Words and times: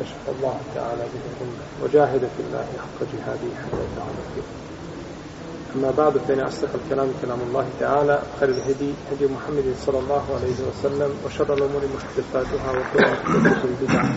يشفى 0.00 0.30
الله 0.38 0.56
تعالى 0.74 1.02
به 1.12 1.22
الأمة 1.32 1.64
وجاهد 1.82 2.20
في 2.20 2.42
الله 2.46 2.66
حق 2.82 2.98
جهاده 3.12 3.50
حتى 3.62 3.76
يتعالى 3.76 4.22
فيه. 4.34 4.42
أما 5.76 5.90
بعد 5.98 6.18
فإن 6.18 6.40
أصدق 6.40 6.68
الكلام 6.84 7.08
كلام 7.22 7.38
الله 7.48 7.66
تعالى 7.80 8.22
خير 8.40 8.48
الهدي 8.48 8.92
هدي 9.12 9.26
محمد 9.26 9.74
صلى 9.86 9.98
الله 9.98 10.24
عليه 10.36 10.54
وسلم 10.68 11.10
وشر 11.26 11.54
الأمور 11.54 11.82
محدثاتها 11.96 12.70
وكل 12.70 13.06
محدثة 13.10 13.68
بدعة 13.82 14.10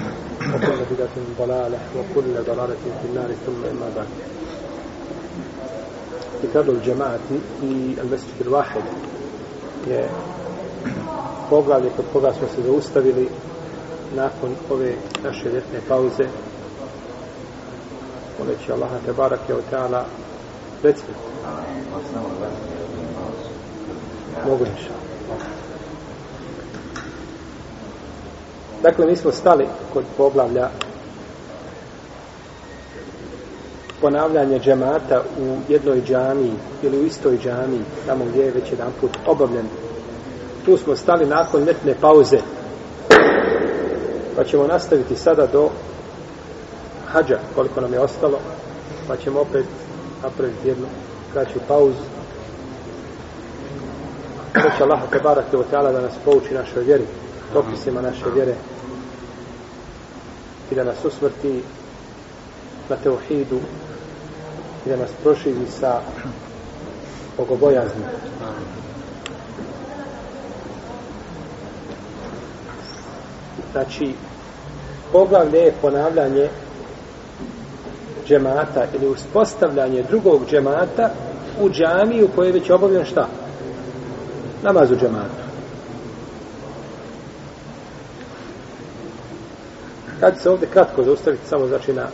وكل 0.55 0.95
بدعة 0.95 1.15
ضلالة 1.39 1.79
وكل 1.97 2.33
ضلالة 2.47 2.75
في 3.01 3.07
النار 3.09 3.29
ثم 3.45 3.65
إما 3.71 3.89
بعد. 3.95 4.07
كتاب 6.43 6.69
الجماعة 6.69 7.19
في 7.61 7.95
المسجد 8.01 8.41
الواحد. 8.41 8.81
poglavlje 11.49 11.89
kod 11.89 12.05
koga 12.13 12.33
smo 12.33 12.47
se 12.55 12.61
zaustavili 12.61 13.29
nakon 14.15 14.55
ove 14.69 14.93
naše 15.23 15.49
ljetne 15.49 15.79
pauze 15.87 16.25
moleći 18.39 18.71
Allaha 18.71 18.95
te 19.05 19.13
barake 19.13 19.51
je 19.51 19.55
od 19.55 19.63
ta'ala 19.71 20.03
recimo 20.83 21.17
mogu 24.45 24.65
niša 24.65 24.93
dakle 28.81 29.05
mi 29.05 29.15
smo 29.15 29.31
stali 29.31 29.67
kod 29.93 30.03
poglavlja 30.17 30.69
ponavljanje 34.01 34.59
džemata 34.59 35.23
u 35.39 35.57
jednoj 35.69 36.01
džamiji 36.01 36.53
ili 36.83 36.97
u 36.97 37.05
istoj 37.05 37.37
džamiji 37.37 37.81
tamo 38.05 38.25
gdje 38.25 38.43
je 38.43 38.51
već 38.51 38.71
jedan 38.71 38.91
put 39.01 39.11
obavljen. 39.27 39.65
Tu 40.65 40.77
smo 40.77 40.95
stali 40.95 41.25
nakon 41.25 41.63
ljetne 41.63 41.95
pauze 42.01 42.37
pa 44.35 44.43
ćemo 44.43 44.67
nastaviti 44.67 45.15
sada 45.15 45.47
do 45.47 45.69
hađa 47.07 47.39
koliko 47.55 47.81
nam 47.81 47.93
je 47.93 47.99
ostalo 47.99 48.39
pa 49.07 49.17
ćemo 49.17 49.39
opet 49.39 49.65
napraviti 50.23 50.67
jednu 50.67 50.85
kraću 51.33 51.59
pauzu 51.67 52.15
Hoće 54.55 54.83
Allah 54.83 54.99
te 55.11 55.19
barak 55.19 55.45
te 55.51 55.57
otala 55.57 55.91
da 55.91 56.01
nas 56.01 56.13
pouči 56.25 56.53
našoj 56.53 56.83
vjeri 56.83 57.05
propisima 57.51 58.01
naše 58.01 58.25
vjere 58.35 58.55
i 60.71 60.75
da 60.75 60.83
nas 60.83 61.05
usmrti 61.05 61.63
na 62.89 62.95
teuhidu 62.95 63.59
i 64.85 64.89
da 64.89 64.95
nas 64.95 65.09
proširi 65.23 65.65
sa 65.79 66.01
bogobojazni. 67.37 68.03
Znači, 73.71 74.15
poglavlje 75.15 75.59
je 75.59 75.73
ponavljanje 75.81 76.49
džemata 78.27 78.85
ili 78.93 79.07
uspostavljanje 79.07 80.03
drugog 80.03 80.41
džemata 80.49 81.09
u 81.61 81.69
džami 81.69 82.23
u 82.23 82.27
kojoj 82.35 82.49
je 82.49 82.53
već 82.53 82.69
obavljen 82.69 83.05
šta? 83.05 83.27
Namaz 84.63 84.91
u 84.91 84.95
džematu. 84.95 85.45
Kad 90.19 90.41
se 90.41 90.49
ovdje 90.49 90.67
kratko 90.67 91.03
zaustaviti 91.03 91.47
samo 91.47 91.67
znači 91.67 91.93
na 91.93 92.07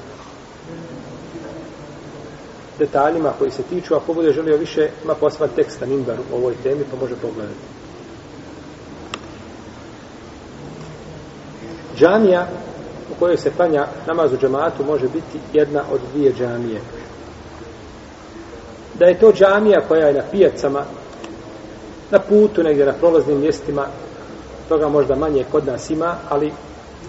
detaljima 2.80 3.34
koji 3.40 3.52
se 3.52 3.64
tiču, 3.64 3.96
ako 3.96 4.14
bude 4.14 4.34
želio 4.34 4.58
više, 4.58 4.90
ima 5.04 5.16
posva 5.16 5.48
teksta 5.48 5.86
na 5.86 5.92
Nimbaru 5.92 6.24
o 6.34 6.36
ovoj 6.36 6.54
temi, 6.64 6.84
pa 6.92 6.98
može 6.98 7.16
pogledati. 7.16 7.60
Džamija 11.98 12.48
kojoj 13.22 13.38
se 13.38 13.52
klanja 13.58 13.86
namaz 14.08 14.34
u 14.34 14.38
džamatu 14.38 14.84
može 14.84 15.06
biti 15.06 15.40
jedna 15.54 15.82
od 15.92 16.00
dvije 16.14 16.34
džamije. 16.34 16.82
Da 18.94 19.06
je 19.06 19.20
to 19.20 19.32
džamija 19.34 19.82
koja 19.88 20.08
je 20.08 20.14
na 20.14 20.24
pijacama, 20.32 20.84
na 22.12 22.20
putu, 22.20 22.64
negdje 22.64 22.86
na 22.86 22.94
prolaznim 22.94 23.40
mjestima, 23.40 23.86
toga 24.70 24.90
možda 24.90 25.16
manje 25.16 25.46
kod 25.52 25.66
nas 25.66 25.90
ima, 25.90 26.16
ali 26.30 26.52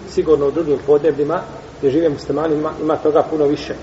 sigurno 0.09 0.47
u 0.47 0.51
drugim 0.51 0.77
podnebljima 0.85 1.41
gdje 1.77 1.91
žive 1.91 2.09
muslimani 2.09 2.55
ima, 2.55 2.71
ima 2.81 2.95
toga 2.95 3.23
puno 3.29 3.45
više. 3.45 3.73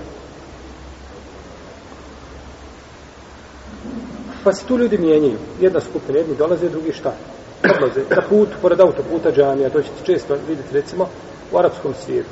Pa 4.43 4.53
se 4.53 4.65
tu 4.65 4.77
ljudi 4.77 4.97
mijenjaju. 4.97 5.37
Jedna 5.61 5.81
skupina, 5.81 6.17
jedni 6.17 6.35
dolaze, 6.35 6.69
drugi 6.69 6.93
šta? 6.93 7.13
Odlaze 7.75 8.01
na 8.09 8.21
put, 8.29 8.49
pored 8.61 8.79
autoputa 8.79 9.31
džamija, 9.31 9.69
to 9.69 9.81
ćete 9.81 10.05
često 10.05 10.35
vidjeti 10.47 10.73
recimo 10.73 11.09
u 11.51 11.57
arapskom 11.57 11.93
svijetu. 12.05 12.29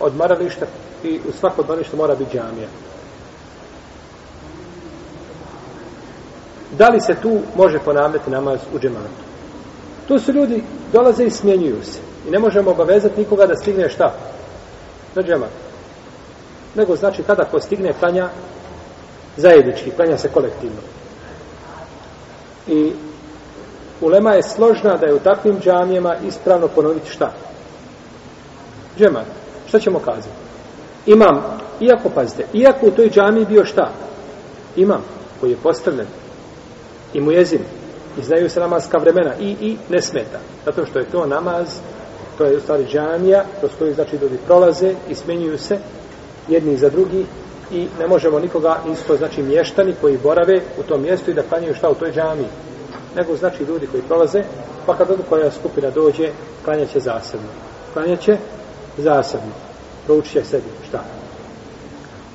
Od 0.00 0.16
marališta 0.16 0.66
i 1.04 1.20
u 1.28 1.32
svako 1.32 1.60
odmaralište 1.60 1.96
mora 1.96 2.14
biti 2.14 2.36
džamija. 2.36 2.68
Da 6.78 6.88
li 6.88 7.00
se 7.00 7.14
tu 7.22 7.40
može 7.56 7.78
ponavljati 7.78 8.30
namaz 8.30 8.60
u 8.74 8.78
džematu? 8.78 9.28
Tu 10.08 10.18
su 10.18 10.32
ljudi, 10.32 10.62
dolaze 10.92 11.24
i 11.24 11.30
smjenjuju 11.30 11.84
se. 11.84 11.98
I 12.28 12.30
ne 12.30 12.38
možemo 12.38 12.70
obavezati 12.70 13.20
nikoga 13.20 13.46
da 13.46 13.56
stigne 13.56 13.88
šta? 13.88 14.14
Na 15.14 15.22
džemat. 15.22 15.50
Nego 16.74 16.96
znači 16.96 17.22
kada 17.22 17.44
ko 17.44 17.60
stigne 17.60 17.92
klanja 17.92 18.28
zajednički, 19.36 19.90
klanja 19.90 20.18
se 20.18 20.28
kolektivno. 20.28 20.80
I 22.66 22.92
ulema 24.00 24.32
je 24.32 24.42
složna 24.42 24.96
da 24.96 25.06
je 25.06 25.14
u 25.14 25.18
takvim 25.18 25.60
džamijama 25.60 26.16
ispravno 26.28 26.68
ponoviti 26.68 27.10
šta? 27.10 27.32
Džemat. 28.98 29.26
Šta 29.68 29.80
ćemo 29.80 29.98
kazati? 29.98 30.28
Imam, 31.06 31.42
iako 31.80 32.08
pazite, 32.14 32.44
iako 32.52 32.86
u 32.86 32.90
toj 32.90 33.10
džamiji 33.10 33.46
bio 33.46 33.64
šta? 33.64 33.90
Imam, 34.76 35.04
koji 35.40 35.50
je 35.50 35.56
postavljen. 35.62 36.06
I 37.14 37.20
mu 37.20 37.32
jezin 37.32 37.60
I 38.18 38.22
znaju 38.22 38.50
se 38.50 38.60
namazka 38.60 38.98
vremena. 38.98 39.34
I, 39.40 39.56
i 39.60 39.76
ne 39.88 40.02
smeta. 40.02 40.38
Zato 40.64 40.86
što 40.86 40.98
je 40.98 41.04
to 41.04 41.26
namaz, 41.26 41.66
to 42.38 42.44
je 42.44 42.56
u 42.56 42.60
stvari 42.60 42.86
džamija, 42.86 43.44
kroz 43.60 43.70
koju 43.78 43.94
znači 43.94 44.16
ljudi 44.16 44.38
prolaze 44.46 44.94
i 45.08 45.14
smenjuju 45.14 45.58
se 45.58 45.78
jedni 46.48 46.76
za 46.76 46.90
drugi 46.90 47.26
i 47.72 47.86
ne 47.98 48.06
možemo 48.06 48.38
nikoga 48.38 48.76
isto, 48.92 49.16
znači 49.16 49.42
mještani 49.42 49.94
koji 50.00 50.18
borave 50.18 50.60
u 50.78 50.82
tom 50.82 51.02
mjestu 51.02 51.30
i 51.30 51.34
da 51.34 51.42
klanjaju 51.42 51.74
šta 51.74 51.90
u 51.90 51.94
toj 51.94 52.12
džamiji. 52.12 52.48
Nego 53.16 53.36
znači 53.36 53.64
ljudi 53.64 53.86
koji 53.86 54.02
prolaze, 54.02 54.42
pa 54.86 54.96
kad 54.96 55.10
odu 55.10 55.22
koja 55.28 55.50
skupina 55.50 55.90
dođe, 55.90 56.30
klanjaće 56.64 57.00
zasebno. 57.00 57.48
Klanjaće 57.92 58.36
zasebno. 58.98 59.52
Proučit 60.06 60.32
će 60.32 60.44
sebi 60.44 60.64
šta? 60.88 61.04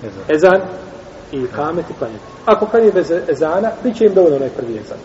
Ezan. 0.04 0.24
Ezan 0.36 0.62
i 1.32 1.48
kamet 1.56 1.86
i 1.90 1.94
klanjati. 1.94 2.24
Ako 2.46 2.66
klanje 2.66 2.92
bez 2.92 3.12
ezana, 3.12 3.72
bit 3.84 3.98
će 3.98 4.06
im 4.06 4.14
dovoljno 4.14 4.36
onaj 4.36 4.50
prvi 4.50 4.78
ezan. 4.78 4.98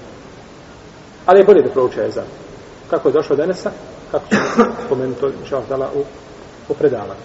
Ali 1.26 1.41
je 1.41 1.44
bolje 1.44 1.62
da 1.62 1.70
prouče 1.70 2.06
ezan. 2.06 2.24
Kako 2.91 3.08
je 3.08 3.12
došao 3.12 3.36
Denesa, 3.36 3.70
kako 4.10 4.24
ćemo 4.28 4.42
spomenuti 4.86 5.20
to, 5.20 5.30
inša 5.42 5.60
Allah, 5.70 5.88
u, 5.94 6.04
u 6.69 6.74
predavanju. 6.74 7.20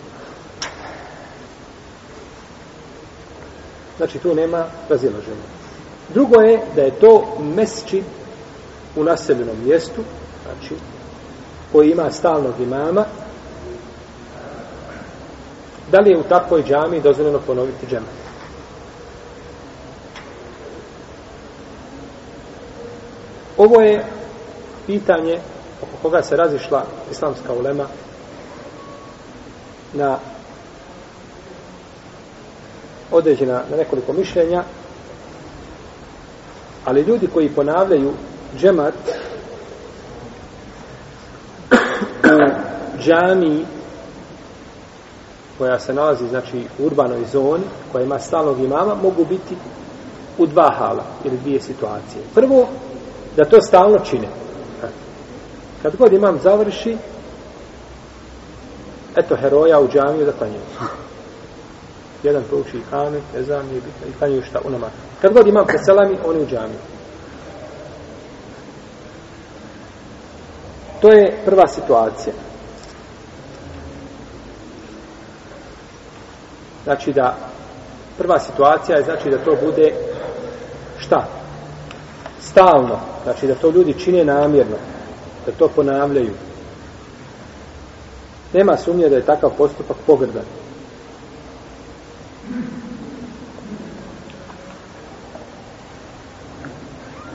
Znači, 3.98 4.20
tu 4.20 4.36
nema 4.36 4.66
razilaženja. 4.90 5.46
Drugo 6.14 6.42
je 6.42 6.60
da 6.76 6.82
je 6.82 7.00
to 7.00 7.38
mesčid 7.56 8.04
u 8.96 9.04
naseljenom 9.04 9.56
mjestu, 9.66 10.02
znači, 10.44 10.76
koji 11.72 11.92
ima 11.92 12.12
stalnog 12.12 12.54
imama, 12.60 13.06
da 15.94 16.00
li 16.00 16.10
je 16.12 16.18
u 16.18 16.24
takvoj 16.24 16.64
džami 16.64 17.02
dozvoljeno 17.02 17.40
ponoviti 17.40 17.86
džema? 17.86 18.06
Ovo 23.58 23.82
je 23.82 24.06
pitanje 24.86 25.40
oko 25.82 25.92
koga 26.02 26.24
se 26.24 26.36
razišla 26.36 26.86
islamska 27.12 27.54
ulema 27.54 27.88
na 29.94 30.18
određena 33.12 33.62
na 33.72 33.78
nekoliko 33.78 34.14
mišljenja 34.14 34.64
ali 36.86 37.02
ljudi 37.02 37.28
koji 37.28 37.50
ponavljaju 37.50 38.14
džemat 38.58 38.94
u 42.24 43.00
džamiji 43.00 43.66
koja 45.58 45.80
se 45.80 45.94
nalazi 45.94 46.28
znači 46.28 46.68
u 46.80 46.86
urbanoj 46.86 47.26
zoni, 47.32 47.64
koja 47.92 48.04
ima 48.04 48.20
stalnog 48.20 48.60
imama, 48.60 48.96
mogu 48.96 49.26
biti 49.26 49.56
u 50.38 50.46
dva 50.46 50.72
hala 50.78 51.04
ili 51.24 51.38
dvije 51.38 51.62
situacije. 51.62 52.24
Prvo, 52.36 52.68
da 53.38 53.46
to 53.46 53.62
stalno 53.62 54.00
čine. 54.00 54.28
Kad 55.82 55.96
god 55.96 56.14
imam 56.14 56.40
završi, 56.40 56.98
eto 59.16 59.36
heroja 59.36 59.80
u 59.80 59.88
džamiju 59.88 60.26
da 60.26 60.32
klanjaju. 60.32 60.62
Jedan 62.24 62.44
prouči 62.50 62.78
i 62.78 62.90
kane, 62.90 63.22
ne 63.36 63.44
znam, 63.44 63.68
nije 63.68 63.82
bitno, 63.82 64.08
i 64.10 64.18
klanjaju 64.20 64.44
šta 64.44 64.60
u 64.66 64.70
namaz. 64.70 64.90
Kad 65.22 65.34
god 65.34 65.48
imam 65.48 65.66
preselami, 65.66 66.18
oni 66.26 66.44
u 66.44 66.48
džamiju. 66.48 66.80
To 71.02 71.08
je 71.10 71.38
prva 71.46 71.68
situacija. 71.68 72.34
Znači 76.84 77.14
da 77.14 77.36
prva 78.18 78.40
situacija 78.40 78.98
je 78.98 79.04
znači 79.04 79.30
da 79.30 79.38
to 79.38 79.56
bude 79.66 79.94
šta? 80.98 81.28
Stalno. 82.42 83.00
Znači 83.24 83.48
da 83.48 83.56
to 83.56 83.70
ljudi 83.70 83.94
čine 83.94 84.26
namjerno. 84.26 84.76
Da 85.46 85.52
to 85.52 85.68
ponavljaju. 85.76 86.34
Nema 88.54 88.78
sumnje 88.78 89.10
da 89.10 89.16
je 89.16 89.26
takav 89.26 89.50
postupak 89.58 89.98
pogrdan. 90.08 90.44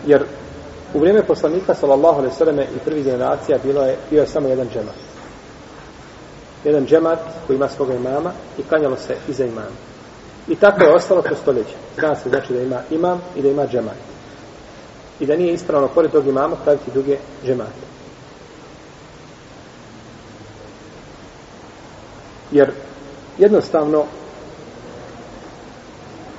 Jer 0.06 0.24
u 0.94 0.98
vrijeme 0.98 1.22
poslanika 1.22 1.74
sallallahu 1.74 2.18
alejhi 2.18 2.32
ve 2.32 2.38
selleme 2.38 2.62
i 2.62 2.78
prvi 2.84 3.02
generacija 3.02 3.58
bilo 3.64 3.82
je 3.82 3.96
bio 4.10 4.20
je 4.20 4.26
samo 4.26 4.48
jedan 4.48 4.68
džemat. 4.72 5.07
Jedan 6.64 6.86
džemat 6.86 7.18
koji 7.46 7.56
ima 7.56 7.68
svoga 7.68 7.94
imama 7.94 8.32
i 8.58 8.62
klanjalo 8.62 8.96
se 8.96 9.16
iza 9.28 9.44
imama. 9.44 9.76
I 10.48 10.56
tako 10.56 10.82
je 10.82 10.94
ostalo 10.94 11.22
kroz 11.22 11.38
stoljeće. 11.38 11.74
Zna 11.98 12.14
se 12.14 12.28
znači 12.28 12.52
da 12.52 12.62
ima 12.62 12.80
imam 12.90 13.20
i 13.36 13.42
da 13.42 13.48
ima 13.48 13.66
džemat. 13.66 13.96
I 15.20 15.26
da 15.26 15.36
nije 15.36 15.52
ispravno 15.52 15.88
pored 15.88 16.10
tog 16.10 16.26
imama 16.26 16.56
praviti 16.56 16.90
druge 16.90 17.16
džemate. 17.44 17.88
Jer 22.50 22.72
jednostavno 23.38 24.04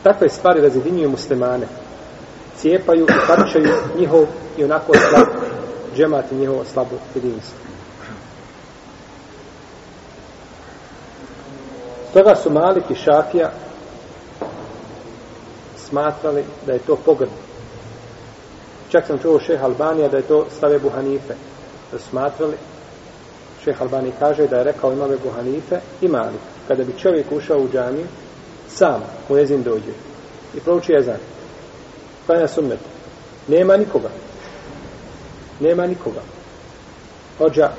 takve 0.03 0.29
stvari 0.29 0.61
razjedinjuju 0.61 1.09
muslimane. 1.09 1.67
Cijepaju 2.57 3.03
i 3.03 3.27
parčaju 3.27 3.73
njihov 3.97 4.25
i 4.57 4.63
onako 4.63 4.93
slab 4.93 5.27
džemat 5.95 6.31
i 6.31 6.35
njihovo 6.35 6.63
slabo 6.73 6.95
jedinstvo. 7.15 7.57
Stoga 12.09 12.35
su 12.35 12.49
Malik 12.49 12.83
i 12.89 12.95
Šafija 12.95 13.51
smatrali 15.77 16.43
da 16.65 16.73
je 16.73 16.79
to 16.79 16.95
pogrdno. 16.95 17.37
Čak 18.89 19.07
sam 19.07 19.19
čuo 19.19 19.39
šeha 19.39 19.65
Albanija 19.65 20.07
da 20.07 20.17
je 20.17 20.23
to 20.23 20.45
stave 20.57 20.79
Buhanife. 20.79 21.33
Da 21.91 21.99
su 21.99 22.09
smatrali 22.09 22.57
šeha 23.63 23.83
Albani 23.83 24.11
kaže 24.19 24.47
da 24.47 24.57
je 24.57 24.63
rekao 24.63 24.93
imave 24.93 25.17
Buhanife 25.23 25.79
i 26.01 26.07
Malik. 26.07 26.41
Kada 26.67 26.83
bi 26.83 26.99
čovjek 26.99 27.31
ušao 27.31 27.57
u 27.57 27.69
džamiju, 27.73 28.05
sam 28.69 29.03
u 29.29 29.37
jezin 29.37 29.63
dođe 29.63 29.93
i 30.55 30.59
prouči 30.59 30.91
jezan. 30.91 31.19
Klanja 32.25 32.47
sunnet. 32.47 32.79
Nema 33.47 33.77
nikoga. 33.77 34.09
Nema 35.59 35.87
nikoga. 35.87 36.21
Hođa 37.37 37.71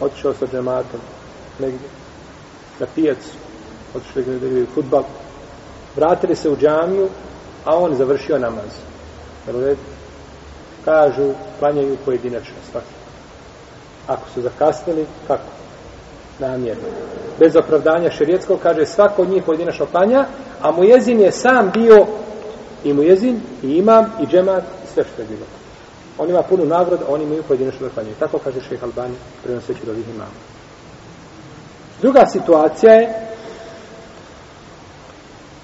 otišao 0.00 0.34
sa 0.34 0.46
džematom 0.46 1.00
negdje 1.58 1.88
na 2.80 2.86
pijacu, 2.94 3.30
otišli 3.94 4.24
da 4.24 4.46
igraju 4.46 4.66
futbal, 4.74 5.02
vratili 5.96 6.36
se 6.36 6.50
u 6.50 6.56
džamiju, 6.56 7.08
a 7.64 7.76
on 7.76 7.94
završio 7.94 8.38
namaz. 8.38 8.70
Jer 9.46 9.76
kažu, 10.84 11.32
klanjaju 11.58 11.96
pojedinačno 12.04 12.54
svaki. 12.70 12.94
Ako 14.06 14.22
su 14.34 14.42
zakasnili, 14.42 15.06
kako? 15.26 15.50
Namjerno. 16.38 16.88
Bez 17.38 17.56
opravdanja 17.56 18.10
šerijetskog, 18.10 18.58
kaže, 18.62 18.86
svako 18.86 19.22
od 19.22 19.28
njih 19.28 19.42
pojedinačno 19.42 19.86
klanja, 19.86 20.26
a 20.62 20.70
mu 20.70 20.84
jezin 20.84 21.20
je 21.20 21.32
sam 21.32 21.70
bio 21.74 22.06
i 22.84 22.92
mu 22.92 23.02
jezin, 23.02 23.40
i 23.62 23.76
imam, 23.76 24.12
i 24.22 24.26
džemat, 24.26 24.64
i 24.84 24.92
sve 24.94 25.04
što 25.04 25.22
je 25.22 25.28
bilo. 25.28 25.46
On 26.18 26.30
ima 26.30 26.42
punu 26.42 26.64
nagradu, 26.64 27.04
a 27.08 27.12
oni 27.12 27.24
imaju 27.24 27.42
pojedinačno 27.42 27.86
da 27.86 27.94
klanjaju. 27.94 28.14
Tako 28.18 28.38
kaže 28.38 28.60
šeha 28.68 28.86
Albani, 28.86 29.14
prenoseći 29.42 29.86
do 29.86 29.92
ovih 29.92 30.08
imama. 30.08 30.55
Druga 32.02 32.26
situacija 32.26 32.92
je 32.92 33.26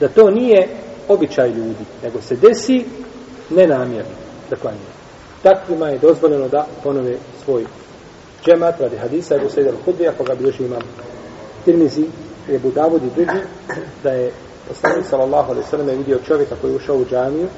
da 0.00 0.08
to 0.08 0.30
nije 0.30 0.68
običaj 1.08 1.48
ljudi, 1.48 1.84
nego 2.02 2.20
se 2.20 2.36
desi 2.36 2.84
nenamjerno 3.50 4.10
da 4.50 4.56
klanjaju. 4.56 4.92
Takvima 5.42 5.88
je 5.88 5.98
dozvoljeno 5.98 6.48
da 6.48 6.66
ponove 6.82 7.16
svoj 7.44 7.64
džemat 8.44 8.80
radi 8.80 8.96
hadisa 8.96 9.34
Ebu 9.34 9.50
Sejder 9.50 9.74
Hudbi, 9.84 10.08
ako 10.08 10.24
ga 10.24 10.34
bilježi 10.34 10.64
imam 10.64 10.82
Tirmizi, 11.64 12.06
Ebu 12.50 12.70
Davud 12.70 13.02
i 13.02 13.10
drugi, 13.14 13.40
da 14.02 14.10
je 14.10 14.32
poslanik 14.68 15.06
sallallahu 15.06 15.50
alaihi 15.50 15.68
sallam 15.68 15.88
je 15.88 15.96
vidio 15.96 16.18
čovjeka 16.26 16.54
koji 16.60 16.70
je 16.70 16.76
ušao 16.76 16.96
u 16.96 17.04
džamiju, 17.10 17.48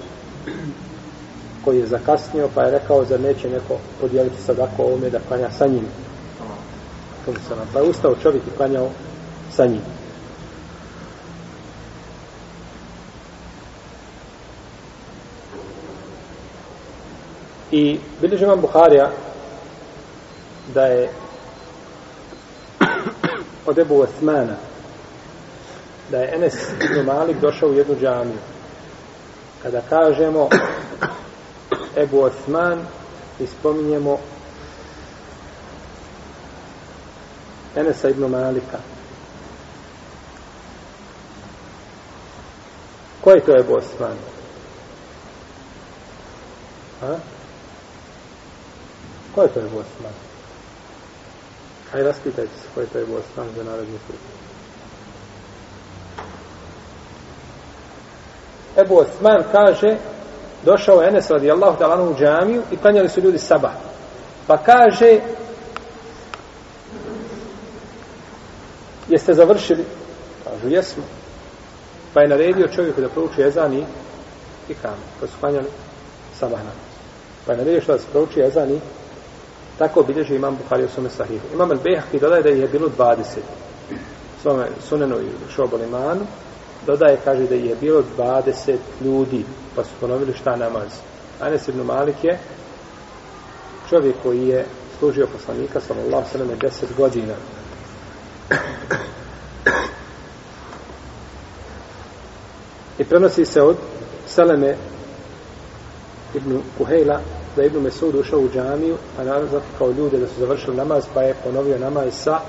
koji 1.65 1.79
je 1.79 1.87
zakasnio, 1.87 2.49
pa 2.55 2.63
je 2.63 2.71
rekao, 2.71 3.05
zar 3.05 3.21
neće 3.21 3.51
neko 3.51 3.79
podijeliti 4.01 4.43
sadako 4.43 4.83
ovome 4.83 5.11
da 5.11 5.19
klanja 5.29 5.51
sa 5.51 5.67
njim. 5.67 5.87
Pa 7.73 7.79
je 7.79 7.89
ustao 7.89 8.15
čovjek 8.23 8.43
i 8.47 8.57
klanjao 8.57 8.91
sa 9.57 9.67
njim. 9.67 9.81
I 17.71 17.99
bilježi 18.21 18.45
vam 18.45 18.61
Buharija 18.61 19.11
da 20.75 20.87
je 20.87 21.11
od 23.67 23.79
Ebu 23.79 24.01
Osmana 24.01 24.57
da 26.11 26.19
je 26.19 26.35
Enes 26.35 26.55
ibn 26.85 27.07
Malik 27.07 27.41
došao 27.41 27.69
u 27.69 27.75
jednu 27.75 27.97
džamiju. 28.01 28.39
Kada 29.63 29.81
kažemo 29.81 30.49
Ebu 31.97 32.21
Osman 32.21 32.79
ispominjemo 33.41 34.19
Enesa 37.77 38.09
ibn 38.09 38.31
Malika. 38.31 38.79
Ko 43.21 43.31
je 43.31 43.41
to 43.41 43.59
Ebu 43.59 43.75
Osman? 43.75 44.17
A? 47.03 47.17
Ko 49.35 49.43
je 49.43 49.49
to 49.49 49.61
Ebu 49.61 49.79
Osman? 49.79 50.13
Aj 51.95 52.03
raspitajte 52.03 52.53
se 52.63 52.69
ko 52.75 52.81
je 52.81 52.87
to 52.87 52.99
Ebu 52.99 53.15
Osman 53.17 53.49
za 53.57 53.65
narodni 53.65 53.99
put. 54.07 54.17
Ebu 58.77 58.99
Osman 58.99 59.43
kaže 59.53 59.97
došao 60.65 61.03
Enes 61.03 61.31
radijallahu 61.31 61.79
talanu 61.79 62.11
u 62.11 62.17
džamiju 62.19 62.63
i 62.73 62.77
klanjali 62.77 63.09
su 63.09 63.21
ljudi 63.21 63.39
sabah. 63.39 63.73
Pa 64.47 64.57
kaže 64.57 65.21
jeste 69.25 69.35
završili? 69.35 69.85
Kažu, 70.45 70.69
jesmo. 70.69 71.03
Pa 72.15 72.21
je 72.21 72.29
naredio 72.29 72.69
čovjeku 72.69 73.01
da 73.01 73.09
prouči 73.09 73.43
ezan 73.43 73.73
i 73.75 73.85
i 74.69 74.75
kam. 74.75 74.97
Pa 75.21 75.27
su 75.27 75.33
klanjali 75.41 75.67
sabah 76.39 76.59
namaz. 76.59 76.85
Pa 77.47 77.53
je 77.53 77.59
naredio 77.59 77.81
što 77.81 77.93
da 77.93 77.99
se 77.99 78.07
prouči 78.13 78.41
ezan 78.41 78.71
i 78.71 78.81
tako 79.79 80.01
obilježi 80.01 80.35
imam 80.35 80.57
Buhari 80.63 80.85
u 80.85 80.89
svome 80.89 81.11
sahihu. 81.11 81.47
Imam 81.55 81.71
al-Behaki 81.71 82.21
dodaje 82.21 82.43
da 82.43 82.49
je 82.49 82.69
bilo 82.69 82.89
20. 82.99 83.17
Svome 84.43 84.67
sunenu 84.89 85.17
i 85.17 85.53
šobolimanu 85.55 86.27
dodaje, 86.87 87.19
kaže 87.25 87.47
da 87.47 87.55
je 87.55 87.77
bilo 87.81 88.03
20 88.19 88.77
ljudi, 89.05 89.45
pa 89.77 89.85
su 89.85 89.91
ponovili 90.01 90.33
šta 90.33 90.57
namaz. 90.57 90.89
Anes 91.41 91.69
ibn 91.69 91.81
Malik 91.81 92.25
je 92.25 92.39
čovjek 93.91 94.17
koji 94.23 94.49
je 94.49 94.67
služio 94.99 95.27
poslanika, 95.27 95.81
sallallahu 95.81 96.29
sallam, 96.33 96.49
10 96.49 96.71
godina. 96.97 97.35
I 102.99 103.05
prenosi 103.05 103.45
se 103.45 103.63
od 103.63 103.77
Seleme 104.27 104.77
ibn 106.35 106.61
Kuhejla 106.79 107.21
da 107.57 107.63
je 107.63 107.67
Ibn 107.67 107.83
Mesud 107.83 108.15
ušao 108.15 108.41
u 108.41 108.49
džamiju, 108.55 108.97
a 109.19 109.25
naravno 109.25 109.61
kao 109.79 109.91
ljude 109.91 110.19
da 110.19 110.27
su 110.27 110.41
završili 110.41 110.77
namaz, 110.77 111.05
pa 111.15 111.23
je 111.23 111.35
ponovio 111.45 111.79
namaz 111.79 112.15
sa 112.15 112.41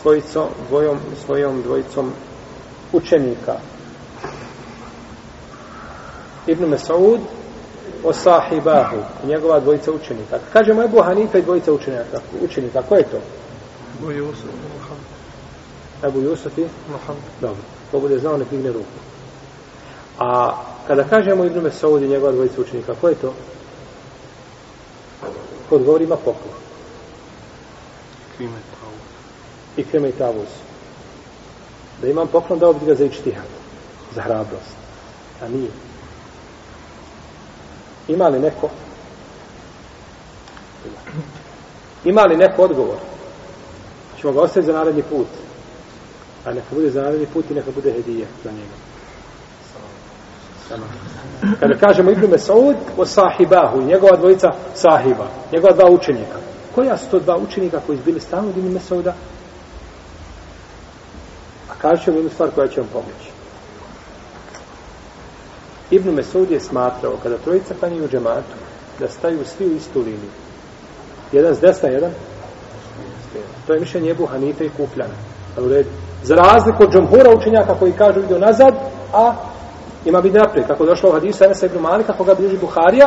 svojicom, 0.00 0.46
dvojom, 0.68 0.98
svojom 1.24 1.62
dvojicom 1.62 2.12
učenika. 2.92 3.56
Ibn 6.46 6.64
Mesud 6.64 7.20
o 8.04 8.12
sahibahu, 8.12 8.96
njegova 9.26 9.60
dvojica 9.60 9.92
učenika. 9.92 10.38
Kažemo 10.52 10.82
Ebu 10.82 11.02
Hanife 11.02 11.38
i 11.38 11.42
dvojica 11.42 11.72
učenika. 11.72 12.20
Učenika, 12.40 12.82
ko 12.82 12.94
je 12.94 13.02
to? 13.02 13.18
Ebu 16.06 16.20
Jusuf 16.20 16.58
i 16.58 16.66
Mohamed. 16.92 17.22
Dobro. 17.40 17.79
Ko 17.90 18.00
bude 18.00 18.18
znao, 18.18 18.36
ne 18.36 18.44
pigne 18.44 18.72
ruku. 18.72 18.98
A 20.18 20.56
kada 20.86 21.04
kažemo 21.04 21.44
Ibnu 21.44 21.62
Mesaudi, 21.62 22.08
njegova 22.08 22.32
dvojica 22.32 22.60
učenika, 22.60 22.94
ko 23.00 23.08
je 23.08 23.14
to? 23.14 23.34
Ko 25.68 25.74
odgovori 25.74 26.04
ima 26.04 26.16
poklon. 26.16 26.54
Krime. 28.36 28.58
I 29.76 29.84
kreme 29.84 30.08
i 30.08 30.12
tavuz. 30.12 30.48
Da 32.02 32.08
imam 32.08 32.28
poklon, 32.28 32.58
dao 32.58 32.72
bi 32.72 32.86
ga 32.86 32.94
za 32.94 33.04
ičtihad. 33.04 33.44
Za 34.14 34.22
hrabrost. 34.22 34.76
A 35.42 35.48
nije. 35.48 35.70
Ima 38.08 38.28
li 38.28 38.38
neko? 38.38 38.70
Ima 42.04 42.22
li 42.22 42.36
neko 42.36 42.62
odgovor? 42.62 42.96
Ćemo 44.20 44.32
ga 44.32 44.40
ostaviti 44.40 44.66
za 44.66 44.78
naredni 44.78 45.02
put. 45.02 45.26
A 46.44 46.52
neka 46.52 46.74
bude 46.74 46.90
za 46.90 47.02
naredni 47.02 47.26
put 47.26 47.50
i 47.50 47.54
neka 47.54 47.70
bude 47.74 47.92
hedija 47.92 48.26
za 48.44 48.50
njega. 48.50 48.76
Sama. 50.68 50.86
Kada 51.60 51.74
kažemo 51.74 52.10
Ibnu 52.10 52.28
Mesaud 52.28 52.76
o 52.96 53.06
sahibahu, 53.06 53.80
i 53.80 53.84
njegova 53.84 54.16
dvojica 54.16 54.48
sahiba, 54.74 55.26
njegova 55.52 55.72
dva 55.72 55.90
učenika. 55.90 56.38
Koja 56.74 56.98
su 56.98 57.04
to 57.10 57.18
dva 57.18 57.36
učenika 57.36 57.80
koji 57.86 57.98
su 57.98 58.04
bili 58.04 58.20
stalno 58.20 58.48
od 58.48 58.56
Ibn 58.56 58.72
Mesauda? 58.72 59.14
A 61.70 61.74
kažem 61.80 62.04
ćemo 62.04 62.16
jednu 62.16 62.30
stvar 62.30 62.50
koja 62.54 62.68
će 62.68 62.80
vam 62.80 62.90
pomoći. 62.92 63.30
Ibnu 65.90 66.12
Mesaud 66.12 66.50
je 66.50 66.60
smatrao, 66.60 67.16
kada 67.22 67.38
trojica 67.38 67.74
klanjaju 67.80 68.04
u 68.04 68.08
džematu, 68.08 68.56
da 68.98 69.08
staju 69.08 69.44
svi 69.44 69.66
u 69.66 69.76
istu 69.76 69.98
liniju. 69.98 70.30
Jedan 71.32 71.54
s 71.54 71.60
desna, 71.60 71.88
jedan. 71.88 72.10
To 73.66 73.74
je 73.74 73.80
mišljenje 73.80 74.10
Ebu 74.10 74.26
Hanife 74.26 74.64
i 74.64 74.70
Kufljana. 74.76 75.14
U 75.58 75.68
redu. 75.68 75.90
Za 76.22 76.34
razliku 76.34 76.82
od 76.82 76.92
džumhura 76.92 77.30
učenjaka 77.36 77.74
koji 77.74 77.92
kažu 77.92 78.20
ide 78.20 78.38
nazad, 78.38 78.74
a 79.12 79.34
ima 80.04 80.20
biti 80.20 80.38
naprijed. 80.38 80.66
Kako 80.66 80.86
došlo 80.86 81.10
u 81.10 81.12
hadisu 81.12 81.44
Enesa 81.44 81.66
ibn 81.66 81.78
Malika, 81.78 82.12
kako 82.12 82.24
ga 82.24 82.34
bliži 82.34 82.58
Buharija, 82.58 83.06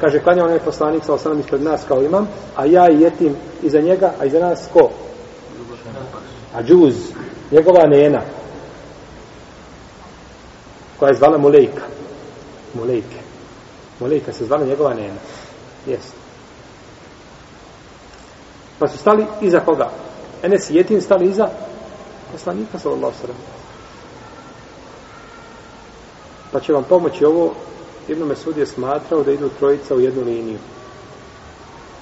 kaže, 0.00 0.20
klanja 0.20 0.44
onaj 0.44 0.58
poslanik 0.58 1.04
sa 1.04 1.14
osanom 1.14 1.40
ispred 1.40 1.62
nas 1.62 1.84
kao 1.88 2.02
imam, 2.02 2.28
a 2.56 2.64
ja 2.64 2.90
i 2.90 3.00
jetim 3.00 3.36
iza 3.62 3.80
njega, 3.80 4.12
a 4.20 4.24
iza 4.24 4.38
nas 4.38 4.68
ko? 4.72 4.90
A 6.54 6.62
džuz, 6.62 6.94
njegova 7.50 7.86
nena, 7.86 8.20
koja 10.98 11.08
je 11.08 11.16
zvala 11.16 11.38
Mulejka. 11.38 11.82
Mulejke. 12.74 13.16
Mulejka 14.00 14.32
se 14.32 14.44
zvala 14.44 14.64
njegova 14.64 14.94
nena. 14.94 15.20
Jeste. 15.86 16.16
Pa 18.78 18.88
su 18.88 18.98
stali 18.98 19.26
iza 19.40 19.60
koga? 19.60 19.90
Enes 20.42 20.70
i 20.70 20.76
Jetin 20.76 21.00
stali 21.00 21.28
iza 21.28 21.48
poslanika 22.32 22.78
sallallahu 22.78 23.14
sallam. 23.20 23.36
Pa 26.52 26.60
će 26.60 26.72
vam 26.72 26.84
pomoći 26.84 27.24
ovo 27.24 27.54
Ibn 28.08 28.22
Mesud 28.22 28.56
je 28.56 28.66
smatrao 28.66 29.22
da 29.22 29.32
idu 29.32 29.48
trojica 29.58 29.94
u 29.94 30.00
jednu 30.00 30.22
liniju. 30.22 30.58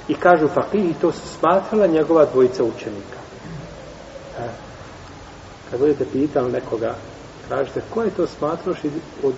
I 0.09 0.14
kažu 0.14 0.49
pa 0.54 0.62
fakih, 0.62 0.97
to 1.00 1.12
su 1.12 1.28
smatrala 1.38 1.87
njegova 1.87 2.25
dvojica 2.25 2.64
učenika. 2.64 3.18
E, 4.38 4.49
kad 5.71 5.80
budete 5.80 6.04
pitali 6.12 6.52
nekoga, 6.52 6.95
kažete, 7.49 7.83
ko 7.95 8.02
je 8.02 8.11
to 8.11 8.26
smatraoš 8.26 8.78
od, 9.23 9.33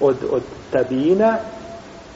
od, 0.00 0.16
od 0.30 0.42
tabina 0.70 1.38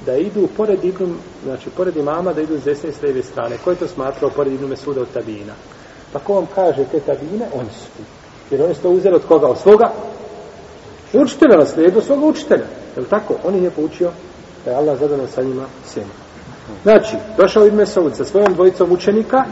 da 0.07 0.17
idu 0.17 0.49
pored 0.57 0.85
Ibn, 0.85 1.15
znači 1.45 1.71
pored 1.71 1.97
imama 1.97 2.33
da 2.33 2.41
idu 2.41 2.59
s 2.59 2.65
desne 2.65 2.89
i 2.89 2.93
s 2.93 3.03
lijeve 3.03 3.23
strane. 3.23 3.59
Ko 3.65 3.71
je 3.71 3.77
to 3.77 3.89
smatrao 3.89 4.31
pored 4.31 4.53
Ibn 4.53 4.67
Mesuda 4.67 5.01
od 5.01 5.13
tabina? 5.15 5.53
Pa 6.13 6.19
ko 6.19 6.35
vam 6.35 6.47
kaže 6.55 6.85
te 6.85 7.01
tabine, 7.01 7.47
oni 7.55 7.69
su 7.71 7.87
ti. 7.97 8.03
Jer 8.51 8.63
oni 8.63 8.75
su 8.75 8.83
to 8.83 8.91
uzeli 8.91 9.17
od 9.17 9.27
koga? 9.29 9.47
Od 9.47 9.59
svoga 9.59 9.93
učitelja 11.13 11.57
na 11.57 11.67
slijedu 11.67 12.01
svoga 12.01 12.27
učitelja. 12.27 12.67
Je 12.97 13.01
li 13.01 13.09
tako? 13.09 13.35
On 13.45 13.55
ih 13.55 13.63
je 13.63 13.71
poučio 13.71 14.11
da 14.65 14.71
je 14.71 14.77
Allah 14.77 14.99
zadano 14.99 15.27
sa 15.27 15.43
njima 15.43 15.65
sjema. 15.87 16.13
Znači, 16.83 17.17
došao 17.37 17.67
Ibn 17.67 17.77
Mesaud 17.77 18.17
sa 18.17 18.25
svojom 18.25 18.55
dvojicom 18.55 18.93
učenika 18.93 19.45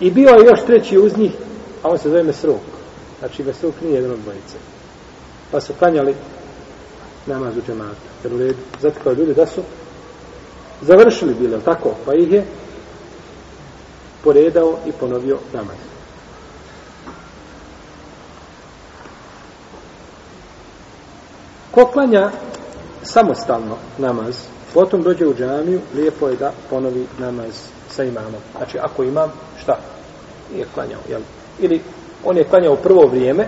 i 0.00 0.10
bio 0.10 0.30
je 0.30 0.46
još 0.46 0.64
treći 0.66 0.98
uz 0.98 1.16
njih, 1.16 1.32
a 1.82 1.88
on 1.88 1.98
se 1.98 2.08
zove 2.08 2.22
Mesruk. 2.22 2.60
Znači, 3.18 3.42
Mesruk 3.42 3.74
nije 3.82 3.94
jedan 3.94 4.10
od 4.10 4.18
dvojice. 4.18 4.56
Pa 5.50 5.60
su 5.60 5.72
klanjali 5.78 6.14
namaz 7.26 7.56
u 7.56 7.60
džemata. 7.66 8.08
Jer 8.24 8.34
u 8.34 8.38
redu, 8.38 8.58
zato 8.80 9.00
kao 9.04 9.12
ljudi 9.12 9.34
da 9.34 9.46
su 9.46 9.60
završili 10.80 11.34
bile, 11.34 11.60
tako? 11.64 11.94
Pa 12.06 12.14
ih 12.14 12.32
je 12.32 12.44
poredao 14.24 14.78
i 14.86 14.92
ponovio 14.92 15.38
namaz. 15.52 15.76
Ko 21.70 21.86
klanja 21.86 22.30
samostalno 23.02 23.76
namaz, 23.98 24.36
potom 24.74 25.02
dođe 25.02 25.26
u 25.26 25.34
džamiju, 25.34 25.80
lijepo 25.94 26.28
je 26.28 26.36
da 26.36 26.52
ponovi 26.70 27.06
namaz 27.18 27.68
sa 27.88 28.04
imamom. 28.04 28.40
Znači, 28.56 28.78
ako 28.78 29.02
imam, 29.02 29.32
šta? 29.62 29.78
Nije 30.52 30.66
klanjao, 30.74 31.00
jel? 31.08 31.20
Ili 31.58 31.80
on 32.24 32.36
je 32.36 32.44
klanjao 32.44 32.76
prvo 32.76 33.06
vrijeme, 33.06 33.46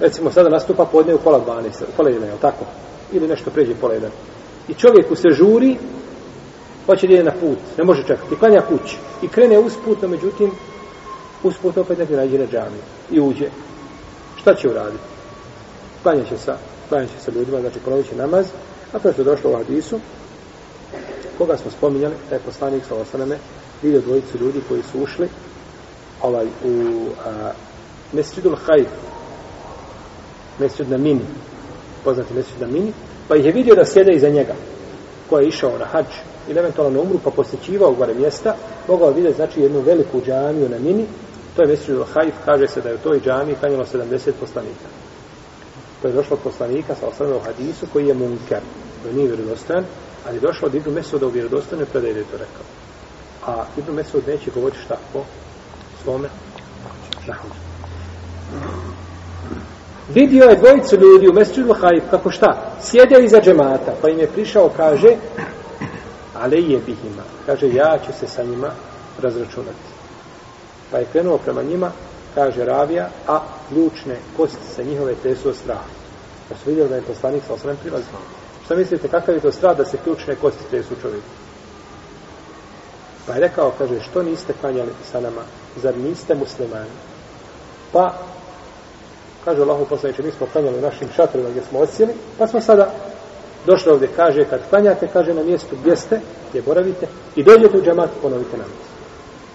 recimo 0.00 0.30
sada 0.30 0.48
nastupa 0.48 0.84
podne 0.84 1.14
u 1.14 1.18
pola 1.18 1.40
12, 1.46 1.82
u 1.82 1.96
pola 1.96 2.10
1, 2.10 2.24
jel 2.24 2.38
tako? 2.40 2.64
Ili 3.12 3.28
nešto 3.28 3.50
pređe 3.50 3.74
pola 3.74 3.94
1. 3.94 4.08
I 4.68 4.74
čovjeku 4.74 5.16
se 5.16 5.28
žuri, 5.30 5.76
hoće 6.86 7.06
da 7.06 7.14
ide 7.14 7.24
na 7.24 7.30
put, 7.30 7.58
ne 7.78 7.84
može 7.84 8.02
čekati, 8.02 8.36
klanja 8.36 8.60
kući. 8.60 8.96
I 9.22 9.28
krene 9.28 9.58
usputno, 9.58 10.08
međutim, 10.08 10.50
usputno 11.42 11.82
opet 11.82 11.98
ne 11.98 12.16
nađe 12.16 12.38
na 12.38 12.46
džamiju. 12.46 12.82
I 13.10 13.20
uđe. 13.20 13.48
Šta 14.40 14.54
će 14.54 14.68
uraditi? 14.68 15.04
Klanja 16.02 16.24
će 16.24 16.38
sa, 16.38 16.56
klanja 16.88 17.06
će 17.06 17.24
sa 17.24 17.30
ljudima, 17.30 17.60
znači 17.60 17.78
ponovit 17.84 18.08
će 18.08 18.16
namaz, 18.16 18.46
a 18.92 18.98
to 18.98 19.08
je 19.08 19.24
došlo 19.24 19.50
u 19.50 19.56
hadisu, 19.56 20.00
koga 21.38 21.56
smo 21.56 21.70
spominjali, 21.70 22.14
da 22.30 22.34
je 22.34 22.40
poslanik 22.40 22.82
sa 22.88 22.94
osaname, 22.94 23.38
vidio 23.82 24.00
dvojicu 24.00 24.38
ljudi 24.38 24.60
koji 24.68 24.82
su 24.82 25.02
ušli 25.02 25.28
ovaj, 26.22 26.46
u 26.64 27.06
a, 27.26 27.52
Mesridul 28.12 28.56
Hajf, 28.66 28.88
Mesrid 30.58 30.90
na 30.90 30.98
Mini, 30.98 31.26
poznati 32.04 32.34
Mesrid 32.34 32.60
na 32.60 32.66
Mini, 32.66 32.92
pa 33.28 33.36
ih 33.36 33.44
je 33.44 33.52
vidio 33.52 33.74
da 33.74 33.84
sjede 33.84 34.12
iza 34.12 34.28
njega, 34.28 34.54
ko 35.30 35.38
je 35.38 35.48
išao 35.48 35.78
na 35.78 35.84
hađ 35.84 36.06
ili 36.48 36.58
eventualno 36.58 36.96
na 36.96 37.00
umru, 37.00 37.18
pa 37.24 37.30
posjećivao 37.30 37.92
gore 37.92 38.14
mjesta, 38.14 38.54
mogao 38.88 39.10
vidjeti 39.10 39.36
znači 39.36 39.60
jednu 39.60 39.80
veliku 39.80 40.20
džamiju 40.26 40.68
na 40.68 40.78
Mini, 40.78 41.06
to 41.56 41.62
je 41.62 41.68
Mesridul 41.68 42.04
Hajf, 42.04 42.34
kaže 42.44 42.68
se 42.68 42.80
da 42.80 42.88
je 42.88 42.94
u 42.94 42.98
toj 42.98 43.20
džamiji 43.20 43.56
kanjalo 43.60 43.84
70 43.84 44.32
poslanika. 44.40 44.88
To 46.02 46.08
je 46.08 46.14
došlo 46.14 46.36
od 46.36 46.42
poslanika 46.42 46.94
sa 46.94 47.06
osnovnom 47.06 47.40
hadisu 47.44 47.86
koji 47.92 48.06
je 48.06 48.14
munker, 48.14 48.60
koji 49.02 49.14
nije 49.14 49.28
vjerodostan, 49.28 49.84
ali 50.26 50.36
je 50.36 50.40
došlo 50.40 50.66
od 50.66 50.74
Ibnu 50.74 50.92
Mesuda 50.92 51.26
u 51.26 51.30
vjerodostojnoj 51.30 51.86
predaji 51.86 52.14
da 52.14 52.18
je 52.18 52.24
to 52.24 52.36
rekao. 52.36 52.64
A 53.46 53.64
Ibnu 53.78 53.94
Mesud 53.94 54.22
neće 54.26 54.50
govoriti 54.50 54.82
šta 54.84 54.96
po 55.12 55.24
svome 56.02 56.28
nahođu. 57.26 57.54
Vidio 60.14 60.44
je 60.44 60.56
dvojicu 60.56 60.96
ljudi 60.96 61.28
u 61.28 61.32
Mesiru 61.32 61.72
Hajf, 61.72 62.02
kako 62.10 62.30
šta? 62.30 62.72
Sjede 62.80 63.24
iza 63.24 63.40
džemata, 63.40 63.94
pa 64.02 64.08
im 64.08 64.18
je 64.18 64.26
prišao, 64.26 64.70
kaže, 64.76 65.16
ali 66.42 66.82
bihima. 66.86 67.22
Kaže, 67.46 67.68
ja 67.68 67.98
ću 68.06 68.12
se 68.20 68.26
sa 68.26 68.42
njima 68.42 68.70
razračunati. 69.22 69.92
Pa 70.90 70.98
je 70.98 71.06
krenuo 71.12 71.38
prema 71.38 71.62
njima, 71.62 71.90
kaže 72.34 72.64
Ravija, 72.64 73.08
a 73.28 73.40
ključne 73.68 74.16
kosti 74.36 74.66
sa 74.76 74.82
njihove 74.82 75.14
tresu 75.14 75.48
od 75.48 75.56
straha. 75.56 75.88
Pa 76.48 76.54
su 76.54 76.62
vidjeli 76.66 76.88
da 76.88 76.96
je 76.96 77.02
poslanik 77.02 77.42
sa 77.46 77.54
osvrem 77.54 77.76
prilazio. 77.76 78.18
Šta 78.64 78.74
mislite, 78.74 79.08
kakav 79.08 79.34
je 79.34 79.40
to 79.40 79.52
strah 79.52 79.76
da 79.76 79.84
se 79.84 79.98
ključne 80.04 80.34
kosti 80.34 80.70
tresu 80.70 80.94
čovjeku? 81.02 81.26
Pa 83.26 83.34
je 83.34 83.40
rekao, 83.40 83.72
kaže, 83.78 84.00
što 84.00 84.22
niste 84.22 84.52
klanjali 84.60 84.90
sa 85.12 85.20
nama? 85.20 85.42
Zar 85.82 85.98
niste 85.98 86.34
muslimani? 86.34 86.90
Pa, 87.92 88.14
kaže 89.44 89.62
Allahu 89.62 89.84
poslaniče, 89.84 90.22
mi 90.22 90.30
smo 90.30 90.46
klanjali 90.52 90.80
našim 90.80 91.08
šatrima 91.16 91.48
gdje 91.50 91.62
smo 91.68 91.78
osjeli, 91.78 92.12
pa 92.38 92.46
smo 92.46 92.60
sada 92.60 92.90
Došlo 93.66 93.92
ovdje, 93.92 94.08
kaže, 94.16 94.44
kad 94.44 94.60
klanjate, 94.70 95.08
kaže, 95.12 95.34
na 95.34 95.42
mjestu 95.42 95.76
gdje 95.80 95.96
ste, 95.96 96.20
gdje 96.50 96.62
boravite, 96.62 97.06
i 97.36 97.42
dođete 97.42 97.78
u 97.78 97.82
džamat, 97.82 98.10
ponovite 98.22 98.56
namaz. 98.56 98.86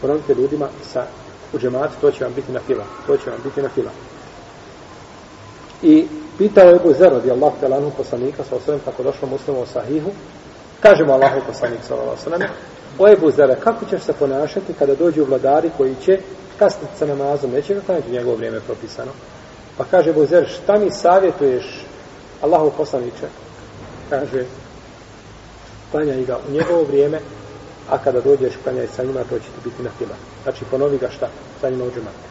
Ponovite 0.02 0.34
ljudima 0.34 0.68
sa 0.94 1.06
u 1.54 1.60
džemat, 1.60 1.90
to 2.02 2.12
će 2.12 2.24
vam 2.24 2.34
biti 2.36 2.52
na 2.52 2.60
fila. 2.60 2.84
To 3.08 3.18
će 3.18 3.30
vam 3.30 3.40
biti 3.44 3.62
na 3.62 3.70
fila. 3.70 3.92
I 5.82 6.08
pitao 6.38 6.70
je 6.70 6.76
Ebu 6.76 6.94
Zer, 6.94 7.12
radi 7.12 7.32
Allah, 7.32 7.54
telanu 7.60 7.92
poslanika, 7.98 8.44
sa 8.50 8.56
osvijem, 8.56 8.82
kako 8.86 9.04
došlo 9.04 9.28
muslimu 9.28 9.62
u 9.62 9.66
sahihu, 9.66 10.12
kažemo 10.80 11.14
Allahu 11.14 11.42
poslanik, 11.48 11.80
sa 11.88 11.96
osvijem, 11.96 12.42
o 13.00 13.08
Ebu 13.10 13.32
Zer, 13.32 13.56
kako 13.64 13.86
ćeš 13.86 14.02
se 14.02 14.14
ponašati 14.14 14.74
kada 14.74 14.96
dođu 14.96 15.26
vladari 15.26 15.70
koji 15.78 15.96
će 16.06 16.20
kasniti 16.60 16.98
sa 17.00 17.06
namazom, 17.06 17.52
neće 17.52 17.74
ga 17.74 17.82
klanjati 17.86 18.12
njegovo 18.12 18.36
vrijeme 18.36 18.60
propisano. 18.60 19.12
Pa 19.78 19.84
kaže 19.84 20.10
Ebu 20.10 20.26
Zer, 20.26 20.48
šta 20.48 20.78
mi 20.78 20.92
savjetuješ 20.92 21.86
Allahu 22.42 22.72
poslaniče? 22.78 23.28
Kaže, 24.10 24.46
klanjaj 25.92 26.26
ga 26.26 26.38
u 26.50 26.52
njegovo 26.52 26.84
vrijeme, 26.84 27.20
a 27.90 27.98
kada 27.98 28.22
dođeš 28.22 28.54
klanjaj 28.64 28.88
sa 28.88 29.04
njima, 29.04 29.24
to 29.30 29.40
će 29.40 29.46
ti 29.46 29.62
biti 29.64 29.84
na 29.84 29.90
fila. 29.98 30.16
Znači, 30.44 30.66
ponovi 30.72 30.98
ga 30.98 31.10
šta? 31.10 31.28
Sa 31.62 31.70
njima 31.70 31.84
u 31.84 31.92
džematu. 31.92 32.28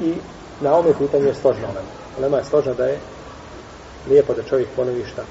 I 0.00 0.14
na 0.60 0.76
ome 0.76 0.92
pitanju 0.98 1.26
je 1.26 1.34
složno 1.34 1.66
lema. 1.66 1.88
Lema 2.20 2.36
je 2.38 2.44
složna 2.44 2.74
da 2.74 2.86
je 2.86 2.98
lijepo 4.08 4.34
da 4.34 4.42
čovjek 4.42 4.68
ponovi 4.76 5.04
šta. 5.12 5.22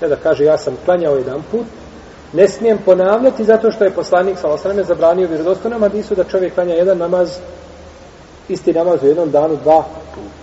Ne 0.00 0.08
da 0.08 0.16
kaže 0.16 0.44
ja 0.44 0.58
sam 0.58 0.76
klanjao 0.84 1.16
jedan 1.16 1.42
put, 1.50 1.66
ne 2.32 2.48
smijem 2.48 2.78
ponavljati 2.84 3.44
zato 3.44 3.70
što 3.70 3.84
je 3.84 3.94
poslanik 3.94 4.38
sa 4.38 4.48
osrame 4.48 4.84
zabranio 4.84 5.28
vjerodostojnom 5.28 5.82
hadisu 5.82 6.14
da 6.14 6.24
čovjek 6.24 6.54
klanja 6.54 6.74
jedan 6.74 6.98
namaz 6.98 7.30
isti 8.48 8.72
namaz 8.72 9.02
u 9.02 9.06
jednom 9.06 9.30
danu 9.30 9.56
dva 9.62 9.84
puta. 10.14 10.41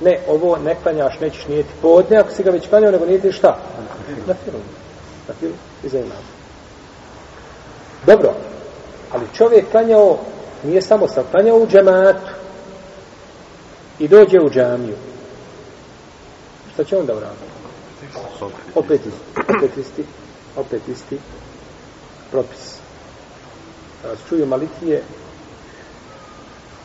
Ne, 0.00 0.20
ovo 0.28 0.56
ne 0.56 0.76
klanjaš, 0.82 1.20
nećeš 1.20 1.46
nijeti 1.48 1.68
podne, 1.82 2.16
ako 2.16 2.30
si 2.30 2.42
ga 2.42 2.50
već 2.50 2.68
klanjao, 2.68 2.92
nego 2.92 3.06
nijeti 3.06 3.32
šta? 3.32 3.58
Na 4.26 4.34
filu. 4.44 4.58
Na 5.28 5.34
filu 5.40 5.52
i 5.84 5.88
za 5.88 5.98
imam. 5.98 6.22
Dobro, 8.06 8.34
ali 9.12 9.24
čovjek 9.36 9.70
klanjao, 9.70 10.18
nije 10.62 10.82
samo 10.82 11.08
sam 11.08 11.24
klanjao 11.30 11.56
u 11.56 11.66
džematu 11.66 12.30
i 13.98 14.08
dođe 14.08 14.40
u 14.40 14.50
džamiju. 14.50 14.96
Šta 16.74 16.84
će 16.84 16.96
onda 16.96 17.14
uraditi? 17.14 17.54
Opet 18.74 19.00
isti, 19.06 19.20
opet 19.56 19.76
isti, 19.76 20.04
opet 20.56 20.88
isti 20.88 21.18
propis. 22.30 22.78
Kada 24.02 24.14
čuju 24.28 24.46
malitije, 24.46 25.02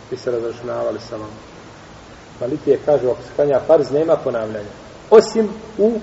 bi 0.09 0.17
se 0.17 0.31
razračunavali 0.31 0.99
sa 1.09 1.15
vama. 1.15 1.48
Malikije 2.41 2.79
kažu, 2.85 3.09
ako 3.09 3.21
se 3.21 3.29
klanja 3.35 3.59
farz, 3.67 3.91
nema 3.91 4.15
ponavljanja. 4.15 4.69
Osim 5.09 5.49
u 5.77 5.99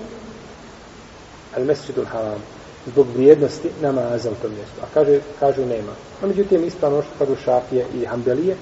al-mesjidu 1.55 2.01
al-haram, 2.01 2.39
zbog 2.85 3.07
vrijednosti 3.13 3.69
namaza 3.81 4.31
u 4.31 4.35
tom 4.41 4.51
mjestu. 4.51 4.81
A 4.81 4.85
kaže, 4.93 5.19
kažu 5.39 5.65
nema. 5.65 5.91
A 6.21 6.27
međutim, 6.27 6.65
ispravno 6.65 6.97
ono 6.97 7.07
što 7.07 7.25
kažu 7.25 7.41
šafije 7.43 7.85
i 7.95 8.05
hambelije, 8.05 8.55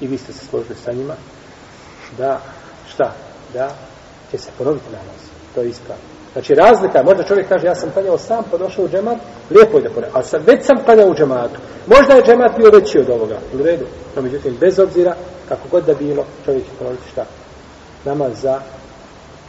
i 0.00 0.06
vi 0.06 0.18
ste 0.18 0.32
se 0.32 0.46
složili 0.46 0.76
sa 0.84 0.92
njima, 0.92 1.14
da, 2.18 2.40
šta? 2.88 3.14
Da 3.52 3.74
će 4.30 4.38
se 4.38 4.50
ponoviti 4.58 4.86
namaz. 4.92 5.20
To 5.54 5.60
je 5.60 5.68
ispravno. 5.68 6.23
Znači 6.34 6.54
razlika, 6.54 7.02
možda 7.02 7.22
čovjek 7.22 7.48
kaže 7.48 7.66
ja 7.66 7.74
sam 7.74 7.90
klanjao 7.90 8.18
sam 8.18 8.44
pa 8.50 8.58
došao 8.58 8.84
u 8.84 8.88
džemat, 8.88 9.18
lijepo 9.50 9.76
je 9.76 9.82
da 9.82 9.88
ponovim. 9.88 10.14
Ali 10.14 10.24
sam, 10.24 10.42
već 10.46 10.66
sam 10.66 10.84
klanjao 10.84 11.08
u 11.08 11.14
džematu. 11.14 11.60
Možda 11.86 12.14
je 12.14 12.22
džemat 12.22 12.56
bio 12.56 12.70
veći 12.70 12.98
od 12.98 13.10
ovoga. 13.10 13.38
U 13.54 13.62
redu. 13.62 13.86
No 14.16 14.22
međutim, 14.22 14.56
bez 14.60 14.78
obzira, 14.78 15.14
kako 15.48 15.68
god 15.70 15.84
da 15.84 15.94
bilo, 15.94 16.24
čovjek 16.44 16.64
će 16.64 16.70
ponoviti 16.78 17.10
šta? 17.12 17.24
Namaz 18.04 18.32
za, 18.42 18.60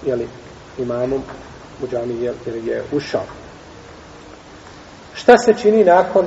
jeli, 0.06 0.28
imamom 0.78 1.22
u 1.84 1.88
džami, 1.88 2.24
jel, 2.24 2.34
jer 2.46 2.56
je 2.56 2.84
ušao. 2.92 3.24
Šta 5.14 5.38
se 5.38 5.54
čini 5.62 5.84
nakon 5.84 6.26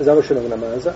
završenog 0.00 0.44
namaza? 0.48 0.92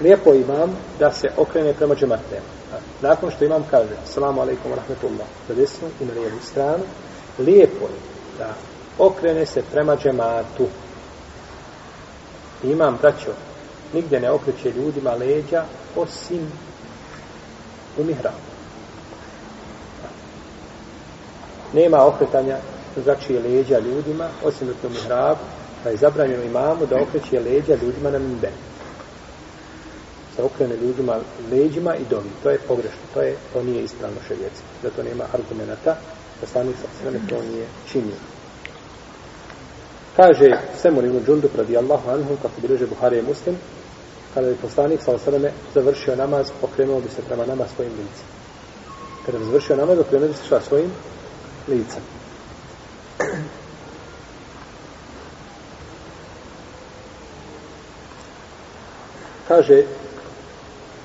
Lijepo 0.00 0.34
imam 0.34 0.76
da 0.98 1.12
se 1.12 1.28
okrene 1.36 1.74
prema 1.74 1.94
džematnema. 1.94 2.59
Nakon 3.02 3.30
što 3.30 3.44
imam 3.44 3.64
kaže, 3.70 3.96
salamu 4.04 4.40
alaikum 4.40 4.72
rahmetullah, 4.74 5.26
za 5.48 5.54
desnu 5.54 5.88
i 6.00 6.04
na 6.04 6.12
lijevu 6.12 6.38
stranu, 6.42 6.84
lijepo 7.38 7.84
je 7.84 8.00
da 8.38 8.54
okrene 8.98 9.46
se 9.46 9.62
prema 9.72 9.96
džematu. 9.96 10.66
Imam, 12.64 12.98
braćo, 13.02 13.32
nigdje 13.92 14.20
ne 14.20 14.30
okreće 14.30 14.72
ljudima 14.72 15.14
leđa, 15.14 15.64
osim 15.96 16.52
u 17.98 18.04
mihrabu. 18.04 18.36
Nema 21.72 22.06
okretanja 22.06 22.56
drugačije 22.94 23.40
leđa 23.40 23.78
ljudima, 23.78 24.28
osim 24.44 24.68
u 24.68 24.88
mihrabu, 24.88 25.40
pa 25.84 25.90
je 25.90 25.96
zabranjeno 25.96 26.42
imamu 26.42 26.86
da 26.86 27.02
okreće 27.02 27.40
leđa 27.40 27.74
ljudima 27.82 28.10
na 28.10 28.18
mimberu 28.18 28.69
se 30.36 30.42
okrene 30.42 30.76
ljudima 30.76 31.18
leđima 31.50 31.96
i 31.96 32.04
dovi. 32.10 32.30
To 32.42 32.50
je 32.50 32.58
pogrešno. 32.58 33.00
To, 33.14 33.22
je, 33.22 33.36
to 33.52 33.62
nije 33.62 33.84
ispravno 33.84 34.16
šerijetski. 34.28 34.66
Zato 34.82 35.02
nema 35.02 35.24
argumenta. 35.32 35.96
Poslanik 36.40 36.76
sa 36.76 36.88
sveme 37.02 37.18
to 37.28 37.42
nije 37.42 37.66
činio. 37.92 38.16
Kaže 40.16 40.50
Semur 40.82 41.04
ibn 41.04 41.24
Džundub 41.26 41.50
radijallahu 41.56 42.10
anhu, 42.10 42.36
kako 42.42 42.60
bileže 42.60 42.86
Buhari 42.86 43.18
i 43.18 43.22
Muslim, 43.22 43.56
kada 44.34 44.48
je 44.48 44.56
poslanik 44.56 45.02
sa 45.02 45.18
sveme 45.18 45.52
završio 45.74 46.16
namaz, 46.16 46.50
okrenuo 46.62 47.00
bi 47.00 47.08
se 47.08 47.22
prema 47.22 47.46
nama 47.46 47.64
svojim 47.74 47.92
licem. 47.92 48.26
Kada 49.26 49.38
bi 49.38 49.44
završio 49.44 49.76
namaz, 49.76 49.98
okrenuo 49.98 50.28
bi 50.28 50.34
se 50.34 50.44
šta 50.46 50.60
svojim 50.60 50.90
licem. 51.68 52.02
Kaže 59.48 59.82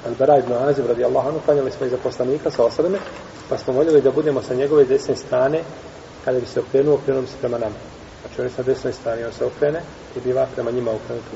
Al-Bara 0.05 0.37
ibn 0.39 0.53
Azib 0.53 0.85
radijallahu 0.87 1.27
anhu, 1.27 1.39
klanjali 1.45 1.71
smo 1.71 1.85
iza 1.85 1.97
poslanika 1.97 2.51
sa 2.51 2.63
osadame, 2.63 2.97
pa 3.49 3.57
smo 3.57 3.73
voljeli 3.73 4.01
da 4.01 4.11
budemo 4.11 4.41
sa 4.41 4.53
njegove 4.53 4.85
desne 4.85 5.15
strane, 5.15 5.63
kada 6.25 6.39
bi 6.39 6.45
se 6.45 6.59
okrenuo, 6.59 6.95
okrenuo 6.95 7.21
bi 7.21 7.27
se 7.27 7.37
prema 7.39 7.57
nama. 7.57 7.75
Znači 8.21 8.41
oni 8.41 8.49
su 8.49 8.55
na 8.57 8.63
desnoj 8.63 8.93
strani, 8.93 9.23
on 9.23 9.33
se 9.33 9.45
okrene 9.45 9.81
i 10.15 10.19
biva 10.19 10.47
prema 10.55 10.71
njima 10.71 10.91
okrenuto 10.91 11.29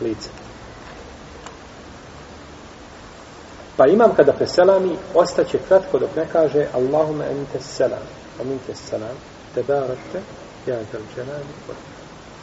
lice. 0.00 0.28
Pa 3.76 3.86
imam 3.86 4.14
kada 4.16 4.32
preselami, 4.32 4.96
ostaće 5.14 5.58
kratko 5.68 5.98
dok 5.98 6.16
ne 6.16 6.26
kaže 6.32 6.66
Allahume 6.74 7.24
ente 7.30 7.60
selam, 7.60 8.06
aminte 8.40 8.74
selam, 8.74 9.16
te 9.54 9.62
barakte, 9.62 10.20
ja 10.66 10.78
ente 10.78 10.98
dželani, 11.14 11.44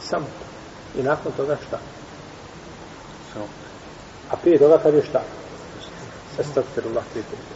samo 0.02 0.26
to. 0.26 0.52
I 1.00 1.02
nakon 1.02 1.32
toga 1.32 1.56
šta? 1.66 1.78
A 4.30 4.36
prije 4.36 4.58
toga 4.58 4.78
kaže 4.82 5.02
šta? 5.02 5.22
Estagfirullah 6.38 7.04
tri 7.12 7.22
puta. 7.22 7.54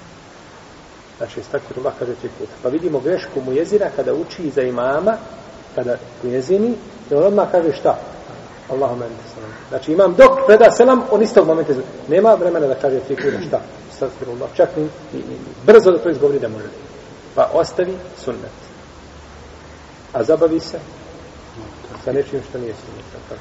Znači, 1.18 1.40
estagfirullah 1.40 1.94
kaže 1.98 2.14
tri 2.14 2.30
puta. 2.38 2.52
Pa 2.62 2.68
vidimo 2.68 3.00
grešku 3.00 3.40
mu 3.40 3.52
jezina 3.52 3.86
kada 3.96 4.14
uči 4.14 4.50
za 4.50 4.62
imama, 4.62 5.16
kada 5.74 5.96
mu 6.22 6.30
jezini, 6.30 6.74
i 7.10 7.14
on 7.14 7.22
odmah 7.22 7.50
kaže 7.52 7.72
šta? 7.72 7.98
Allahum 8.70 9.02
ente 9.02 9.22
salam. 9.34 9.50
Znači, 9.68 9.92
imam 9.92 10.14
dok 10.14 10.46
preda 10.46 10.70
selam, 10.70 11.02
on 11.10 11.22
istog 11.22 11.46
momenta 11.46 11.72
izgleda. 11.72 11.90
Nema 12.08 12.34
vremena 12.34 12.66
da 12.66 12.74
kaže 12.74 13.00
tri 13.00 13.16
puta 13.16 13.46
šta? 13.48 13.60
Estagfirullah. 13.92 14.48
Čak 14.56 14.76
ni, 14.76 14.82
ni, 14.82 15.18
ni, 15.18 15.36
brzo 15.66 15.90
da 15.90 15.98
to 15.98 16.10
izgovori 16.10 16.38
da 16.38 16.48
može. 16.48 16.68
Pa 17.34 17.50
ostavi 17.52 17.96
sunnet. 18.24 18.56
A 20.12 20.24
zabavi 20.24 20.60
se 20.60 20.78
sa 22.04 22.12
nečim 22.12 22.40
što 22.48 22.58
nije 22.58 22.74
sunnet. 22.86 23.40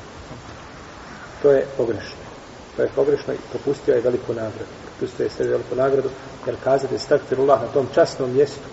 To 1.41 1.51
je 1.51 1.65
pogrešno. 1.77 2.25
To 2.75 2.81
je 2.81 2.89
pogrešno 2.95 3.33
i 3.33 3.37
propustio 3.51 3.95
je 3.95 4.01
veliku 4.01 4.33
nagradu 4.33 4.84
pristoje 4.99 5.29
sebi 5.29 5.49
veliku 5.49 5.75
nagradu, 5.75 6.09
jer 6.45 6.55
kazati 6.63 6.99
stakfirullah 6.99 7.61
na 7.61 7.67
tom 7.67 7.87
časnom 7.95 8.33
mjestu, 8.33 8.67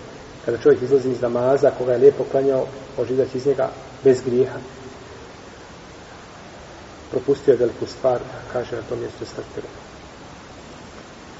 kada 0.45 0.59
čovjek 0.59 0.83
izlazi 0.83 1.11
iz 1.11 1.21
namaza, 1.21 1.71
koga 1.79 1.93
je 1.93 1.99
lijepo 1.99 2.25
klanjao, 2.31 2.67
oživljati 2.99 3.39
iz 3.39 3.47
njega 3.47 3.69
bez 4.05 4.23
grijeha. 4.25 4.59
Propustio 7.11 7.53
je 7.53 7.59
veliku 7.59 7.87
stvar, 7.87 8.19
kaže 8.53 8.77
na 8.77 8.83
tom 8.89 8.99
mjestu 8.99 9.25
stakfirullah. 9.25 9.83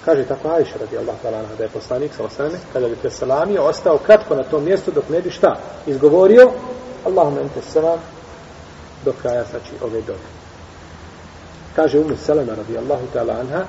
Kaže 0.05 0.25
tako 0.25 0.49
Ajša 0.49 0.79
radi 0.81 0.99
Allah 0.99 1.17
da 1.59 1.65
je 1.65 1.71
poslanik 1.71 2.13
sa 2.17 2.25
osrame, 2.25 2.59
kada 2.73 2.89
bi 2.89 2.97
presalamio, 2.97 3.63
ostao 3.63 3.99
kratko 3.99 4.35
na 4.35 4.43
tom 4.43 4.65
mjestu 4.65 4.91
dok 4.91 5.09
ne 5.09 5.21
bi 5.21 5.31
šta 5.31 5.59
izgovorio, 5.87 6.51
Allahum 7.05 7.39
ente 7.39 7.63
salam, 7.73 7.99
do 9.05 9.13
kraja, 9.23 9.45
znači, 9.51 9.85
ove 9.85 10.01
dobe. 10.01 10.29
Kaže 11.77 11.99
Umu 11.99 12.17
Selema 12.17 12.55
radi 12.55 12.79
Allahu 12.79 13.07
ta'ala 13.15 13.65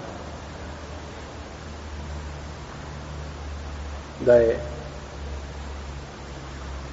da 4.19 4.33
je 4.33 4.59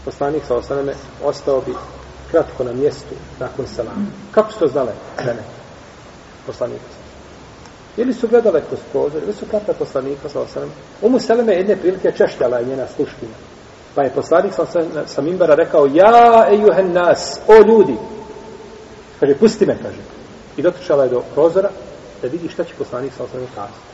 poslanik 0.05 0.43
sa 0.45 0.57
osaname 0.57 0.95
ostao 1.25 1.61
bi 1.61 1.75
kratko 2.31 2.65
na 2.65 2.73
mjestu 2.73 3.15
nakon 3.41 3.67
salama. 3.67 4.07
Kako 4.31 4.53
su 4.53 4.59
to 4.59 4.67
znale 4.67 4.93
žene? 5.25 5.43
Poslanika 6.47 6.85
sa 6.91 7.01
Ili 8.03 8.15
su 8.15 8.29
gledale 8.29 8.63
kroz 8.69 8.81
prozor, 8.93 9.23
ili 9.23 9.33
su 9.33 9.47
kratko 9.51 9.73
poslanika 9.73 10.29
sa 10.29 10.41
osaname. 10.41 10.73
Umu 11.03 11.19
Seleme 11.19 11.53
jedne 11.53 11.77
prilike 11.77 12.13
češljala 12.13 12.59
je 12.59 12.67
njena 12.67 12.87
sluškinja. 12.97 13.35
Pa 13.95 14.03
je 14.03 14.11
poslanik 14.11 14.55
sa, 14.55 14.67
sa 15.07 15.23
Mimbara 15.23 15.55
rekao, 15.55 15.87
ja 15.87 16.47
ejuhen 16.51 16.93
nas, 16.93 17.41
o 17.49 17.55
ljudi. 17.67 17.97
Kaže, 19.21 19.35
pusti 19.35 19.67
me, 19.67 19.79
kaže. 19.83 19.99
I 20.57 20.63
dotrčala 20.63 21.05
je 21.05 21.11
do 21.11 21.23
prozora 21.35 21.71
da 22.23 22.29
vidi 22.29 22.49
šta 22.49 22.65
će 22.65 22.75
poslanik 22.79 23.13
sa 23.17 23.25
osaname 23.25 23.49
kazati 23.55 23.91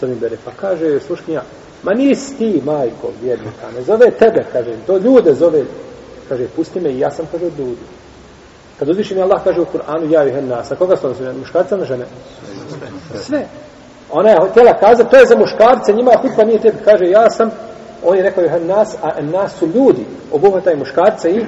crni 0.00 0.14
bere. 0.14 0.36
Pa 0.44 0.50
kaže, 0.60 1.00
sluškinja, 1.00 1.42
Ma 1.82 1.94
nisi 1.94 2.36
ti, 2.38 2.62
majko, 2.64 3.10
vjernika, 3.22 3.70
ne 3.76 3.82
zove 3.82 4.10
tebe, 4.10 4.44
kaže, 4.52 4.76
to 4.86 4.98
ljude 4.98 5.34
zove, 5.34 5.64
kaže, 6.28 6.46
pusti 6.56 6.80
me 6.80 6.90
i 6.90 6.98
ja 6.98 7.10
sam, 7.10 7.26
kaže, 7.32 7.46
od 7.46 7.58
ljudi. 7.58 7.80
Kad 8.78 8.88
uzviši 8.88 9.14
mi 9.14 9.22
Allah 9.22 9.44
kaže 9.44 9.60
u 9.60 9.66
Kur'anu, 9.66 10.10
ja 10.10 10.28
i 10.28 10.42
nas, 10.42 10.72
a 10.72 10.76
koga 10.76 10.96
su 10.96 11.06
ono 11.06 11.32
muškarca 11.38 11.76
na 11.76 11.84
žene? 11.84 12.04
Sve. 13.26 13.46
Ona 14.10 14.30
je 14.30 14.36
htjela 14.50 14.78
kazati, 14.78 15.10
to 15.10 15.16
je 15.16 15.26
za 15.26 15.36
muškarce, 15.36 15.92
njima 15.92 16.12
hutba 16.22 16.44
nije 16.44 16.60
tebi, 16.60 16.78
kaže, 16.84 17.04
ja 17.04 17.30
sam, 17.30 17.50
on 18.04 18.16
je 18.16 18.22
rekao, 18.22 18.44
je 18.44 18.60
nas, 18.60 18.96
a 19.02 19.22
nas 19.22 19.54
su 19.58 19.66
ljudi, 19.66 20.06
obuhvataj 20.32 20.76
muškarce 20.76 21.30
i 21.30 21.46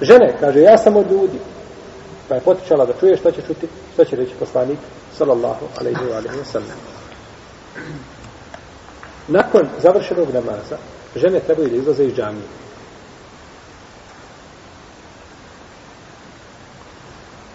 žene, 0.00 0.36
kaže, 0.40 0.60
ja 0.60 0.78
sam 0.78 0.96
od 0.96 1.10
ljudi. 1.10 1.38
Pa 2.28 2.34
je 2.34 2.40
potičala 2.40 2.86
da 2.86 2.92
čuje 3.00 3.16
šta 3.16 3.30
će 3.30 3.42
čuti, 3.46 3.68
šta 3.94 4.04
će 4.04 4.16
reći 4.16 4.34
poslanik, 4.38 4.78
sallallahu 5.18 5.64
alaihi 5.80 5.98
wa 5.98 6.16
alaihi 6.16 6.38
wa 6.38 6.44
sallam. 6.52 6.95
Nakon 9.28 9.68
završenog 9.82 10.28
namaza, 10.34 10.78
žene 11.16 11.40
trebaju 11.40 11.68
da 11.68 11.76
izlaze 11.76 12.04
iz 12.04 12.14
džamije. 12.14 12.46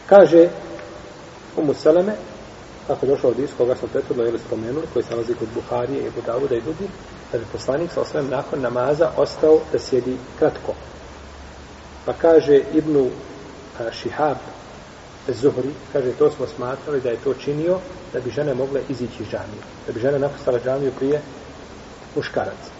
Kaže 0.09 0.49
Umu 1.57 1.73
Seleme, 1.73 2.15
kako 2.87 3.05
je 3.05 3.09
došao 3.09 3.29
od 3.29 3.39
iz 3.39 3.49
koga 3.57 3.75
smo 3.75 3.87
prethodno 3.87 4.23
ili 4.23 4.39
spomenuli, 4.39 4.87
koji 4.93 5.03
se 5.03 5.11
nalazi 5.11 5.33
kod 5.33 5.47
Buharije 5.53 6.01
i 6.01 6.11
Budavuda 6.15 6.55
i 6.55 6.61
drugi, 6.61 6.87
da 7.31 7.37
bi 7.37 7.45
poslanik 7.51 7.91
sa 7.91 8.01
osvijem 8.01 8.29
nakon 8.29 8.61
namaza 8.61 9.11
ostao 9.17 9.59
da 9.71 9.79
sjedi 9.79 10.17
kratko. 10.39 10.73
Pa 12.05 12.13
kaže 12.13 12.61
Ibnu 12.73 13.09
Šihab 13.91 14.37
Zuhri, 15.27 15.73
kaže, 15.93 16.11
to 16.11 16.31
smo 16.31 16.47
smatrali 16.47 17.01
da 17.01 17.09
je 17.09 17.21
to 17.23 17.33
činio 17.33 17.79
da 18.13 18.19
bi 18.19 18.29
žene 18.29 18.53
mogle 18.53 18.81
izići 18.89 19.23
iz 19.23 19.29
džamije. 19.29 19.61
Da 19.87 19.93
bi 19.93 19.99
žene 19.99 20.19
napustala 20.19 20.59
džamiju 20.59 20.91
prije 20.97 21.21
muškaraca. 22.15 22.71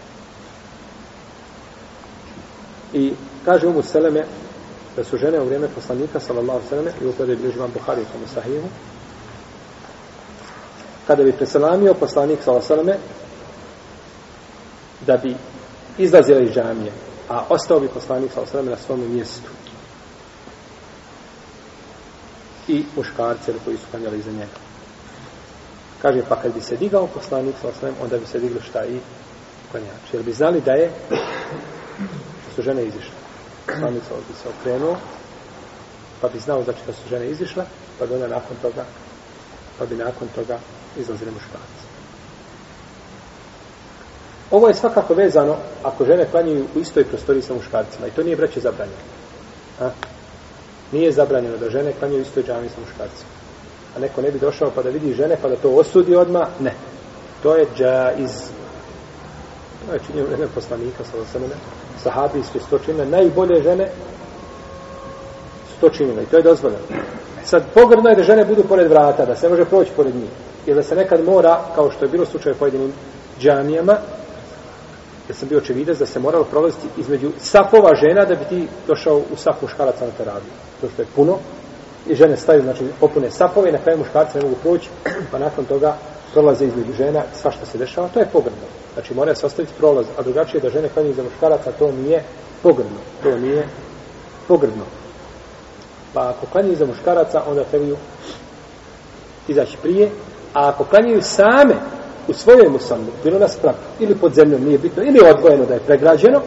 I 2.94 3.14
kaže 3.46 3.68
Umu 3.68 3.82
Seleme 3.82 4.26
da 4.96 5.04
su 5.04 5.18
žene 5.18 5.42
u 5.42 5.46
vrijeme 5.46 5.68
poslanika 5.76 6.20
sallallahu 6.20 6.68
sallam 6.70 6.86
i 7.02 7.06
uprede 7.06 7.36
bliži 7.36 7.60
vam 7.60 7.72
Buhari 7.74 8.02
u 8.02 8.14
tomu 8.14 8.28
sahihu 8.34 8.68
kada 11.08 11.24
bi 11.24 11.32
preselamio 11.32 11.94
poslanik 11.94 12.40
sallallahu 12.44 12.68
sallam 12.68 12.88
da 15.08 15.18
bi 15.18 15.36
izlazila 15.98 16.40
iz 16.40 16.52
džamije 16.52 16.92
a 17.30 17.46
ostao 17.50 17.80
bi 17.80 17.88
poslanik 17.88 18.32
sallallahu 18.32 18.52
sallam 18.52 18.70
na 18.70 18.78
svom 18.78 19.14
mjestu 19.14 19.50
i 22.72 22.86
muškarce 22.96 23.54
koji 23.66 23.78
su 23.78 23.84
klanjali 23.92 24.20
iza 24.20 24.32
njega 24.32 24.58
kaže 26.02 26.22
pa 26.30 26.42
kad 26.42 26.54
bi 26.54 26.62
se 26.62 26.76
digao 26.78 27.08
poslanik 27.08 27.56
sa 27.62 27.68
osnovim, 27.68 27.96
onda 28.04 28.18
bi 28.18 28.26
se 28.26 28.40
digli 28.40 28.62
šta 28.62 28.86
i 28.86 29.00
klanjači 29.72 30.12
jer 30.14 30.24
bi 30.24 30.34
znali 30.34 30.62
da 30.62 30.72
je 30.72 30.92
da 31.10 32.56
su 32.56 32.62
žene 32.62 32.84
izišle 32.84 33.22
Slanica 33.66 34.14
bi 34.28 34.34
se 34.44 34.50
okrenuo, 34.50 34.98
pa 36.22 36.28
bi 36.28 36.40
znao 36.40 36.64
znači 36.64 36.80
da 36.88 36.94
su 36.94 37.10
žene 37.10 37.30
izišle, 37.30 37.66
pa 38.00 38.06
bi 38.06 38.14
onda 38.14 38.28
nakon 38.28 38.58
toga, 38.62 38.86
pa 39.80 39.86
bi 39.86 39.96
nakon 39.96 40.28
toga 40.36 40.60
izlazili 40.98 41.32
muškarci. 41.32 41.86
Ovo 44.52 44.68
je 44.68 44.74
svakako 44.74 45.14
vezano 45.14 45.58
ako 45.84 46.06
žene 46.06 46.26
klanjaju 46.32 46.66
u 46.76 46.80
istoj 46.80 47.04
prostoriji 47.04 47.42
sa 47.42 47.54
muškarcima 47.54 48.08
i 48.08 48.12
to 48.12 48.24
nije 48.24 48.36
breće 48.36 48.60
zabranjeno. 48.60 49.02
A? 49.80 49.90
Nije 50.92 51.12
zabranjeno 51.12 51.58
da 51.58 51.70
žene 51.70 51.94
klanjaju 52.00 52.20
u 52.20 52.22
istoj 52.22 52.44
džami 52.44 52.70
sa 52.70 52.82
muškarcima. 52.82 53.30
A 53.96 54.00
neko 54.00 54.22
ne 54.22 54.32
bi 54.32 54.40
došao 54.40 54.72
pa 54.76 54.84
da 54.84 54.90
vidi 54.90 55.14
žene 55.14 55.38
pa 55.42 55.50
da 55.50 55.56
to 55.56 55.70
osudi 55.70 56.16
odma 56.16 56.48
ne. 56.60 56.74
To 57.44 57.56
je 57.56 57.66
džaiz. 57.78 58.32
To 59.88 59.94
je 59.94 60.00
činio 60.08 60.26
vreme 60.26 60.48
poslanika 60.56 61.04
sa 61.04 61.18
osamene, 61.22 61.54
sahabijske 62.04 62.60
stočine, 62.60 63.06
najbolje 63.06 63.64
žene 63.64 63.90
stočinile 65.78 66.16
to 66.16 66.22
i 66.22 66.26
to 66.26 66.38
je 66.38 66.44
dozvoljeno. 66.44 66.84
Sad, 67.46 67.64
pogrdno 67.74 68.10
je 68.10 68.16
da 68.16 68.24
žene 68.24 68.46
budu 68.46 68.64
pored 68.64 68.90
vrata, 68.90 69.26
da 69.26 69.36
se 69.36 69.50
može 69.50 69.66
proći 69.66 69.92
pored 69.96 70.16
njih. 70.16 70.30
Jer 70.66 70.76
da 70.76 70.84
se 70.84 70.96
nekad 70.96 71.26
mora, 71.26 71.62
kao 71.76 71.92
što 71.92 72.06
je 72.06 72.10
bilo 72.12 72.26
slučaj 72.26 72.52
u 72.52 72.56
pojedinim 72.56 72.94
džamijama, 73.40 73.98
da 75.28 75.34
sam 75.34 75.50
bio 75.50 75.58
očevidac, 75.58 75.98
da 75.98 76.06
se 76.06 76.20
moralo 76.20 76.44
prolaziti 76.44 76.88
između 76.98 77.32
safova 77.40 77.96
žena 77.96 78.26
da 78.26 78.36
bi 78.36 78.46
ti 78.46 78.68
došao 78.88 79.18
u 79.18 79.36
saf 79.36 79.62
muškaraca 79.62 80.06
na 80.06 80.12
teradiju. 80.12 80.52
To 80.82 80.88
što 80.94 81.02
je 81.02 81.08
puno. 81.16 81.38
I 82.08 82.16
žene 82.16 82.38
staju, 82.38 82.62
znači, 82.62 82.84
popune 83.00 83.32
sapove 83.32 83.70
i 83.70 83.72
na 83.72 83.78
kraju 83.78 84.00
muškarci 84.00 84.38
ne 84.38 84.44
mogu 84.44 84.56
proći, 84.56 84.90
pa 85.32 85.40
nakon 85.40 85.66
toga 85.66 85.98
prolaze 86.34 86.66
između 86.66 86.94
žena, 86.94 87.24
sva 87.42 87.52
što 87.52 87.66
se 87.66 87.78
dešava, 87.78 88.08
to 88.08 88.20
je 88.20 88.30
pogrdno. 88.34 88.68
Znači 88.94 89.14
mora 89.14 89.36
se 89.36 89.46
ostaviti 89.46 89.74
prolaz, 89.78 90.06
a 90.18 90.22
drugačije 90.22 90.62
da 90.62 90.70
žene 90.70 90.90
klanjaju 90.90 91.16
za 91.16 91.24
muškaraca, 91.24 91.72
to 91.72 91.92
nije 91.92 92.24
pogrdno. 92.64 93.00
To 93.24 93.38
nije 93.38 93.68
pogrdno. 94.48 94.84
Pa 96.14 96.30
ako 96.30 96.46
klanjaju 96.46 96.76
za 96.76 96.86
muškaraca, 96.86 97.44
onda 97.48 97.64
trebaju 97.64 97.98
izaći 99.48 99.78
prije, 99.82 100.10
a 100.54 100.70
ako 100.70 100.84
klanjaju 100.84 101.22
same 101.22 101.76
u 102.28 102.34
svojoj 102.34 102.70
musambu, 102.70 103.12
bilo 103.24 103.40
na 103.40 103.48
spravu, 103.48 103.78
ili 104.00 104.16
pod 104.16 104.34
zemljom, 104.34 104.64
nije 104.64 104.78
bitno, 104.78 105.04
ili 105.04 105.20
odvojeno 105.30 105.66
da 105.66 105.74
je 105.74 105.80
pregrađeno, 105.80 106.42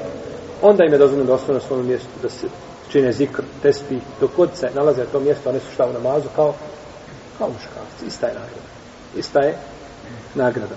onda 0.63 0.85
im 0.85 0.93
je 0.93 0.99
dozvoljeno 0.99 1.27
da 1.27 1.35
ostane 1.35 1.59
na 1.59 1.61
svom 1.61 1.87
mjestu, 1.87 2.09
da 2.23 2.29
se 2.29 2.47
čine 2.93 3.13
zikr, 3.13 3.43
tespi, 3.63 3.99
dok 4.21 4.31
god 4.37 4.51
se 4.55 4.71
nalaze 4.75 5.01
na 5.01 5.11
tom 5.11 5.25
mjestu, 5.25 5.49
one 5.49 5.61
su 5.61 5.67
šta 5.75 5.87
u 5.87 5.93
namazu, 5.93 6.29
kao, 6.37 6.55
kao 7.39 7.49
muškarci. 7.49 8.07
Ista 8.07 8.27
je 8.27 8.35
nagrada. 8.35 8.69
Ista 9.17 9.41
je 9.41 9.57
nagrada. 10.35 10.75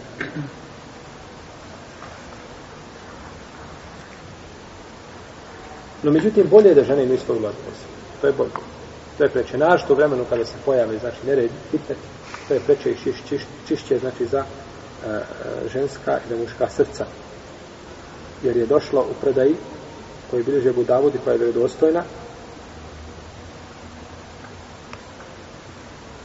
No, 6.03 6.11
međutim, 6.11 6.47
bolje 6.49 6.69
je 6.69 6.75
da 6.75 6.83
žene 6.83 7.03
imaju 7.03 7.19
svoj 7.19 7.37
ulaz 7.37 7.53
To 8.21 8.27
je 8.27 8.33
bolje. 8.33 8.51
To 9.17 9.23
je 9.23 9.29
preče. 9.29 9.57
Našto 9.57 9.93
u 9.93 9.95
vremenu 9.95 10.25
kada 10.29 10.45
se 10.45 10.53
pojave, 10.65 10.97
znači, 10.99 11.17
nered, 11.27 11.51
fitnet, 11.71 11.97
to 12.47 12.53
je 12.53 12.59
preče 12.59 12.91
i 12.91 12.95
čiš, 13.03 13.15
čiš, 13.29 13.41
čišće, 13.67 13.99
znači, 13.99 14.25
za 14.25 14.39
uh, 14.39 15.71
ženska 15.73 16.19
i 16.25 16.29
za 16.29 16.35
muška 16.35 16.69
srca. 16.69 17.05
Jer 18.43 18.57
je 18.57 18.65
došlo 18.65 19.01
u 19.01 19.13
predaji 19.21 19.55
koji 20.31 20.43
bilježe 20.43 20.73
Budavudi, 20.73 21.17
koja 21.23 21.33
je 21.33 21.37
vjerodostojna, 21.37 22.03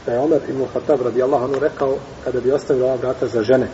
da 0.05 0.11
je 0.11 0.19
Omer 0.19 0.41
ibn 0.49 0.65
Khattab 0.73 1.01
radijallahu 1.01 1.43
anhu 1.43 1.59
rekao 1.59 1.97
kada 2.23 2.41
bi 2.41 2.51
ostavio 2.51 2.85
ova 2.85 2.95
vrata 2.95 3.27
za 3.27 3.43
žene. 3.43 3.67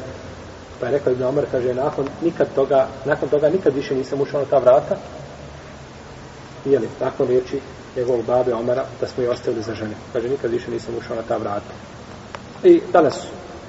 Pa 0.80 0.86
je 0.86 0.92
rekao 0.92 1.14
ibn 1.14 1.24
Omer, 1.24 1.46
kaže, 1.52 1.74
nakon, 1.74 2.08
nikad 2.22 2.48
toga, 2.56 2.88
nakon 3.06 3.30
toga 3.30 3.50
nikad 3.50 3.76
više 3.76 3.96
nisam 3.96 4.22
ušao 4.22 4.40
na 4.40 4.46
ta 4.46 4.58
vrata, 4.58 4.98
I 6.66 6.72
jeli, 6.72 6.88
nakon 7.00 7.28
riječi 7.28 7.60
njegovog 7.96 8.26
babe 8.26 8.54
Omara, 8.54 8.86
da 9.02 9.08
smo 9.08 9.24
je 9.24 9.30
ostavili 9.30 9.64
za 9.64 9.76
žene. 9.76 9.96
Kaže, 10.14 10.30
nikad 10.30 10.52
više 10.52 10.72
nisam 10.72 10.96
ušao 10.98 11.16
na 11.16 11.22
ta 11.22 11.38
vrata. 11.38 11.74
I 12.64 12.82
danas 12.94 13.16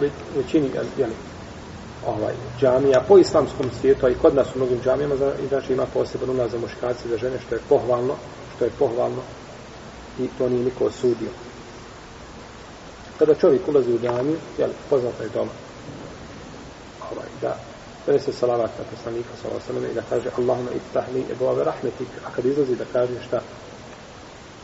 u 0.00 0.04
većini, 0.36 0.70
jeli, 0.98 1.12
ovaj, 2.06 2.34
džamija 2.60 3.04
po 3.08 3.18
islamskom 3.18 3.70
svijetu, 3.80 4.06
a 4.06 4.08
i 4.10 4.14
kod 4.14 4.34
nas 4.34 4.48
u 4.54 4.58
mnogim 4.58 4.80
džamijama, 4.84 5.14
znači 5.48 5.72
ima 5.72 5.86
poseban 5.94 6.30
ulaz 6.30 6.50
za 6.50 6.58
muškarci 6.58 7.08
za 7.08 7.16
žene, 7.16 7.38
što 7.46 7.54
je 7.54 7.60
pohvalno, 7.68 8.14
što 8.56 8.64
je 8.64 8.70
pohvalno 8.78 9.22
i 10.18 10.28
to 10.38 10.48
nije 10.48 10.64
niko 10.64 10.84
osudio. 10.84 11.30
Kada 13.18 13.34
čovjek 13.34 13.68
ulazi 13.68 13.92
u 13.92 13.98
džamiju, 13.98 14.36
jel, 14.58 14.70
poznato 14.90 15.22
je 15.22 15.28
doma, 15.28 15.52
ovaj, 17.10 17.28
da 17.42 17.56
da 18.06 18.18
se 18.18 18.32
salavat 18.32 18.70
na 18.78 18.84
poslanika 18.96 19.28
sallallahu 19.42 19.70
alejhi 19.70 19.92
i 19.92 19.94
da 19.94 20.02
kaže 20.08 20.30
Allahumma 20.38 20.70
iftah 20.70 21.04
li 21.14 21.24
abwaab 21.34 21.64
rahmetik 21.64 22.08
a 22.26 22.30
kad 22.36 22.46
izlazi 22.46 22.76
da 22.76 22.84
kaže 22.92 23.12
šta? 23.26 23.40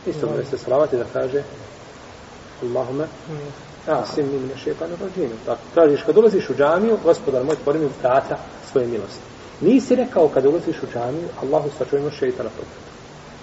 Isto 0.05 0.27
da 0.27 0.45
se 0.45 0.57
salavat 0.57 0.93
i 0.93 0.97
da 0.97 1.05
kaže 1.13 1.43
Allahumma 2.63 3.03
mm 3.03 3.66
a 3.87 4.05
sim 4.05 4.25
min 4.31 4.51
shaytan 4.63 4.89
rajim 4.99 5.31
tako 5.45 5.61
tražiš 5.73 6.03
kad 6.03 6.17
ulaziš 6.17 6.49
u 6.49 6.55
džamiju 6.55 6.97
gospodar 7.03 7.43
moj 7.43 7.53
otvori 7.53 7.79
mi 7.79 7.89
vrata 8.01 8.37
svoje 8.71 8.87
milosti 8.87 9.21
nisi 9.61 9.95
rekao 9.95 10.27
kad 10.27 10.45
ulaziš 10.45 10.83
u 10.83 10.87
džamiju 10.93 11.27
Allahu 11.41 11.69
sačuvaj 11.77 12.11
šejtana 12.11 12.49
protiv 12.49 12.79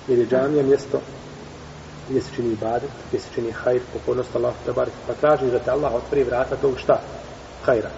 jer 0.08 0.18
je 0.18 0.26
džamija 0.26 0.62
mjesto 0.62 1.00
gdje 2.08 2.22
se 2.22 2.28
čini 2.36 2.52
ibadet, 2.52 2.90
gdje 3.08 3.20
se 3.20 3.28
čini 3.34 3.52
hajr, 3.52 3.80
pokornost 3.92 4.36
Allahu 4.36 4.56
tabarik, 4.66 4.94
pa 5.06 5.14
tražiš 5.14 5.50
da 5.50 5.58
te 5.58 5.70
Allah 5.70 5.94
otvori 5.94 6.24
vrata 6.24 6.56
tog 6.56 6.78
šta? 6.78 7.00
Hajra. 7.62 7.90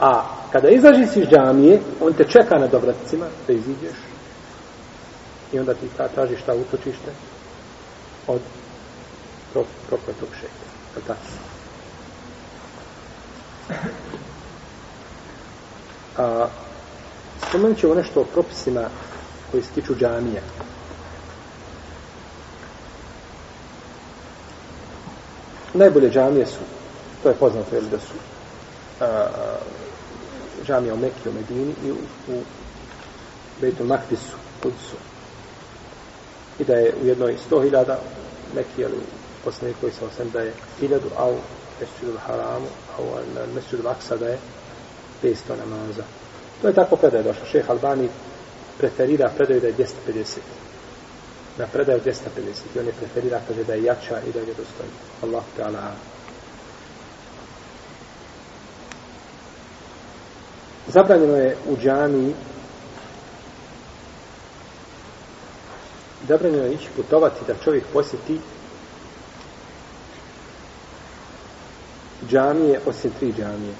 A 0.00 0.22
kada 0.52 0.68
izažiš 0.68 1.16
iz 1.16 1.28
džamije, 1.28 1.80
on 2.00 2.12
te 2.12 2.24
čeka 2.24 2.58
na 2.58 2.66
dobraticima 2.66 3.26
da 3.46 3.52
iziđeš 3.52 3.98
i 5.52 5.58
onda 5.58 5.74
ti 5.74 5.88
ta 5.96 6.08
tražiš 6.08 6.40
šta 6.40 6.54
utočište 6.54 7.10
od 8.26 8.40
prokletog 9.88 10.28
šeita. 10.40 10.64
Je 10.96 11.02
tako? 11.06 11.20
A, 16.18 16.48
spomenut 17.48 17.78
ćemo 17.78 17.94
nešto 17.94 18.20
o 18.20 18.24
propisima 18.24 18.88
koji 19.50 19.62
se 19.62 19.70
tiču 19.74 19.94
džamija. 19.94 20.42
Najbolje 25.74 26.10
džamije 26.10 26.46
su, 26.46 26.58
to 27.22 27.28
je 27.28 27.34
poznato, 27.34 27.80
da 27.90 27.98
su 27.98 28.14
a, 29.00 29.26
džamija 30.66 30.94
u 30.94 30.96
Mekiju, 30.96 31.32
u 31.32 31.34
Medini 31.34 31.74
i 31.84 31.90
u, 31.90 31.96
u 32.28 32.42
Bejtu 33.60 33.84
Maktisu, 33.84 34.36
Kudisu. 34.62 34.96
I 36.58 36.64
da 36.64 36.74
je 36.74 36.94
u 37.02 37.06
jednoj 37.06 37.36
100.000 37.50 37.96
Mekije, 38.54 38.86
ali 38.86 38.96
u 38.96 39.04
posljednji 39.44 39.74
koji 39.80 39.92
se 39.92 40.04
osam 40.04 40.30
da 40.30 40.40
je 40.40 40.52
1000, 40.80 41.00
a 41.16 41.28
u 41.28 41.36
Mesčidu 41.80 42.18
Haramu, 42.26 42.66
a 42.96 43.02
u 43.02 43.06
Mesčidu 43.54 43.88
Aksa 43.88 44.16
da 44.16 44.28
je 44.28 44.38
500 45.22 45.34
namaza. 45.58 46.02
To 46.62 46.68
je 46.68 46.74
tako 46.74 46.96
kada 46.96 47.16
je 47.16 47.22
došlo. 47.22 47.46
Šeh 47.46 47.70
Albani 47.70 48.08
preferira 48.78 49.30
predaju 49.36 49.60
da 49.60 49.66
je 49.66 49.74
250. 49.74 50.38
na 51.58 51.66
predaju 51.66 52.00
250 52.00 52.14
i 52.74 52.78
on 52.78 52.86
je 52.86 52.92
preferira, 52.92 53.40
kaže 53.48 53.64
da 53.64 53.74
je 53.74 53.82
jača 53.82 54.20
i 54.28 54.32
da 54.32 54.38
je 54.38 54.46
dostojna. 54.46 54.98
Allah 55.22 55.44
ta'ala. 55.58 55.92
Zabranjeno 60.86 61.36
je 61.36 61.56
u 61.68 61.76
džamiji 61.76 62.34
zabranjeno 66.28 66.64
je 66.64 66.72
ići 66.72 66.88
putovati 66.96 67.44
da 67.46 67.54
čovjek 67.64 67.84
posjeti 67.92 68.40
džamije 72.30 72.80
osim 72.86 73.10
tri 73.18 73.32
džamije. 73.32 73.74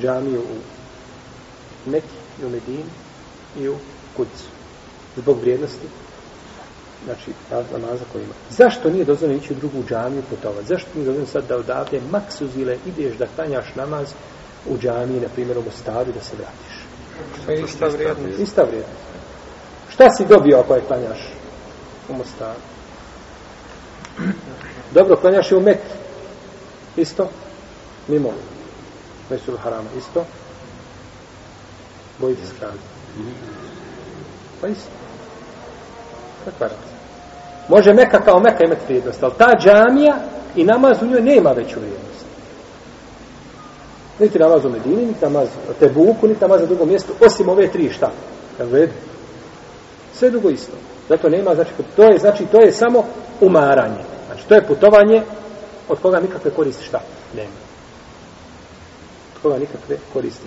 Džamiju 0.00 0.40
u 0.40 1.90
Meki 1.90 2.06
i 2.42 2.44
u 2.44 2.50
Medini 2.50 2.84
i 3.58 3.68
u 3.68 3.74
Kudicu. 4.16 4.44
Zbog 5.16 5.40
vrijednosti 5.40 5.86
znači 7.04 7.32
namaza 7.72 8.04
koji 8.12 8.22
ima. 8.22 8.34
Zašto 8.50 8.90
nije 8.90 9.04
dozvoljeno 9.04 9.42
ići 9.42 9.52
u 9.52 9.56
drugu 9.56 9.84
džamiju 9.88 10.22
putovati? 10.30 10.66
Zašto 10.66 10.88
nije 10.94 11.04
dozvoljeno 11.04 11.32
sad 11.32 11.44
da 11.48 11.56
odavde 11.56 12.00
maksuzile 12.10 12.76
ideš 12.86 13.16
da 13.16 13.26
klanjaš 13.36 13.74
namaz 13.74 14.12
u 14.68 14.78
džamiji, 14.78 15.20
na 15.20 15.28
primjer 15.34 15.58
u 15.58 15.62
Mostaru, 15.62 16.12
da 16.12 16.20
se 16.20 16.36
vratiš? 16.36 16.84
To 17.46 17.52
je 17.52 17.62
ista 17.62 17.86
vrijednost. 17.86 18.38
Ista 18.38 18.62
vrijednost. 18.62 19.00
Šta 19.88 20.10
si 20.10 20.24
dobio 20.24 20.58
ako 20.58 20.74
je 20.74 20.82
klanjaš 20.88 21.32
u 22.08 22.14
Mostaru? 22.14 22.60
Dobro, 24.94 25.16
klanjaš 25.16 25.52
je 25.52 25.56
u 25.56 25.60
Meki. 25.60 25.99
Isto? 26.96 27.28
Mimo. 28.08 28.32
Mesul 29.30 29.56
Harama. 29.56 29.88
Isto? 29.98 30.24
Bojite 32.18 32.46
se 32.46 32.52
kravi. 32.58 32.78
Pa 34.60 34.68
isto. 34.68 34.90
Kakva 36.44 36.66
razlika? 36.66 36.90
Može 37.68 37.92
Meka 37.92 38.18
kao 38.18 38.40
Meka 38.40 38.64
imati 38.64 38.84
vrijednost, 38.86 39.22
ali 39.22 39.32
ta 39.38 39.56
džamija 39.60 40.18
i 40.56 40.64
namaz 40.64 41.02
u 41.02 41.06
njoj 41.06 41.22
nema 41.22 41.50
veću 41.50 41.80
vrijednost. 41.80 42.24
Niti 44.18 44.38
namaz 44.38 44.64
u 44.64 44.68
Medini, 44.68 45.06
niti 45.06 45.24
namaz 45.24 45.48
u 45.70 45.72
Tebuku, 45.72 46.28
niti 46.28 46.40
namaz 46.40 46.60
na 46.60 46.66
drugom 46.66 46.88
mjestu, 46.88 47.12
osim 47.26 47.48
ove 47.48 47.68
tri 47.68 47.90
šta. 47.90 48.10
Jel 48.58 48.68
vedi? 48.68 48.92
Sve 50.14 50.30
drugo 50.30 50.50
isto. 50.50 50.72
Zato 51.08 51.28
nema, 51.28 51.54
znači, 51.54 51.70
to 51.96 52.02
je, 52.02 52.18
znači, 52.18 52.46
to 52.46 52.60
je 52.60 52.72
samo 52.72 53.04
umaranje. 53.40 54.02
Znači, 54.26 54.48
to 54.48 54.54
je 54.54 54.66
putovanje 54.66 55.22
od 55.90 55.98
koga 56.02 56.20
nikakve 56.20 56.50
koristi 56.50 56.84
šta? 56.84 57.00
Nema. 57.36 57.60
Od 59.34 59.42
koga 59.42 59.58
nikakve 59.58 59.96
koristi. 60.12 60.46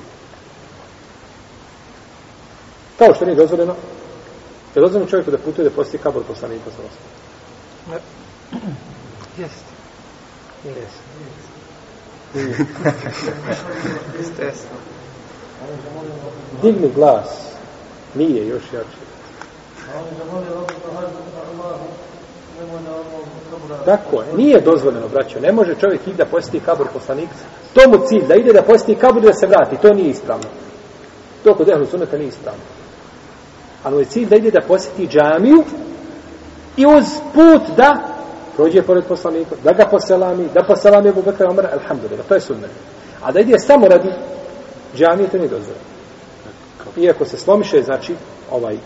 Kao 2.97 3.13
što 3.13 3.25
nije 3.25 3.35
dozvoljeno, 3.35 3.75
je 4.75 4.81
dozvoljeno 4.81 5.09
čovjeku 5.09 5.31
da 5.31 5.37
putuje 5.37 5.69
da 5.69 5.75
posti 5.75 5.97
kabor 5.97 6.23
poslanika 6.23 6.65
sa 6.65 6.69
osnovom? 6.69 8.01
Jeste. 9.37 9.73
Jeste. 10.65 11.03
Jeste. 14.43 14.67
Digni 16.61 16.91
glas. 16.95 17.29
Nije 18.15 18.47
još 18.47 18.63
jače. 18.73 19.03
Tako 23.85 24.21
je. 24.21 24.37
Nije 24.37 24.61
dozvoljeno, 24.61 25.07
braćo. 25.07 25.39
Ne 25.39 25.51
može 25.51 25.75
čovjek 25.75 26.01
ići 26.01 26.17
da 26.17 26.25
posjeti 26.25 26.59
kabur 26.59 26.87
poslanika. 26.93 27.33
To 27.73 27.89
mu 27.89 28.07
cilj, 28.07 28.27
da 28.27 28.35
ide 28.35 28.53
da 28.53 28.61
posjeti 28.61 28.95
kabur 28.95 29.21
da 29.21 29.33
se 29.33 29.47
vrati. 29.47 29.77
To 29.81 29.93
nije 29.93 30.09
ispravno. 30.09 30.45
To 31.43 31.55
kod 31.55 31.69
ehlu 31.69 31.85
sunata 31.85 32.17
nije 32.17 32.27
ispravno. 32.27 32.61
Ali 33.83 34.01
je 34.01 34.05
cilj 34.05 34.25
da 34.25 34.35
ide 34.35 34.51
da 34.51 34.61
posjeti 34.67 35.07
džamiju 35.07 35.63
i 36.77 36.85
uz 36.85 37.05
put 37.33 37.77
da 37.77 38.13
prođe 38.55 38.81
pored 38.81 39.05
poslanika, 39.05 39.55
da 39.63 39.71
ga 39.71 39.85
poselami, 39.85 40.47
da 40.53 40.63
poselami 40.67 41.09
Ebu 41.09 41.21
Bekra 41.21 41.49
Omara, 41.49 41.69
alhamdulillah, 41.73 42.25
to 42.27 42.33
je 42.33 42.41
sunnet. 42.41 42.71
A 43.21 43.31
da 43.31 43.39
ide 43.39 43.59
samo 43.59 43.87
radi 43.87 44.09
džamije, 44.95 45.29
to 45.29 45.37
nije 45.37 45.49
dozvoljeno. 45.49 45.93
Iako 46.97 47.25
se 47.25 47.37
slomiše, 47.37 47.81
znači, 47.81 48.15
ovaj 48.51 48.77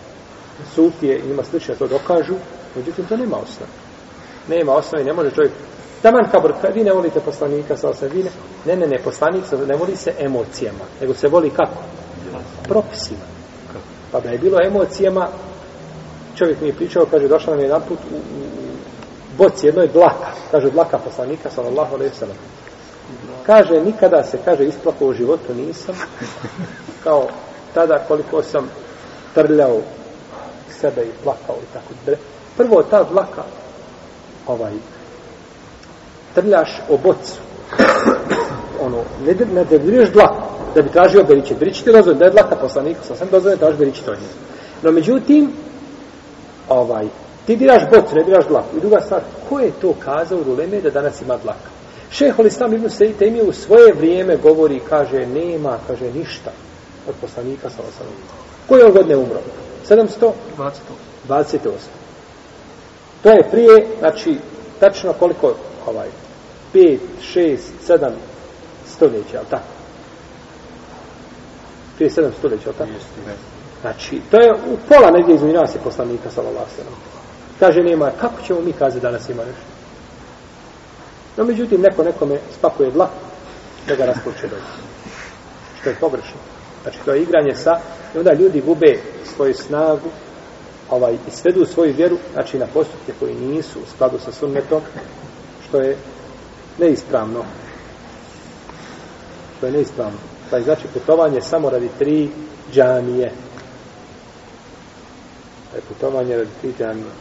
sufije 0.75 1.19
i 1.19 1.27
njima 1.27 1.43
slične 1.43 1.75
to 1.75 1.87
dokažu, 1.87 2.33
međutim, 2.77 3.05
to 3.05 3.17
nema 3.17 3.37
osnove. 3.37 3.71
Nema 4.47 4.73
osnove, 4.73 5.03
ne 5.03 5.13
može 5.13 5.31
čovjek 5.31 5.51
Taman 6.01 6.29
kabor, 6.31 6.53
vi 6.73 6.83
ne 6.83 6.93
volite 6.93 7.19
poslanika, 7.19 7.77
sa 7.77 7.89
osam, 7.89 8.09
vi 8.13 8.23
ne, 8.23 8.29
ne, 8.65 8.75
ne, 8.75 8.87
ne, 8.87 8.97
poslanik 9.03 9.43
ne 9.67 9.75
voli 9.75 9.95
se 9.95 10.13
emocijama, 10.19 10.85
nego 11.01 11.13
se 11.13 11.27
voli 11.27 11.49
kako? 11.49 11.83
Propisima. 12.63 13.25
Pa 14.11 14.19
da 14.19 14.29
je 14.29 14.37
bilo 14.37 14.57
emocijama, 14.65 15.27
čovjek 16.35 16.61
mi 16.61 16.67
je 16.67 16.75
pričao, 16.75 17.05
kaže, 17.11 17.27
došla 17.27 17.53
nam 17.53 17.59
je 17.59 17.65
jedan 17.65 17.81
put 17.87 17.97
u, 18.11 18.15
u, 18.15 18.17
u 18.17 18.77
boci 19.37 19.65
jednoj 19.65 19.87
dlaka, 19.87 20.31
kaže, 20.51 20.69
dlaka 20.69 20.97
poslanika, 20.97 21.49
sallallahu 21.49 21.95
alaihi 21.95 22.15
sallam. 22.15 22.37
Kaže, 23.45 23.81
nikada 23.81 24.23
se, 24.23 24.37
kaže, 24.45 24.65
isplakao 24.65 25.07
u 25.07 25.13
životu 25.13 25.53
nisam, 25.53 25.95
kao 27.03 27.27
tada 27.73 28.05
koliko 28.07 28.43
sam 28.43 28.69
trljao 29.33 29.79
sebe 30.69 31.01
i 31.01 31.23
plakao 31.23 31.55
i 31.55 31.73
tako. 31.73 32.17
Prvo, 32.57 32.83
ta 32.83 33.03
dlaka, 33.03 33.43
ovaj, 34.47 34.73
trljaš 36.35 36.81
o 36.89 36.97
bocu, 36.97 37.33
ono, 38.85 38.97
ne, 39.25 39.35
ne 39.53 39.65
deviruješ 39.65 40.09
dlaku, 40.09 40.41
da 40.75 40.81
bi 40.81 40.89
tražio 40.89 41.23
beriće. 41.23 41.55
Beriće 41.55 41.83
ti 41.83 41.91
dozvoljeno, 41.91 42.19
da 42.19 42.25
je 42.25 42.31
dlaka 42.31 42.55
poslanika, 42.55 43.03
sam 43.03 43.17
sam 43.17 43.27
dozvoljeno 43.31 43.59
da 43.59 43.65
traži 43.65 43.79
beriće 43.79 44.03
to 44.03 44.11
njih. 44.11 44.29
No, 44.83 44.91
međutim, 44.91 45.51
ovaj, 46.69 47.07
ti 47.45 47.55
diraš 47.55 47.83
bocu, 47.89 48.15
ne 48.15 48.23
diraš 48.23 48.47
dlaku. 48.47 48.77
I 48.77 48.79
druga 48.79 49.01
stvar, 49.01 49.21
ko 49.49 49.59
je 49.59 49.71
to 49.81 49.93
kazao 49.99 50.39
u 50.39 50.43
Ruleme 50.43 50.81
da 50.81 50.89
danas 50.89 51.21
ima 51.21 51.37
dlaka? 51.43 51.69
Šeho 52.11 52.43
Lislam 52.43 52.73
Ibn 52.73 52.89
Sejite 52.89 53.27
im 53.27 53.35
je 53.35 53.43
u 53.43 53.53
svoje 53.53 53.93
vrijeme 53.93 54.37
govori 54.37 54.81
kaže, 54.89 55.25
nema, 55.25 55.77
kaže, 55.87 56.11
ništa 56.13 56.51
od 57.07 57.15
poslanika 57.21 57.69
sa 57.69 57.81
osam. 57.81 58.07
Koje 58.67 58.85
on 58.85 58.91
godine 58.91 59.17
umro? 59.17 59.39
700? 59.89 60.31
28. 61.29 61.67
To 63.23 63.29
je 63.29 63.49
prije, 63.51 63.87
znači, 63.99 64.37
tačno 64.79 65.13
koliko, 65.13 65.53
ovaj, 65.87 66.07
5, 66.73 66.97
6, 67.35 67.57
7 67.87 68.09
stoljeća, 68.87 69.37
ali 69.37 69.47
tako? 69.49 69.77
prije 71.97 72.09
sedam 72.09 72.31
stoljeća, 72.39 72.71
tako? 72.77 72.89
Znači, 73.81 74.21
to 74.31 74.37
je 74.41 74.53
u 74.53 74.77
pola 74.89 75.11
negdje 75.11 75.35
između 75.35 75.57
nas 75.57 75.75
je 75.75 75.79
poslanika, 75.83 76.29
sallallahu 76.31 76.69
sallam. 76.75 76.93
Kaže, 77.59 77.83
nema, 77.83 78.11
kako 78.21 78.41
ćemo 78.41 78.61
mi 78.61 78.73
kazati 78.73 79.01
danas 79.01 79.29
ima 79.29 79.43
nešto? 79.45 79.67
No, 81.37 81.43
međutim, 81.43 81.81
neko 81.81 82.03
nekome 82.03 82.39
spakuje 82.57 82.91
dlak 82.91 83.09
da 83.87 83.95
ga 83.95 84.05
rasploče 84.05 84.47
dođe. 84.47 84.73
Što 85.81 85.89
je 85.89 85.95
pogrešno. 85.95 86.39
Znači, 86.83 86.99
to 87.05 87.13
je 87.13 87.21
igranje 87.21 87.55
sa, 87.55 87.79
i 88.15 88.17
onda 88.17 88.33
ljudi 88.33 88.61
gube 88.61 88.99
svoju 89.35 89.53
snagu, 89.53 90.09
ovaj, 90.89 91.13
i 91.13 91.31
svedu 91.31 91.65
svoju 91.65 91.93
vjeru, 91.97 92.17
znači, 92.33 92.59
na 92.59 92.67
postupke 92.73 93.13
koji 93.19 93.35
nisu 93.35 93.79
u 93.79 93.89
skladu 93.95 94.19
sa 94.19 94.31
sunnetom, 94.31 94.81
što 95.67 95.81
je 95.81 95.97
neispravno. 96.77 97.43
Što 99.57 99.65
je 99.65 99.71
neispravno. 99.71 100.17
Pa 100.49 100.57
je 100.57 100.63
znači 100.63 100.87
putovanje 100.93 101.41
samo 101.41 101.69
radi 101.69 101.89
tri 101.99 102.29
džamije. 102.73 103.31
Pa 105.71 105.77
je 105.77 105.81
putovanje 105.87 106.37
radi 106.37 106.49
tri 106.61 106.73
džamije. 106.79 107.11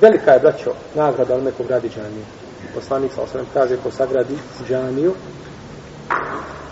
Velika 0.00 0.30
je, 0.30 0.40
braćo, 0.40 0.72
nagrada 0.94 1.34
onome 1.34 1.50
nekog 1.50 1.66
gradi 1.66 1.88
džamiju. 1.88 2.24
Poslanik 2.74 3.12
sa 3.12 3.22
osvrame 3.22 3.48
kaže 3.54 3.76
ko 3.76 3.90
sagradi 3.90 4.38
džamiju, 4.68 5.14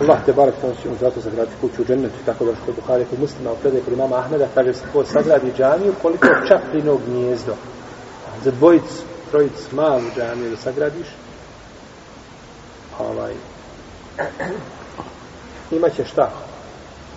Allah 0.00 0.18
te 0.24 0.32
barek 0.32 0.54
tamo 0.60 0.74
će 0.82 0.88
mu 0.88 0.96
zato 1.00 1.20
sagraditi 1.20 1.56
kuću 1.60 1.82
u 1.82 1.84
džennetu, 1.84 2.14
tako 2.26 2.44
da 2.44 2.52
što 2.62 2.72
Buhari 2.72 3.04
kod 3.04 3.20
muslima 3.20 3.52
u 3.52 3.56
kod 3.62 3.92
imama 3.92 4.16
Ahmeda 4.16 4.48
kaže 4.54 4.74
se 4.74 4.84
ko 4.92 5.04
sagradi 5.04 5.52
džamiju 5.58 5.94
koliko 6.02 6.26
čaplino 6.48 6.98
gnjezdo. 7.06 7.54
Za 8.44 8.50
dvojicu, 8.50 9.02
trojicu 9.30 9.76
malu 9.76 10.02
džamiju 10.16 10.50
da 10.50 10.56
sagradiš, 10.56 11.06
pa 12.98 13.04
ovaj, 13.04 13.34
imaće 15.70 16.04
šta? 16.04 16.30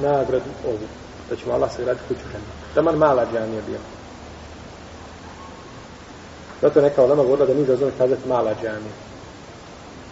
Nagradu 0.01 0.49
ovu. 0.67 0.87
Da 1.29 1.35
ćemo 1.35 1.53
Allah 1.53 1.71
sagraditi 1.71 2.05
kuću 2.07 2.21
džennetu 2.21 2.51
Taman 2.75 2.95
mala 2.95 3.25
džanija 3.33 3.61
bila. 3.67 3.83
Zato 6.61 6.81
neka 6.81 7.03
olema 7.03 7.23
govorila 7.23 7.47
da 7.47 7.53
mi 7.53 7.65
dozvome 7.65 7.91
kazati 7.97 8.27
mala 8.27 8.53
džanija. 8.61 8.93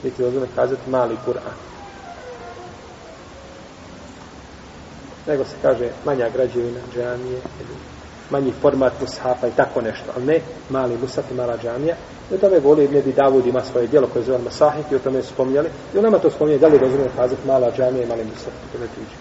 Niti 0.04 0.24
dozvome 0.24 0.48
kazati 0.56 0.90
mali 0.90 1.18
Kur'an. 1.28 1.71
Nego 5.28 5.44
se 5.44 5.56
kaže 5.62 5.90
manja 6.06 6.30
građevina 6.30 6.80
džamije, 6.94 7.42
manji 8.30 8.54
format 8.62 8.94
mushafa 9.02 9.48
i 9.48 9.52
tako 9.56 9.82
nešto, 9.82 10.06
ali 10.16 10.26
ne 10.26 10.42
mali 10.70 10.98
musaf 11.02 11.32
i 11.32 11.34
mala 11.34 11.58
džamija. 11.58 11.96
I 12.32 12.34
o 12.34 12.38
tome 12.38 12.60
voli 12.60 12.84
Ibn 12.84 12.98
Abi 12.98 13.14
Davud 13.14 13.46
ima 13.46 13.62
svoje 13.62 13.88
dijelo 13.88 14.08
koje 14.14 14.26
zove 14.26 14.38
Masahif 14.38 14.92
i 14.92 14.96
o 14.96 15.00
tome 15.00 15.22
su 15.22 15.34
spominjali. 15.34 15.70
I 15.94 15.98
u 15.98 16.02
nama 16.02 16.20
to 16.20 16.30
spominje, 16.30 16.58
da 16.58 16.68
li 16.68 16.78
razumije 16.78 17.10
kazati 17.18 17.48
mala 17.48 17.72
džamija 17.78 18.04
i 18.04 18.08
mali 18.08 18.24
musaf, 18.24 18.54
o 18.54 18.72
tome 18.74 18.88
priđe. 18.96 19.16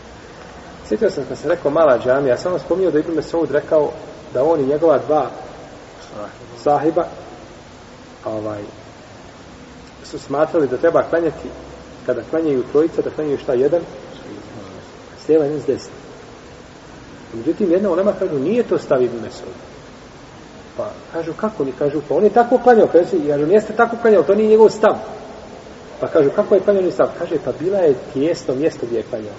Sjetio 0.88 1.10
sam 1.10 1.24
kad 1.28 1.38
sam 1.38 1.50
rekao 1.50 1.70
mala 1.70 1.98
džamija, 1.98 2.36
samo 2.36 2.42
sam 2.42 2.52
vam 2.52 2.60
spominjao 2.60 2.92
da 2.92 2.98
Ibn 2.98 3.14
Mesaud 3.14 3.50
rekao 3.50 3.90
da 4.34 4.44
on 4.44 4.60
i 4.60 4.66
njegova 4.66 4.98
dva 4.98 5.30
sahiba 6.62 7.04
ovaj, 8.24 8.62
su 10.04 10.18
smatrali 10.18 10.68
da 10.68 10.76
treba 10.76 11.02
klanjati 11.02 11.48
kada 12.06 12.22
klanjaju 12.30 12.64
trojica, 12.72 13.02
da 13.02 13.10
klanjaju 13.10 13.38
šta 13.38 13.52
jedan 13.52 13.80
s 15.24 15.28
lijeva 15.28 15.44
jedan 15.44 15.60
s 15.60 15.66
desna. 15.66 15.92
Međutim, 17.34 17.72
jedna 17.72 17.90
ulema 17.90 18.12
kažu, 18.18 18.38
nije 18.38 18.62
to 18.62 18.78
stav 18.78 19.02
Ibn 19.02 19.16
Mesud. 19.22 19.54
Pa 20.76 20.90
kažu, 21.12 21.32
kako 21.32 21.64
ni 21.64 21.72
kažu, 21.72 22.00
pa 22.08 22.14
on 22.14 22.24
je 22.24 22.30
tako 22.30 22.58
klanjao, 22.58 22.86
kažu, 22.86 23.16
jer 23.24 23.40
kažu, 23.40 23.52
jeste 23.52 23.72
tako 23.72 23.96
klanjao, 24.02 24.22
to 24.22 24.34
nije 24.34 24.48
njegov 24.48 24.68
stav. 24.68 24.94
Pa 26.00 26.06
kažu, 26.06 26.30
kako 26.36 26.54
je 26.54 26.60
klanjao 26.60 26.82
ni 26.82 26.92
stav? 26.92 27.08
Kaže, 27.18 27.36
pa 27.44 27.52
bila 27.60 27.78
je 27.78 27.94
tijesno 28.12 28.54
mjesto 28.54 28.86
gdje 28.86 28.96
je 28.96 29.04
klanjao. 29.10 29.34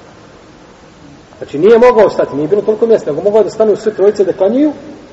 Znači 1.37 1.59
nije 1.59 1.77
mogao 1.77 2.09
stati, 2.09 2.35
nije 2.35 2.47
bilo 2.47 2.61
toliko 2.61 2.85
mjesta, 2.85 3.11
nego 3.11 3.23
mogao 3.23 3.43
da 3.43 3.49
stanu 3.49 3.75
sve 3.75 3.93
trojice 3.93 4.23
da 4.23 4.33
klanjuju, 4.33 4.71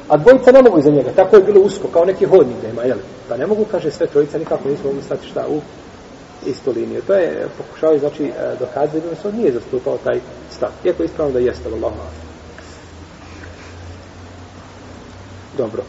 a 0.09 0.17
dvojica 0.17 0.53
ne 0.53 0.63
mogu 0.63 0.79
iza 0.79 0.91
njega. 0.91 1.11
Tako 1.17 1.37
je 1.37 1.43
bilo 1.43 1.61
usko, 1.61 1.89
kao 1.93 2.05
neki 2.05 2.27
hodnik 2.27 2.57
da 2.63 2.69
ima, 2.69 2.83
jel? 2.83 2.99
Pa 3.29 3.37
ne 3.37 3.47
mogu, 3.47 3.65
kaže, 3.71 3.91
sve 3.91 4.07
trojica 4.07 4.39
nikako 4.39 4.69
nisu 4.69 4.85
mogli 4.85 5.03
stati 5.03 5.27
šta 5.27 5.45
u 5.49 5.61
istu 6.47 6.73
liniju. 6.73 7.03
To 7.07 7.15
je 7.15 7.49
pokušao 7.59 7.99
znači, 7.99 8.25
e, 8.25 8.57
dokazati 8.61 9.01
da 9.01 9.17
se 9.17 9.29
on 9.29 9.35
nije 9.35 9.53
zastupao 9.53 9.99
taj 10.05 10.21
stav. 10.51 10.71
Iako 10.85 11.03
je 11.03 11.07
ispravno 11.07 11.33
da 11.33 11.39
jeste, 11.39 11.69
Allah 11.69 11.93
Dobro. 15.57 15.83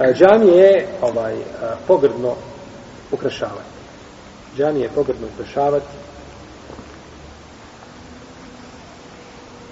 E, 0.00 0.14
džamije 0.14 0.56
je 0.56 0.88
ovaj, 1.02 1.34
e, 1.34 1.42
pogrdno 1.86 2.34
ukrašavati. 3.12 3.70
Džamije 4.56 4.82
je 4.82 4.94
pogrdno 4.94 5.26
ukrašavati 5.34 5.86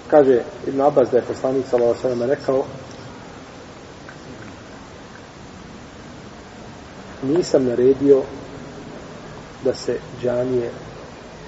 kaže 0.09 0.41
Ibn 0.67 0.81
Abbas 0.81 1.09
da 1.11 1.17
je 1.17 1.23
poslanik 1.23 1.65
sallallahu 1.69 1.99
alejhi 2.03 2.21
ve 2.21 2.27
rekao 2.27 2.65
nisam 7.23 7.65
naredio 7.65 8.21
da 9.63 9.75
se 9.75 9.99
džamije 10.21 10.71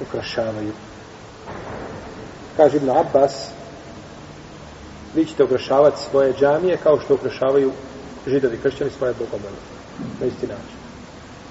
ukrašavaju. 0.02 0.74
Kaže 2.58 2.78
Ibn 2.78 2.90
Abbas 2.90 3.50
vi 5.16 5.26
ćete 5.26 5.44
ukrašavati 5.44 6.02
svoje 6.10 6.34
džamije 6.34 6.78
kao 6.78 7.00
što 7.00 7.14
ukrašavaju 7.14 7.72
židovi 8.28 8.58
kršćani 8.58 8.92
svoje 8.98 9.14
bogomene. 9.14 9.58
Na 10.20 10.26
isti 10.26 10.48
način. 10.48 10.78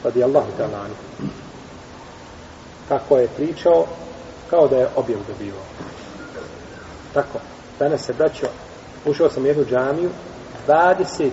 Radi 0.05 0.25
Allahu 0.25 0.51
ta'ala 0.59 0.87
Kako 2.89 3.17
je 3.17 3.29
pričao, 3.37 3.87
kao 4.51 4.69
da 4.69 4.77
je 4.77 4.89
objav 4.97 5.21
dobivao. 5.29 5.65
Tako. 7.15 7.39
Danas 7.79 8.05
se 8.05 8.13
braćo, 8.13 8.47
ušao 9.07 9.31
sam 9.31 9.43
u 9.43 9.47
jednu 9.47 9.65
džamiju, 9.65 10.11
25, 10.69 11.31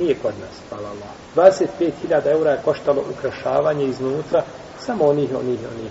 nije 0.00 0.14
kod 0.22 0.34
nas, 0.40 0.54
hvala 0.68 0.88
Allah, 0.88 1.25
25.000 1.36 2.30
eura 2.30 2.50
je 2.50 2.60
koštalo 2.64 3.04
ukrašavanje 3.18 3.84
iznutra, 3.84 4.42
samo 4.80 5.04
onih, 5.04 5.30
onih, 5.40 5.58
onih. 5.74 5.90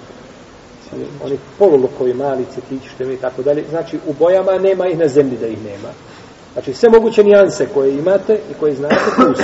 Oni 1.24 1.38
polulukovi 1.60 2.14
mali 2.14 2.46
cetići, 2.56 2.90
što 2.90 3.04
i 3.04 3.18
tako 3.18 3.42
dalje. 3.42 3.64
Znači, 3.70 4.00
u 4.08 4.14
bojama 4.14 4.58
nema 4.58 4.88
ih 4.88 4.98
na 4.98 5.08
zemlji 5.08 5.38
da 5.38 5.48
ih 5.48 5.64
nema. 5.64 5.90
Znači, 6.54 6.74
sve 6.74 6.90
moguće 6.90 7.24
nijanse 7.24 7.68
koje 7.74 7.94
imate 7.94 8.34
i 8.52 8.54
koje 8.60 8.76
znate, 8.76 8.96
plus. 9.16 9.40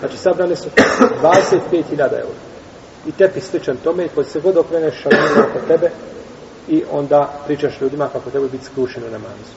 Znači, 0.00 0.18
sabrane 0.18 0.56
su 0.56 0.68
25.000 1.22 2.00
eura. 2.00 2.42
I 3.06 3.12
tepi 3.12 3.40
sličan 3.40 3.76
tome, 3.84 4.04
i 4.04 4.08
koji 4.08 4.26
se 4.26 4.40
god 4.40 4.56
okreneš 4.56 4.94
šalino 5.02 5.48
oko 5.50 5.66
tebe, 5.68 5.90
i 6.68 6.82
onda 6.92 7.40
pričaš 7.46 7.80
ljudima 7.80 8.08
kako 8.08 8.30
treba 8.30 8.48
biti 8.48 8.64
skrušeno 8.64 9.06
na 9.06 9.12
namazu. 9.12 9.54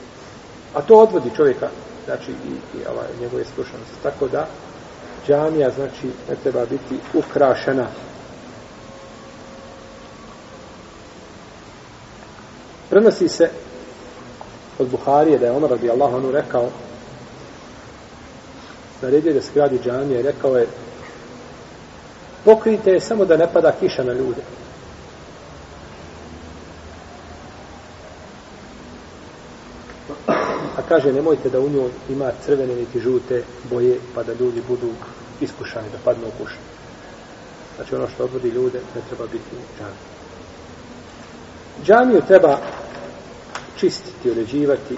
A 0.74 0.82
to 0.82 0.94
odvodi 0.94 1.30
čovjeka, 1.36 1.68
znači 2.04 2.30
i, 2.30 2.78
i 2.78 2.86
ovaj, 2.90 3.06
njegove 3.20 3.44
skrušenosti. 3.44 4.02
Tako 4.02 4.28
da, 4.28 4.46
džamija, 5.26 5.70
znači, 5.70 6.06
ne 6.28 6.36
treba 6.42 6.64
biti 6.66 7.00
ukrašena. 7.14 7.86
Prenosi 12.90 13.28
se 13.28 13.50
od 14.78 14.88
Buharije 14.88 15.38
da 15.38 15.46
je 15.46 15.52
Omar 15.52 15.70
radi 15.70 15.90
Allah 15.90 16.14
onu 16.14 16.30
rekao 16.30 16.68
naredio 19.02 19.32
da 19.32 19.42
skradi 19.42 19.78
gradi 19.78 19.90
džamija 19.90 20.20
i 20.20 20.22
rekao 20.22 20.56
je 20.56 20.66
pokrijte 22.44 22.90
je 22.90 23.00
samo 23.00 23.24
da 23.24 23.36
ne 23.36 23.52
pada 23.52 23.72
kiša 23.80 24.04
na 24.04 24.12
ljude. 24.12 24.40
A 30.76 30.82
kaže, 30.88 31.12
nemojte 31.12 31.50
da 31.50 31.60
u 31.60 31.68
njoj 31.68 31.90
ima 32.08 32.30
crvene 32.44 32.74
niti 32.74 33.00
žute 33.00 33.42
boje, 33.70 33.98
pa 34.14 34.22
da 34.22 34.32
ljudi 34.32 34.62
budu 34.68 34.90
iskušani, 35.40 35.88
da 35.92 35.98
padnu 36.04 36.26
u 36.28 36.42
kušu. 36.42 36.56
Znači 37.76 37.94
ono 37.94 38.08
što 38.08 38.24
odvodi 38.24 38.48
ljude, 38.48 38.80
ne 38.94 39.00
treba 39.08 39.24
biti 39.26 39.56
džami. 39.78 39.96
Džamiju 41.84 42.22
treba 42.26 42.58
čistiti, 43.76 44.30
uređivati. 44.30 44.96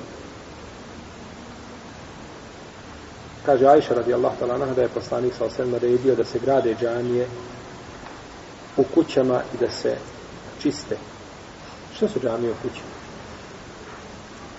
Kaže 3.47 3.67
Ajša 3.67 3.95
radijallahu 3.95 4.37
ta'ala 4.41 4.75
da 4.75 4.83
je 4.83 4.89
poslanik 4.89 5.35
sa 5.35 5.45
osem 5.45 5.71
naredio 5.71 6.15
da 6.15 6.25
se 6.25 6.39
grade 6.39 6.77
džamije 6.81 7.29
u 8.77 8.85
kućama 8.95 9.43
i 9.55 9.57
da 9.61 9.71
se 9.71 9.97
čiste. 10.63 10.97
Što 11.97 12.09
su 12.09 12.21
džamije 12.21 12.53
u 12.53 12.55
kućama? 12.63 12.99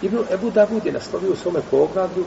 Ibn 0.01 0.17
Ebu 0.33 0.49
Davud 0.49 0.85
je 0.85 0.91
naslovio 0.91 1.31
u 1.31 1.35
svome 1.35 1.59
poglavlju 1.71 2.25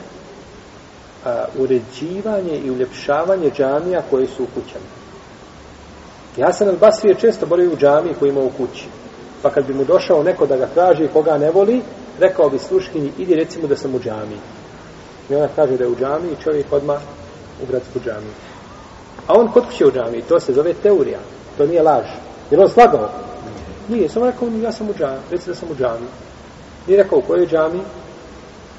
a, 1.25 1.45
uređivanje 1.59 2.57
i 2.65 2.71
uljepšavanje 2.71 3.51
džamija 3.51 4.01
koje 4.09 4.27
su 4.27 4.43
u 4.43 4.47
kućama. 4.55 4.85
Ja 6.37 6.53
sam 6.53 6.67
od 6.67 6.79
Basrije 6.79 7.15
često 7.15 7.45
borio 7.45 7.73
u 7.73 7.77
džamiji 7.77 8.15
koji 8.19 8.29
ima 8.29 8.41
u 8.41 8.49
kući. 8.49 8.85
Pa 9.41 9.49
kad 9.49 9.65
bi 9.65 9.73
mu 9.73 9.83
došao 9.83 10.23
neko 10.23 10.45
da 10.45 10.57
ga 10.57 10.67
traži 10.67 11.07
koga 11.13 11.37
ne 11.37 11.51
voli, 11.51 11.81
rekao 12.19 12.49
bi 12.49 12.59
sluškinji, 12.59 13.11
idi 13.17 13.35
recimo 13.35 13.67
da 13.67 13.75
sam 13.75 13.95
u 13.95 13.99
džamiji. 13.99 14.39
I 15.29 15.35
ona 15.35 15.47
kaže 15.55 15.77
da 15.77 15.83
je 15.83 15.89
u 15.89 15.95
džamiji 15.95 16.35
čovjek 16.43 16.65
odmah 16.71 17.01
u 17.63 17.65
gradsku 17.65 17.99
džamiju. 17.99 18.33
A 19.27 19.33
on 19.33 19.47
kod 19.51 19.65
kuće 19.65 19.85
u 19.85 19.91
džamiji, 19.91 20.21
to 20.21 20.39
se 20.39 20.53
zove 20.53 20.73
teorija. 20.73 21.19
To 21.57 21.65
nije 21.65 21.81
laž. 21.81 22.05
Jer 22.51 22.61
on 22.61 22.69
slagao. 22.69 23.09
Nije, 23.87 24.09
samo 24.09 24.25
rekao, 24.25 24.47
ja 24.63 24.71
sam 24.71 24.89
u 24.89 24.93
džamiji, 24.93 25.21
reci 25.31 25.49
da 25.49 25.55
sam 25.55 25.69
u 25.71 25.75
džamiji. 25.75 26.09
Nije 26.87 27.03
rekao 27.03 27.19
u 27.19 27.21
kojoj 27.21 27.47
džami, 27.47 27.81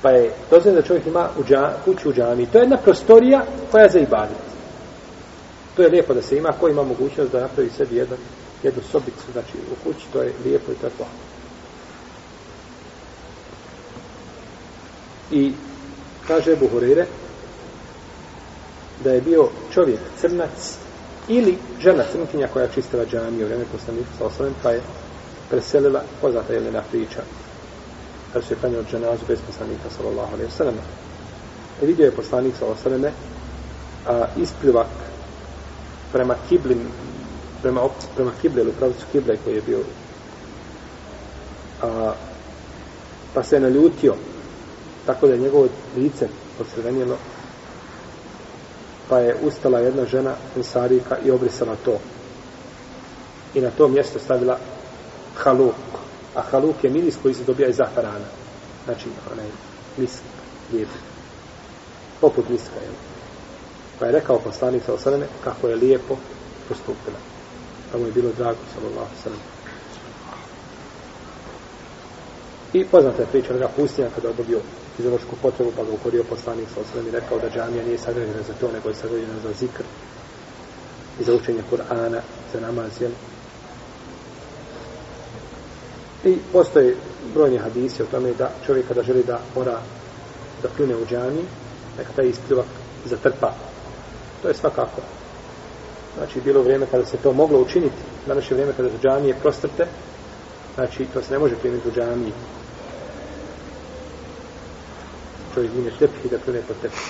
pa 0.04 0.10
je 0.10 0.32
dozvoljeno 0.50 0.80
da 0.80 0.86
čovjek 0.86 1.06
ima 1.06 1.28
u 1.38 1.44
dža, 1.44 1.72
kuću 1.84 2.08
u 2.08 2.12
džami. 2.12 2.46
To 2.46 2.58
je 2.58 2.62
jedna 2.62 2.76
prostorija 2.76 3.44
koja 3.70 3.82
je 3.82 3.90
za 3.90 3.98
ibadet. 3.98 4.36
To 5.76 5.82
je 5.82 5.88
lijepo 5.88 6.14
da 6.14 6.22
se 6.22 6.36
ima, 6.36 6.52
ko 6.60 6.68
ima 6.68 6.82
mogućnost 6.82 7.32
da 7.32 7.40
napravi 7.40 7.70
sebi 7.70 7.96
jedan, 7.96 8.18
jednu 8.62 8.82
sobicu, 8.92 9.32
znači 9.32 9.52
u 9.72 9.84
kući, 9.84 10.06
to 10.12 10.22
je 10.22 10.32
lijepo 10.44 10.72
i 10.72 10.74
to 10.74 10.86
je 10.86 10.90
pohvalno. 10.90 11.20
I 15.30 15.52
kaže 16.26 16.56
Buhurire 16.56 17.06
da 19.04 19.10
je 19.10 19.20
bio 19.20 19.48
čovjek 19.74 20.00
crnac 20.20 20.76
ili 21.28 21.58
žena 21.80 22.04
crnkinja 22.12 22.48
koja 22.52 22.68
čistila 22.68 23.04
džamiju 23.04 23.44
u 23.44 23.48
vreme 23.48 23.64
poslanika 23.72 24.10
sa 24.18 24.24
osvijem, 24.24 24.54
pa 24.62 24.70
je 24.70 24.80
preselila, 25.50 26.02
poznata 26.20 26.52
je 26.52 26.56
Jelena 26.56 26.82
priča, 26.90 27.22
kad 28.34 28.44
se 28.44 28.54
klanjao 28.60 28.82
dženazu 28.90 29.24
bez 29.28 29.38
poslanika 29.46 29.90
sallallahu 29.96 30.34
alaihi 30.34 30.52
sallam. 30.52 30.74
E 31.82 31.86
vidio 31.86 32.04
je 32.04 32.10
poslanik 32.10 32.54
sallallahu 32.58 32.88
alaihi 32.88 33.02
sallam 34.06 34.32
isplivak 34.36 34.86
prema 36.12 36.34
kiblin, 36.48 36.80
prema, 37.62 37.80
prema 38.14 38.32
kible 38.42 38.62
ili 38.62 38.72
pravicu 38.72 39.06
kible 39.12 39.36
koji 39.44 39.54
je 39.54 39.62
bio. 39.62 39.80
A, 41.82 42.12
pa 43.34 43.42
se 43.42 43.56
je 43.56 43.60
naljutio 43.60 44.14
tako 45.06 45.26
da 45.26 45.32
je 45.32 45.38
njegovo 45.38 45.68
lice 45.96 46.28
posredenjeno 46.58 47.16
pa 49.08 49.18
je 49.18 49.37
ustala 49.42 49.78
jedna 49.78 50.04
žena 50.04 50.35
Ensarika 50.56 51.18
i 51.24 51.30
obrisala 51.30 51.76
to. 51.85 51.98
I 53.54 53.60
na 53.60 53.70
to 53.70 53.88
mjesto 53.88 54.18
stavila 54.18 54.58
halu 55.35 55.72
a 56.35 56.42
haluk 56.42 56.85
je 56.85 56.90
miris 56.90 57.16
koji 57.22 57.35
se 57.35 57.44
dobija 57.44 57.68
iz 57.68 57.76
zafarana. 57.76 58.28
Znači, 58.85 59.08
onaj 59.32 59.46
misk, 59.96 60.22
lijep. 60.72 60.88
Poput 62.20 62.48
miska, 62.48 62.80
jel? 62.82 62.94
Pa 63.98 64.06
je 64.06 64.12
rekao 64.12 64.38
poslanik 64.38 64.82
sa 64.87 64.94
osadane 64.94 65.26
kako 65.44 65.68
je 65.68 65.76
lijepo 65.76 66.16
postupila. 66.68 67.18
Pa 67.92 67.98
mu 67.98 68.06
je 68.06 68.12
bilo 68.12 68.30
drago, 68.38 68.58
sallallahu 68.74 69.14
sallam. 69.22 69.40
I 72.72 72.85
poznata 72.85 73.22
je 73.22 73.28
priča 73.28 73.50
onoga 73.50 73.68
pustinja 73.76 74.08
kada 74.14 74.28
je 74.28 74.35
obavio 74.35 74.60
fiziološku 74.96 75.37
potrebu, 75.42 75.72
pa 75.76 75.85
ga 75.85 75.92
ukorio 75.92 76.24
poslanik 76.24 76.68
sa 76.74 76.80
osadane 76.80 77.08
i 77.08 77.12
rekao 77.12 77.38
da 77.38 77.50
džamija 77.50 77.85
nije 77.85 77.98
sagrađena 77.98 78.42
za 78.46 78.54
to, 78.60 78.72
nego 78.72 78.88
je 78.88 78.94
sagrađena 78.94 79.38
za 79.42 79.52
zikr 79.52 79.82
i 81.20 81.24
za 81.24 81.35
učenje 81.35 81.62
Kur'ana, 81.70 82.20
za 82.52 82.60
namaz, 82.60 83.00
jel? 83.00 83.10
I 86.25 86.38
postoje 86.52 86.96
brojni 87.35 87.58
hadisi 87.58 88.02
o 88.02 88.06
tome 88.06 88.33
da 88.38 88.50
čovjek 88.66 88.88
kada 88.88 89.02
želi 89.02 89.22
da 89.22 89.40
mora 89.54 89.79
da 90.62 90.68
pljune 90.77 90.96
u 90.96 91.06
džami, 91.06 91.44
neka 91.98 92.12
taj 92.16 92.29
ispljuvak 92.29 92.66
zatrpa. 93.04 93.52
To 94.42 94.48
je 94.48 94.54
svakako. 94.54 95.00
Znači, 96.16 96.40
bilo 96.40 96.62
vrijeme 96.62 96.87
kada 96.90 97.04
se 97.04 97.16
to 97.16 97.33
moglo 97.33 97.60
učiniti. 97.60 97.96
Danas 98.27 98.50
je 98.50 98.54
vrijeme 98.54 98.72
kada 98.77 98.88
su 98.88 98.96
džamije 99.02 99.35
prostrte. 99.42 99.87
Znači, 100.75 101.04
to 101.04 101.22
se 101.22 101.33
ne 101.33 101.38
može 101.38 101.56
primiti 101.56 101.88
u 101.88 101.92
džamiji. 101.92 102.33
Čovjek 105.54 105.72
ime 105.75 105.90
tepih 105.98 106.25
i 106.25 106.29
da 106.29 106.38
pljune 106.38 106.60
pod 106.68 106.77
tepih. 106.83 107.00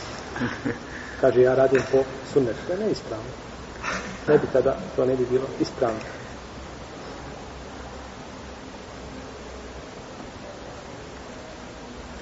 Kaže, 1.20 1.42
ja 1.42 1.54
radim 1.54 1.82
po 1.92 1.98
sunnetu. 2.32 2.58
To 2.66 2.72
je 2.72 2.78
neispravno. 2.78 3.30
Ne 4.28 4.38
bi 4.38 4.46
tada, 4.52 4.76
to 4.96 5.04
ne 5.04 5.16
bi 5.16 5.26
bilo 5.30 5.46
ispravno. 5.60 6.15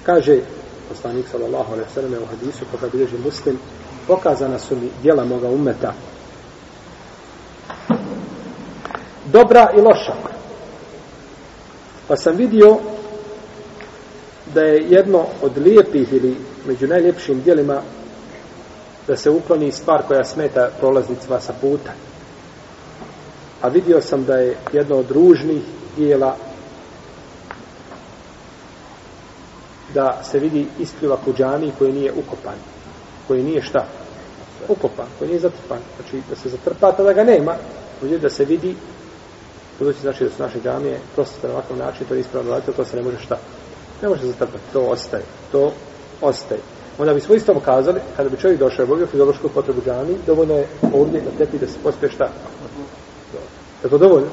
Kaže 0.05 0.39
poslanik 0.89 1.25
sallallahu 1.31 1.73
alejhi 1.73 1.89
ve 1.89 1.93
selleme 1.93 2.19
u 2.19 2.25
hadisu 2.25 2.65
koga 2.71 2.87
bilježi 2.91 3.17
Muslim 3.25 3.59
pokazana 4.07 4.59
su 4.59 4.75
mi 4.75 4.89
djela 5.01 5.25
moga 5.25 5.49
umeta 5.49 5.93
dobra 9.31 9.69
i 9.77 9.81
loša. 9.81 10.13
Pa 12.07 12.15
sam 12.15 12.35
vidio 12.35 12.77
da 14.53 14.61
je 14.61 14.85
jedno 14.89 15.25
od 15.41 15.57
lijepih 15.57 16.13
ili 16.13 16.35
među 16.67 16.87
najljepšim 16.87 17.41
djelima 17.41 17.81
da 19.07 19.15
se 19.15 19.29
ukloni 19.29 19.71
stvar 19.71 20.03
koja 20.07 20.23
smeta 20.23 20.69
prolaznicima 20.79 21.39
sa 21.39 21.53
puta. 21.61 21.91
A 23.61 23.67
vidio 23.67 24.01
sam 24.01 24.25
da 24.25 24.33
je 24.33 24.57
jedno 24.73 24.95
od 24.95 25.11
ružnih 25.11 25.61
dijela 25.97 26.35
da 29.95 30.23
se 30.23 30.39
vidi 30.39 30.67
ispljuvak 30.79 31.27
u 31.27 31.33
džami 31.33 31.71
koji 31.79 31.93
nije 31.93 32.11
ukopan. 32.11 32.55
Koji 33.27 33.43
nije 33.43 33.61
šta? 33.61 33.85
Ukopan, 34.67 35.05
koji 35.19 35.29
nije 35.29 35.39
zatrpan. 35.39 35.79
Znači 35.95 36.21
da 36.29 36.35
se 36.35 36.49
zatrpa, 36.49 36.91
tada 36.91 37.13
ga 37.13 37.23
nema. 37.23 37.55
Uđe 38.03 38.17
da 38.17 38.29
se 38.29 38.45
vidi, 38.45 38.75
budući 39.79 40.01
znači 40.01 40.23
da 40.23 40.29
su 40.29 40.43
naše 40.43 40.59
džamije 40.63 40.99
prosto 41.15 41.47
na 41.47 41.53
ovakav 41.53 41.77
način, 41.77 42.07
to 42.07 42.13
je 42.13 42.19
ispravno 42.19 42.51
raditi, 42.51 42.71
to 42.71 42.85
se 42.85 42.95
ne 42.95 43.03
može 43.03 43.17
šta? 43.19 43.37
Ne 44.01 44.09
može 44.09 44.25
zatrpati, 44.25 44.63
to 44.73 44.81
ostaje. 44.81 45.23
To 45.51 45.71
ostaje. 46.21 46.61
Onda 46.97 47.13
bismo 47.13 47.35
isto 47.35 47.59
kazali, 47.59 47.99
kada 48.17 48.29
bi 48.29 48.37
čovjek 48.37 48.59
došao 48.59 48.83
i 48.83 48.87
obavio 48.87 49.07
fiziološku 49.07 49.49
potrebu 49.49 49.81
džami, 49.85 50.17
dovoljno 50.27 50.53
je 50.53 50.67
ovdje 50.93 51.21
na 51.21 51.31
tepi 51.37 51.57
da 51.57 51.67
se 51.67 51.79
pospije 51.83 52.11
šta? 52.11 52.29
Je 53.83 53.89
to 53.89 53.97
dovoljno? 53.97 54.27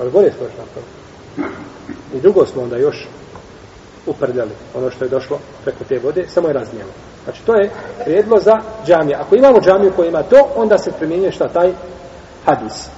Ali 0.00 0.10
bolje 0.10 0.32
smo 0.32 0.46
još 0.46 0.54
napravili. 0.58 0.92
I 2.14 2.20
drugo 2.20 2.46
smo 2.46 2.62
onda 2.62 2.76
još 2.76 3.08
uprljali 4.06 4.50
ono 4.74 4.90
što 4.90 5.04
je 5.04 5.08
došlo 5.08 5.38
preko 5.64 5.84
te 5.84 5.98
vode, 5.98 6.28
samo 6.28 6.48
je 6.48 6.54
razmijelo. 6.54 6.90
Znači, 7.24 7.42
to 7.46 7.54
je 7.54 7.70
prijedlo 8.04 8.40
za 8.40 8.60
džamije. 8.86 9.16
Ako 9.16 9.36
imamo 9.36 9.60
džamiju 9.60 9.92
koja 9.96 10.08
ima 10.08 10.22
to, 10.22 10.48
onda 10.56 10.78
se 10.78 10.92
primjenjuje 10.92 11.32
šta 11.32 11.48
taj 11.48 11.72
hadis. 12.44 12.88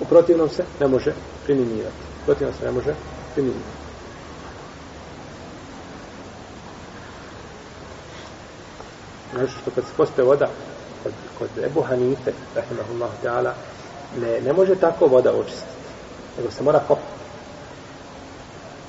U 0.00 0.04
protivnom 0.04 0.48
se 0.48 0.64
ne 0.80 0.88
može 0.88 1.12
primjenjivati. 1.44 1.96
U 2.22 2.24
protivnom 2.24 2.54
se 2.58 2.64
ne 2.64 2.70
može 2.70 2.94
primjenjivati. 3.34 3.82
Znači, 9.32 9.52
što 9.62 9.70
kad 9.70 9.84
se 9.84 9.90
pospe 9.96 10.22
voda 10.22 10.48
kod, 11.02 11.12
kod 11.38 11.64
Ebu 11.64 11.82
Hanife, 11.82 12.32
rahimahullahu 12.54 13.12
ta'ala, 13.24 13.52
ne, 14.20 14.40
ne 14.40 14.52
može 14.52 14.74
tako 14.74 15.06
voda 15.06 15.32
očistiti. 15.32 15.72
Nego 16.38 16.50
se 16.50 16.62
mora 16.62 16.80
kopati. 16.88 17.06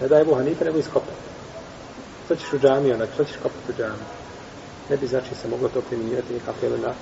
Ne 0.02 0.08
da 0.08 0.20
Ebu 0.20 0.36
Hanife, 0.36 0.66
nego 0.66 0.78
iskopati 0.78 1.33
što 2.26 2.36
ćeš 2.36 2.54
u 2.54 2.60
džami, 2.60 2.94
onak, 2.94 3.10
što 3.14 3.24
ćeš 3.24 3.36
kopati 3.44 3.72
u 3.72 3.74
džami? 3.78 4.04
Ne 4.90 4.98
bi 4.98 5.08
znači 5.08 5.36
se 5.42 5.48
moglo 5.48 5.70
to 5.70 5.82
primjenjivati 5.82 6.34
nikako 6.34 6.66
ili 6.66 6.80
na 6.80 6.94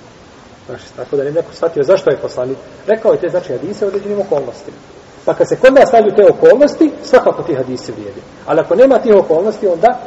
naši 0.68 0.84
Tako 0.96 1.16
da 1.16 1.24
ne 1.24 1.30
neko 1.30 1.54
shvatio 1.54 1.82
zašto 1.82 2.10
je 2.10 2.16
poslanik. 2.16 2.58
Rekao 2.86 3.12
je 3.12 3.20
te 3.20 3.28
znači 3.28 3.52
hadise 3.52 3.84
u 3.84 3.88
određenim 3.88 4.20
okolnostima. 4.20 4.76
Pa 5.24 5.34
kad 5.34 5.48
se 5.48 5.56
kod 5.56 5.74
nas 5.74 5.88
stavlju 5.88 6.14
te 6.16 6.26
okolnosti, 6.30 6.92
svakako 7.04 7.42
ti 7.42 7.54
hadisi 7.54 7.92
vrijedi. 7.92 8.20
Ali 8.46 8.60
ako 8.60 8.74
nema 8.74 8.98
tih 8.98 9.14
okolnosti, 9.14 9.66
onda 9.66 10.00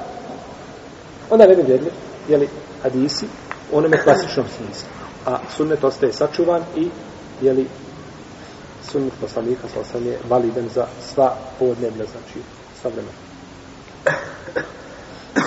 onda 1.30 1.46
ne 1.48 1.56
bi 1.56 1.62
vjedli, 1.62 1.92
jeli, 2.30 2.50
hadisi 2.84 3.26
u 3.72 3.78
onome 3.78 4.04
klasičnom 4.04 4.46
smislu. 4.58 4.90
A 5.26 5.38
sunnet 5.58 5.84
ostaje 5.84 6.14
sačuvan 6.14 6.62
i, 6.76 6.90
jeli, 7.42 7.68
sunnet 8.92 9.14
poslanika 9.22 9.68
sa 9.74 9.80
osam 9.80 10.06
je 10.06 10.20
validan 10.30 10.70
za 10.70 10.86
sva 11.14 11.36
podneblja, 11.60 12.06
znači, 12.06 12.40
sva 12.82 12.92
vremena. 12.92 13.26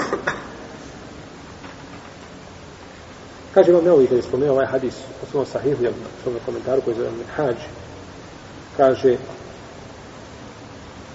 Kaže 3.54 3.72
vam 3.72 3.84
neovi, 3.84 4.06
kada 4.06 4.16
je 4.16 4.22
spomenuo 4.22 4.54
ovaj 4.54 4.66
hadis 4.66 4.94
u 5.22 5.26
svom 5.30 5.46
sahihu, 5.46 5.82
jel, 5.82 5.92
u 5.92 6.22
svom 6.22 6.34
komentaru 6.46 6.80
koji 6.82 6.96
zove 6.96 7.10
Minhađ, 7.10 7.56
kaže 8.76 9.16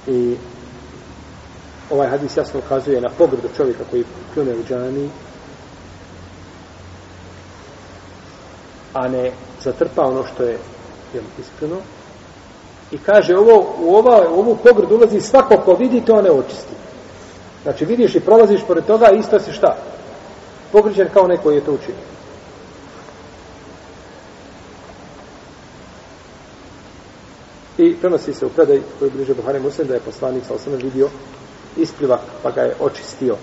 i 0.08 0.36
ovaj 1.90 2.10
hadis 2.10 2.38
jasno 2.38 2.60
ukazuje 2.60 3.02
na 3.02 3.10
pogrdu 3.10 3.50
čovjeka 3.58 3.84
koji 3.92 4.04
pljune 4.34 4.54
u 4.54 4.64
džani, 4.70 5.10
a 8.94 9.08
ne 9.08 9.32
zatrpa 9.64 10.02
ono 10.02 10.24
što 10.34 10.44
je 10.44 10.58
jel, 11.14 11.24
iskreno. 11.40 11.78
I 12.92 12.98
kaže, 12.98 13.38
ovo, 13.38 13.76
u, 13.80 13.96
ova, 13.96 14.30
u 14.30 14.40
ovu 14.40 14.58
pogrdu 14.64 14.96
ulazi 14.96 15.22
svako 15.22 15.58
ko 15.58 15.74
vidi, 15.74 16.02
to 16.06 16.22
ne 16.22 16.32
očisti. 16.32 16.74
Znači, 17.64 17.86
vidiš 17.86 18.16
i 18.16 18.20
prolaziš 18.20 18.62
pored 18.68 18.86
toga, 18.86 19.10
isto 19.10 19.40
si 19.40 19.52
šta? 19.52 19.78
Pogriđen 20.72 21.08
kao 21.14 21.28
neko 21.28 21.52
je 21.52 21.66
to 21.66 21.72
učinio. 21.72 22.14
I 27.78 27.96
prenosi 27.96 28.34
se 28.34 28.46
u 28.46 28.50
predaj 28.50 28.82
koji 29.00 29.12
bliže 29.12 29.34
Buhari 29.34 29.60
Muslim 29.60 29.88
da 29.88 29.94
je 29.94 30.00
poslanik 30.00 30.46
sa 30.46 30.54
osam 30.54 30.74
vidio 30.74 31.10
isplivak 31.78 32.22
pa 32.44 32.52
ga 32.52 32.62
je 32.62 32.76
očistio 32.80 33.36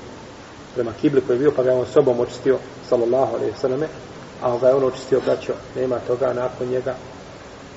prema 0.75 0.93
kibli 1.01 1.21
koji 1.21 1.37
je 1.37 1.39
bio 1.39 1.53
pa 1.57 1.63
ga 1.63 1.71
je 1.71 1.77
on 1.77 1.87
sobom 1.87 2.21
očistio 2.21 2.59
sallallahu 2.89 3.35
alaihi 3.35 3.57
sallame 3.61 3.89
a 4.43 4.59
ga 4.59 4.69
je 4.69 4.75
on 4.75 4.85
očistio 4.85 5.21
braćo 5.25 5.53
nema 5.77 5.99
toga 5.99 6.33
nakon 6.33 6.69
njega 6.69 6.95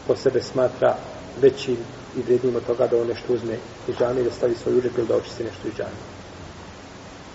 po 0.07 0.15
sebe 0.15 0.41
smatra 0.41 0.95
većim 1.41 1.77
i 2.17 2.21
vrednim 2.21 2.55
od 2.55 2.65
toga 2.65 2.87
da 2.87 2.97
on 2.97 3.07
nešto 3.07 3.33
uzme 3.33 3.57
iz 3.87 3.95
džami 3.95 4.23
da 4.23 4.31
stavi 4.31 4.55
svoj 4.55 4.77
uđep 4.77 4.97
ili 4.97 5.07
da 5.07 5.15
očisti 5.15 5.43
nešto 5.43 5.67
iz 5.67 5.73
džami 5.73 6.12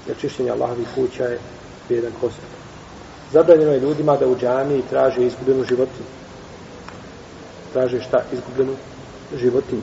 jer 0.06 0.16
čišćenje 0.16 0.50
Allahovi 0.50 0.84
kuća 0.94 1.24
je 1.24 1.38
vrijedan 1.88 2.12
postup 2.20 2.44
zabranjeno 3.32 3.72
je 3.72 3.80
ljudima 3.80 4.16
da 4.16 4.26
u 4.26 4.36
džami 4.36 4.82
traže 4.90 5.26
izgubljenu 5.26 5.64
životinu 5.64 6.06
traže 7.72 8.00
šta 8.00 8.22
izgubljenu 8.32 8.76
životinu. 9.36 9.82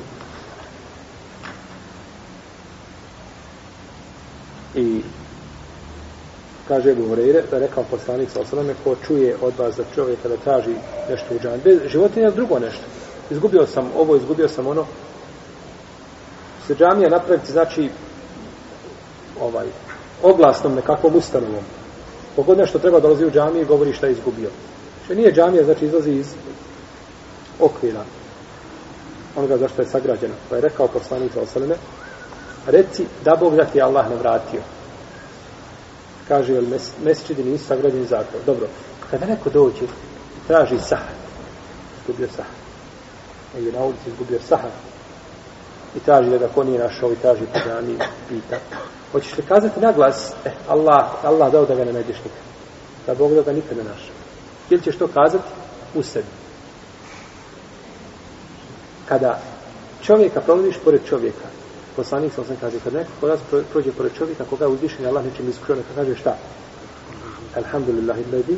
I 4.75 5.01
kaže 6.67 6.91
Ebu 6.91 7.07
Horeire, 7.07 7.43
da 7.51 7.59
rekao 7.59 7.83
poslanik 7.83 8.29
sa 8.29 8.41
osaname, 8.41 8.73
ko 8.83 8.95
čuje 9.07 9.35
od 9.41 9.53
vas 9.57 9.75
za 9.75 9.83
čovjeka 9.95 10.29
da 10.29 10.37
traži 10.37 10.75
nešto 11.09 11.35
u 11.35 11.39
džami, 11.39 11.61
bez 11.63 11.79
životinja 11.91 12.31
drugo 12.31 12.59
nešto. 12.59 12.83
Izgubio 13.29 13.65
sam 13.67 13.91
ovo, 13.97 14.15
izgubio 14.15 14.47
sam 14.47 14.67
ono. 14.67 14.85
Se 16.67 16.75
džamija 16.75 17.09
napraviti, 17.09 17.51
znači, 17.51 17.89
ovaj, 19.41 19.67
oglasnom 20.25 20.75
nekakvom 20.75 21.15
ustanovom. 21.15 21.63
Kogod 22.35 22.57
nešto 22.57 22.79
treba 22.79 22.99
dolazi 22.99 23.25
u 23.25 23.31
džamiju 23.31 23.61
i 23.61 23.65
govori 23.65 23.93
šta 23.93 24.07
je 24.07 24.11
izgubio. 24.11 24.49
Što 25.05 25.13
nije 25.13 25.33
džamija, 25.33 25.63
znači 25.63 25.85
izlazi 25.85 26.11
iz 26.11 26.33
okvira 27.59 28.03
onoga 29.35 29.57
zašto 29.57 29.81
je 29.81 29.87
sagrađeno. 29.87 30.33
Pa 30.49 30.55
je 30.55 30.61
rekao 30.61 30.87
poslanik 30.87 31.33
za 31.33 31.41
osaleme, 31.41 31.75
reci 32.67 33.05
da 33.23 33.35
Bog 33.35 33.55
da 33.55 33.65
ti 33.65 33.81
Allah 33.81 34.09
ne 34.09 34.15
vratio. 34.15 34.61
Kaže, 36.27 36.53
jel 36.53 36.65
mes, 36.65 36.91
mesečidi 37.03 37.43
nisu 37.43 37.65
sagrađeni 37.65 38.05
za 38.05 38.17
to. 38.17 38.37
Dobro, 38.45 38.67
kada 39.11 39.25
neko 39.25 39.49
dođe, 39.49 39.85
traži 40.47 40.77
sahar, 40.79 41.15
izgubio 42.01 42.27
sahar. 42.27 42.55
Negdje 43.53 43.71
na 43.71 43.83
ulici 43.83 44.09
izgubio 44.09 44.39
sahar. 44.47 44.71
I 45.95 45.99
traži 45.99 46.29
da 46.29 46.37
ga 46.37 46.47
ko 46.47 46.63
nije 46.63 46.79
našao 46.79 47.11
i 47.11 47.15
traži 47.15 47.41
po 47.53 47.59
džamiji, 47.59 47.97
pita. 48.29 48.57
Hoćeš 49.15 49.37
li 49.37 49.43
kazati 49.43 49.79
na 49.79 49.91
glas, 49.91 50.33
eh, 50.45 50.51
Allah, 50.67 51.05
Allah 51.23 51.51
dao 51.51 51.65
da 51.65 51.75
ga 51.75 51.85
ne 51.85 51.93
najdeš 51.93 52.17
nikad. 52.17 52.45
Da 53.07 53.15
Bog 53.15 53.33
da 53.33 53.41
ga 53.41 53.51
nikad 53.51 53.77
ne 53.77 53.83
našao. 53.83 54.15
Ili 54.69 54.81
ćeš 54.83 54.97
to 54.97 55.07
kazati 55.07 55.49
u 55.95 56.03
sebi 56.03 56.45
kada 59.09 59.39
čovjeka 60.01 60.41
provodiš 60.41 60.75
pored 60.83 61.01
čovjeka, 61.09 61.47
poslanik 61.95 62.33
sam 62.33 62.45
sam 62.45 62.55
kaže, 62.61 62.79
kad 62.83 62.93
neko 62.93 63.09
kod 63.19 63.29
nas 63.29 63.39
prođe 63.71 63.91
pored 63.91 64.11
čovjeka, 64.17 64.43
koga 64.49 64.65
je 64.65 64.71
uzvišen, 64.71 65.05
Allah 65.05 65.25
nečem 65.25 65.49
iskušao, 65.49 65.75
neka 65.75 65.89
kaže 65.95 66.15
šta? 66.15 66.37
Alhamdulillah, 67.55 68.17
illadi, 68.19 68.57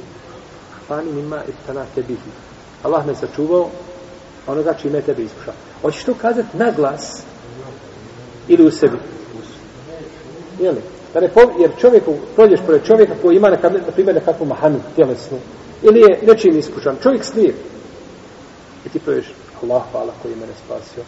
fani 0.87 1.11
mima 1.11 1.43
ibtana 1.47 1.85
tebihi. 1.95 2.31
Allah 2.83 3.05
me 3.05 3.15
sačuvao 3.15 3.69
onoga 4.47 4.73
čime 4.73 5.01
tebe 5.01 5.23
iskušao. 5.23 5.53
Hoćeš 5.81 6.03
to 6.03 6.13
kazati 6.21 6.57
na 6.57 6.71
glas, 6.71 7.23
Ili 8.47 8.65
u 8.65 8.71
sebi. 8.71 8.97
Jeli? 10.59 10.81
Da 11.13 11.19
ne 11.19 11.29
pom, 11.29 11.49
jer 11.59 11.71
čovjeku, 11.79 12.15
prođeš 12.35 12.59
pored 12.65 12.83
čovjeka 12.83 13.13
koji 13.21 13.35
ima 13.35 13.49
neka, 13.49 13.69
na 13.69 13.91
primjer 13.93 14.15
nekakvu 14.15 14.45
mahanu 14.45 14.79
tjelesnu, 14.95 15.37
ili 15.83 15.99
je 15.99 16.19
nečim 16.27 16.57
iskušan, 16.57 16.97
čovjek 17.03 17.23
slijep. 17.23 17.55
I 18.85 18.89
ti 18.89 18.99
prođeš, 18.99 19.33
Allah 19.63 19.83
hvala 19.91 20.13
koji 20.21 20.31
je 20.31 20.35
mene 20.35 20.53
spasio, 20.65 21.03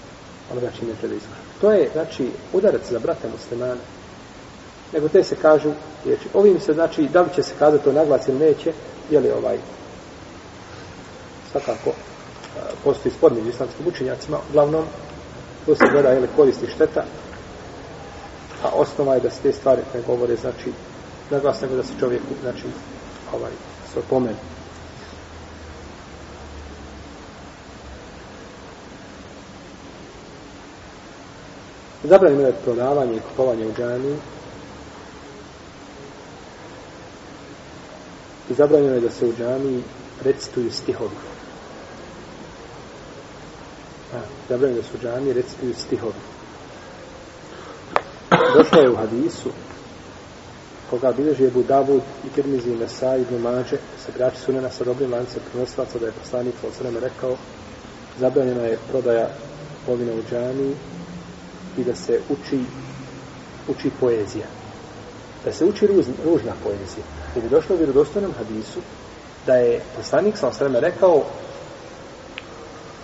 onoga 0.51 0.67
čim 0.79 0.87
je 0.87 0.95
treba 0.95 1.15
iskušan. 1.15 1.43
To 1.61 1.71
je, 1.71 1.89
znači, 1.93 2.29
udarac 2.53 2.81
za 2.91 2.99
brata 2.99 3.27
muslimana. 3.37 3.81
Nego 4.93 5.07
te 5.07 5.23
se 5.23 5.35
kažu, 5.35 5.71
riječi. 6.05 6.29
Ovim 6.33 6.59
se, 6.59 6.73
znači, 6.73 7.07
da 7.13 7.21
li 7.21 7.29
će 7.35 7.43
se 7.43 7.53
kazati 7.59 7.83
to 7.83 7.91
naglas 7.91 8.27
ili 8.27 8.39
neće, 8.39 8.73
je 9.09 9.19
li 9.19 9.31
ovaj, 9.31 9.57
svakako, 11.51 11.91
postoji 12.83 13.13
spod 13.13 13.33
među 13.33 13.49
islamskim 13.49 13.87
učenjacima, 13.87 14.37
uglavnom, 14.49 14.83
to 15.65 15.75
se 15.75 15.85
gleda, 15.91 16.09
je 16.09 16.19
li 16.19 16.27
koristi 16.35 16.67
šteta, 16.67 17.03
a 18.63 18.69
osnova 18.73 19.15
je 19.15 19.21
da 19.21 19.29
se 19.29 19.41
te 19.41 19.53
stvari 19.53 19.81
ne 19.93 20.01
govore, 20.01 20.35
znači, 20.35 20.71
naglas 21.29 21.61
nego 21.61 21.75
da 21.75 21.83
se 21.83 21.93
čovjeku, 21.99 22.33
znači, 22.41 22.63
ovaj, 23.33 23.51
se 23.93 23.99
opomenu. 23.99 24.37
Zabranjeno 32.03 32.47
je 32.47 32.53
prodavanje 32.63 33.15
i 33.15 33.19
kupovanje 33.19 33.67
u 33.67 33.73
džaniji. 33.73 34.17
I 38.49 38.53
zabranjeno 38.53 38.93
je 38.95 39.01
da 39.01 39.11
se 39.11 39.25
u 39.25 39.33
džami 39.37 39.83
recituju 40.23 40.71
stihovi. 40.71 41.15
A, 44.13 44.19
zabranjeno 44.49 44.79
je 44.79 44.81
da 44.81 44.87
se 44.87 44.97
u 44.97 45.01
džami 45.01 45.33
recituju 45.33 45.73
stihovi. 45.73 46.38
Došlo 48.53 48.81
je 48.81 48.89
u 48.89 48.95
hadisu 48.95 49.49
koga 50.89 51.11
bilježi 51.11 51.45
Ebu 51.45 51.63
Davud 51.63 52.01
i 52.25 52.29
Tirmizi 52.35 52.75
Mesa 52.75 53.15
i 53.15 53.39
Mađe 53.39 53.77
sa 54.05 54.31
su 54.35 54.41
sunena 54.41 54.69
sa 54.69 54.83
dobrim 54.83 55.13
lancem 55.13 55.41
prenosilaca 55.51 55.99
da 55.99 56.05
je 56.05 56.11
poslanik 56.11 56.55
sa 56.61 56.67
osreme 56.67 56.99
rekao 56.99 57.35
zabranjena 58.19 58.63
je 58.63 58.79
prodaja 58.91 59.29
povina 59.85 60.13
u 60.13 60.23
džani 60.29 60.73
i 61.77 61.83
da 61.83 61.95
se 61.95 62.19
uči 62.29 62.59
uči 63.67 63.91
poezija. 63.99 64.47
Da 65.45 65.51
se 65.51 65.65
uči 65.65 65.87
ruz, 65.87 66.07
ružna 66.25 66.53
poezija. 66.63 67.05
Jer 67.35 67.43
je 67.43 67.49
došlo 67.49 67.75
u 67.75 67.77
vjerodostojnom 67.77 68.33
hadisu 68.37 68.79
da 69.45 69.55
je 69.55 69.81
poslanik 69.95 70.37
sa 70.37 70.47
osreme 70.47 70.79
rekao 70.79 71.23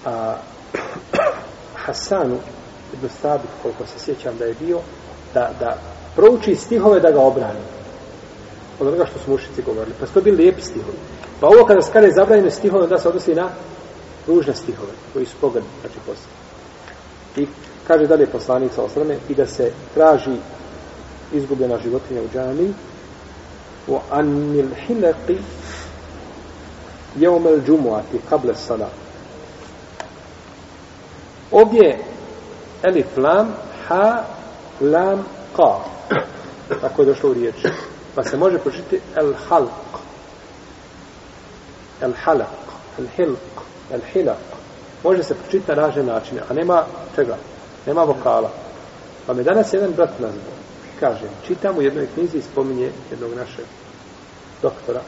a, 0.06 0.38
Hasanu 1.86 2.40
ibn 2.94 3.10
Sabit, 3.22 3.50
koliko 3.62 3.86
se 3.86 4.00
sjećam 4.00 4.38
da 4.38 4.46
je 4.46 4.54
bio, 4.54 4.80
da, 5.36 5.52
da 5.60 5.78
prouči 6.16 6.56
stihove 6.56 7.00
da 7.00 7.12
ga 7.12 7.20
obrani. 7.20 7.66
Od 8.80 8.88
onoga 8.88 9.06
što 9.06 9.20
su 9.20 9.32
mušici 9.32 9.62
govorili. 9.62 9.96
Pa 10.00 10.06
su 10.06 10.14
to 10.14 10.22
bili 10.22 10.38
lijepi 10.38 10.62
stihovi. 10.62 10.98
Pa 11.40 11.48
ovo 11.48 11.66
kada 11.66 11.82
skane 11.82 12.12
zabranjene 12.12 12.12
je 12.12 12.16
zabranjeno 12.16 12.52
stihove, 12.52 12.88
da 12.88 12.98
se 12.98 13.08
odnosi 13.08 13.36
na 13.36 13.50
ružne 14.28 14.54
stihove, 14.54 14.92
koji 15.14 15.26
su 15.26 15.36
pogledni, 15.42 15.70
znači 15.82 16.00
poslije. 16.06 16.36
I 17.38 17.48
kaže 17.88 18.08
dalje 18.08 18.26
poslanik 18.26 18.74
sa 18.74 18.84
osrame 18.84 19.18
i 19.30 19.36
da 19.36 19.46
se 19.46 19.72
traži 19.94 20.38
izgubljena 21.34 21.78
životinja 21.84 22.22
u 22.22 22.30
džami 22.34 22.74
u 23.88 24.00
anil 24.12 24.70
hileqi 24.88 25.38
jeumel 27.16 27.60
džumuati 27.66 28.20
kable 28.30 28.56
sada. 28.56 28.90
Ovdje 31.52 32.00
elif 32.84 33.18
lam 33.18 33.54
ha 33.88 34.24
lam 34.82 35.26
qa 35.58 35.80
tako 36.82 37.02
je 37.02 37.06
došlo 37.06 37.30
u 37.30 37.34
riječi 37.34 37.68
pa 38.16 38.24
se 38.24 38.38
može 38.38 38.58
pročiti 38.58 39.00
el 39.16 39.34
halq. 39.50 40.00
El 42.02 42.14
halaq. 42.26 42.66
El 43.00 43.06
hilq. 43.18 43.38
El 43.92 44.02
hilaq. 44.14 44.46
Može 45.04 45.24
se 45.24 45.36
pročitati 45.36 45.72
na 45.72 45.88
razne 45.88 46.04
načine 46.04 46.42
a 46.50 46.54
nema 46.54 46.84
čega. 47.16 47.38
Nema 47.86 48.04
vokala. 48.04 48.52
Pa 49.26 49.34
me 49.34 49.44
danas 49.44 49.74
jedan 49.74 49.94
brat 49.94 50.20
nazvao. 50.20 50.56
Kaže 51.00 51.28
čitam 51.48 51.78
u 51.78 51.82
jednoj 51.82 52.08
knjizi 52.14 52.38
i 52.38 52.42
spominje 52.42 52.92
jednog 53.12 53.34
našeg 53.34 53.66
doktora 54.62 55.02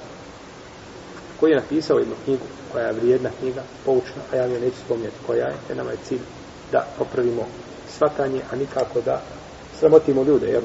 koji 1.40 1.52
je 1.52 1.60
napisao 1.60 2.00
jednu 2.00 2.16
knjigu 2.24 2.46
koja 2.72 2.88
je 2.88 2.94
vrijedna 2.94 3.30
knjiga, 3.40 3.64
poučna, 3.86 4.22
a 4.32 4.36
ja 4.36 4.44
je 4.44 4.60
neću 4.60 4.78
spominjati 4.86 5.16
koja 5.28 5.48
je, 5.48 5.56
jer 5.70 5.78
nama 5.78 5.92
je 5.92 5.98
cilj 6.08 6.20
da 6.72 6.88
popravimo 6.98 7.46
svatanje, 7.98 8.42
a 8.52 8.56
nikako 8.56 9.02
da 9.02 9.22
sramotimo 9.80 10.24
ljude, 10.24 10.48
jel? 10.48 10.62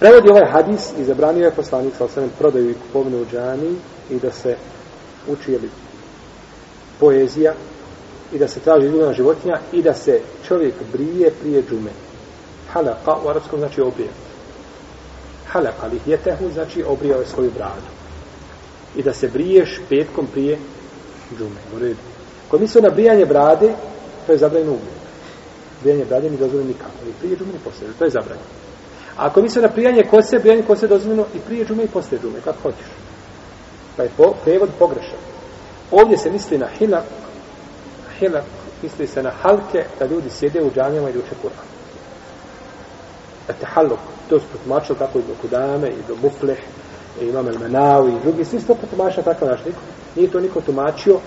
Prevodi 0.00 0.30
ovaj 0.30 0.50
hadis 0.50 0.90
i 0.98 1.04
zabranio 1.04 1.44
je 1.44 1.50
poslanik 1.50 1.94
sa 1.98 2.04
osvijem 2.04 2.30
prodaju 2.38 2.70
i 2.70 2.74
kupovinu 2.74 3.22
u 3.22 3.26
džani 3.32 3.76
i 4.10 4.18
da 4.18 4.32
se 4.32 4.56
uči 5.28 5.52
jeli, 5.52 5.70
poezija 7.00 7.54
i 8.32 8.38
da 8.38 8.48
se 8.48 8.60
traži 8.60 8.86
ljudna 8.86 9.12
životinja 9.12 9.58
i 9.72 9.82
da 9.82 9.94
se 9.94 10.20
čovjek 10.48 10.74
brije 10.92 11.30
prije 11.40 11.62
džume. 11.70 11.90
Halaka 12.72 13.16
u 13.24 13.28
arabskom 13.28 13.58
znači 13.58 13.80
obrijat. 13.80 14.14
Halaka 15.46 15.86
li 15.86 16.00
jetehu 16.06 16.50
znači 16.52 16.84
obrijao 16.84 17.14
je 17.14 17.16
ovaj 17.16 17.26
svoju 17.26 17.50
bradu. 17.50 17.90
I 18.96 19.02
da 19.02 19.12
se 19.12 19.28
briješ 19.28 19.80
petkom 19.88 20.26
prije 20.26 20.58
džume. 21.38 21.60
U 21.76 21.78
redu. 21.78 22.00
Kod 22.48 22.60
misle 22.60 22.82
na 22.82 22.90
brijanje 22.90 23.26
brade, 23.26 23.74
to 24.26 24.32
je 24.32 24.38
zabranjeno 24.38 24.72
uvijek 24.72 25.01
brijanje 25.82 26.04
brade 26.04 26.30
mi 26.30 26.36
dozvoljeno 26.36 26.68
nikako. 26.68 27.08
I 27.08 27.12
prije 27.20 27.36
džume, 27.36 27.52
i 27.54 27.64
poslije 27.64 27.92
To 27.98 28.04
je 28.04 28.10
zabranjeno. 28.10 28.48
A 29.16 29.26
ako 29.26 29.42
misle 29.42 29.62
na 29.62 29.68
prijanje 29.68 30.02
kose, 30.10 30.38
brijanje 30.38 30.62
kose 30.62 30.86
dozvoljeno 30.86 31.26
i 31.34 31.38
prije 31.38 31.64
džume 31.66 31.84
i 31.84 31.88
poslije 31.88 32.20
džume, 32.20 32.40
kako 32.44 32.62
hoćeš. 32.62 32.86
Pa 33.96 34.02
je 34.02 34.10
po, 34.16 34.34
prevod 34.44 34.70
pogrešan. 34.78 35.18
Ovdje 35.90 36.18
se 36.18 36.30
misli 36.30 36.58
na 36.58 36.66
hilak, 36.78 37.04
hilak, 38.18 38.44
misli 38.82 39.06
se 39.06 39.22
na 39.22 39.30
halke, 39.30 39.84
da 39.98 40.06
ljudi 40.06 40.30
sjede 40.30 40.62
u 40.62 40.70
džamijama 40.74 41.10
i 41.10 41.18
uče 41.18 41.34
Kur'an. 41.42 41.68
Ete 43.48 43.66
haluk, 43.66 43.98
to 44.28 44.40
su 44.40 44.46
potumačili 44.52 44.98
kako 44.98 45.18
i 45.18 45.22
do 45.22 45.34
Kudame, 45.40 45.88
i 45.88 46.02
do 46.08 46.16
Mufleh, 46.22 46.58
i 47.20 47.24
imam 47.24 47.48
El 47.48 47.58
Menavi, 47.58 48.12
i 48.12 48.20
drugi, 48.22 48.44
svi 48.44 48.60
su 48.60 48.66
to 48.66 48.74
potumačili 48.74 49.24
tako 49.24 49.44
naš 49.44 49.64
niko. 49.64 49.80
Nije 50.16 50.30
to 50.30 50.40
niko 50.40 50.60
tumačio, 50.60 51.20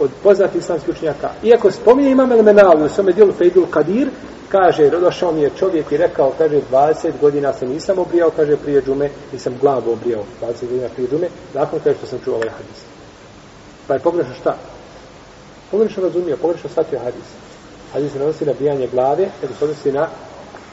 od 0.00 0.10
poznatih 0.22 0.60
islamskih 0.60 0.94
učenjaka. 0.94 1.30
Iako 1.42 1.70
spominje 1.70 2.10
imam 2.10 2.32
Elmenavi 2.32 2.84
u 2.84 2.88
svome 2.88 3.12
dijelu 3.12 3.32
Fejdul 3.32 3.66
Kadir, 3.66 4.08
kaže, 4.48 4.90
došao 4.90 5.32
mi 5.32 5.42
je 5.42 5.50
čovjek 5.58 5.92
i 5.92 5.96
rekao, 5.96 6.32
kaže, 6.38 6.60
20 6.72 7.10
godina 7.20 7.52
se 7.52 7.66
nisam 7.66 7.98
obrijao, 7.98 8.30
kaže, 8.30 8.56
prije 8.56 8.82
džume, 8.82 9.10
nisam 9.32 9.54
glavu 9.60 9.92
obrijao, 9.92 10.24
20 10.42 10.68
godina 10.68 10.88
prije 10.94 11.08
džume, 11.08 11.28
nakon 11.54 11.80
kaže 11.84 11.96
što 11.96 12.06
sam 12.06 12.18
čuo 12.24 12.34
ovaj 12.34 12.48
hadis. 12.48 12.80
Pa 13.86 13.94
je 13.94 14.00
pogrešno 14.00 14.34
šta? 14.34 14.56
Pogrešno 15.70 16.02
razumio, 16.02 16.36
pogrešno 16.36 16.70
shvatio 16.70 16.98
hadis. 16.98 17.28
Hadis 17.92 18.12
se 18.12 18.20
odnosi 18.20 18.44
na 18.44 18.52
bijanje 18.58 18.88
glave, 18.92 19.28
nego 19.42 19.54
se 19.54 19.64
odnosi 19.64 19.92
na 19.92 20.08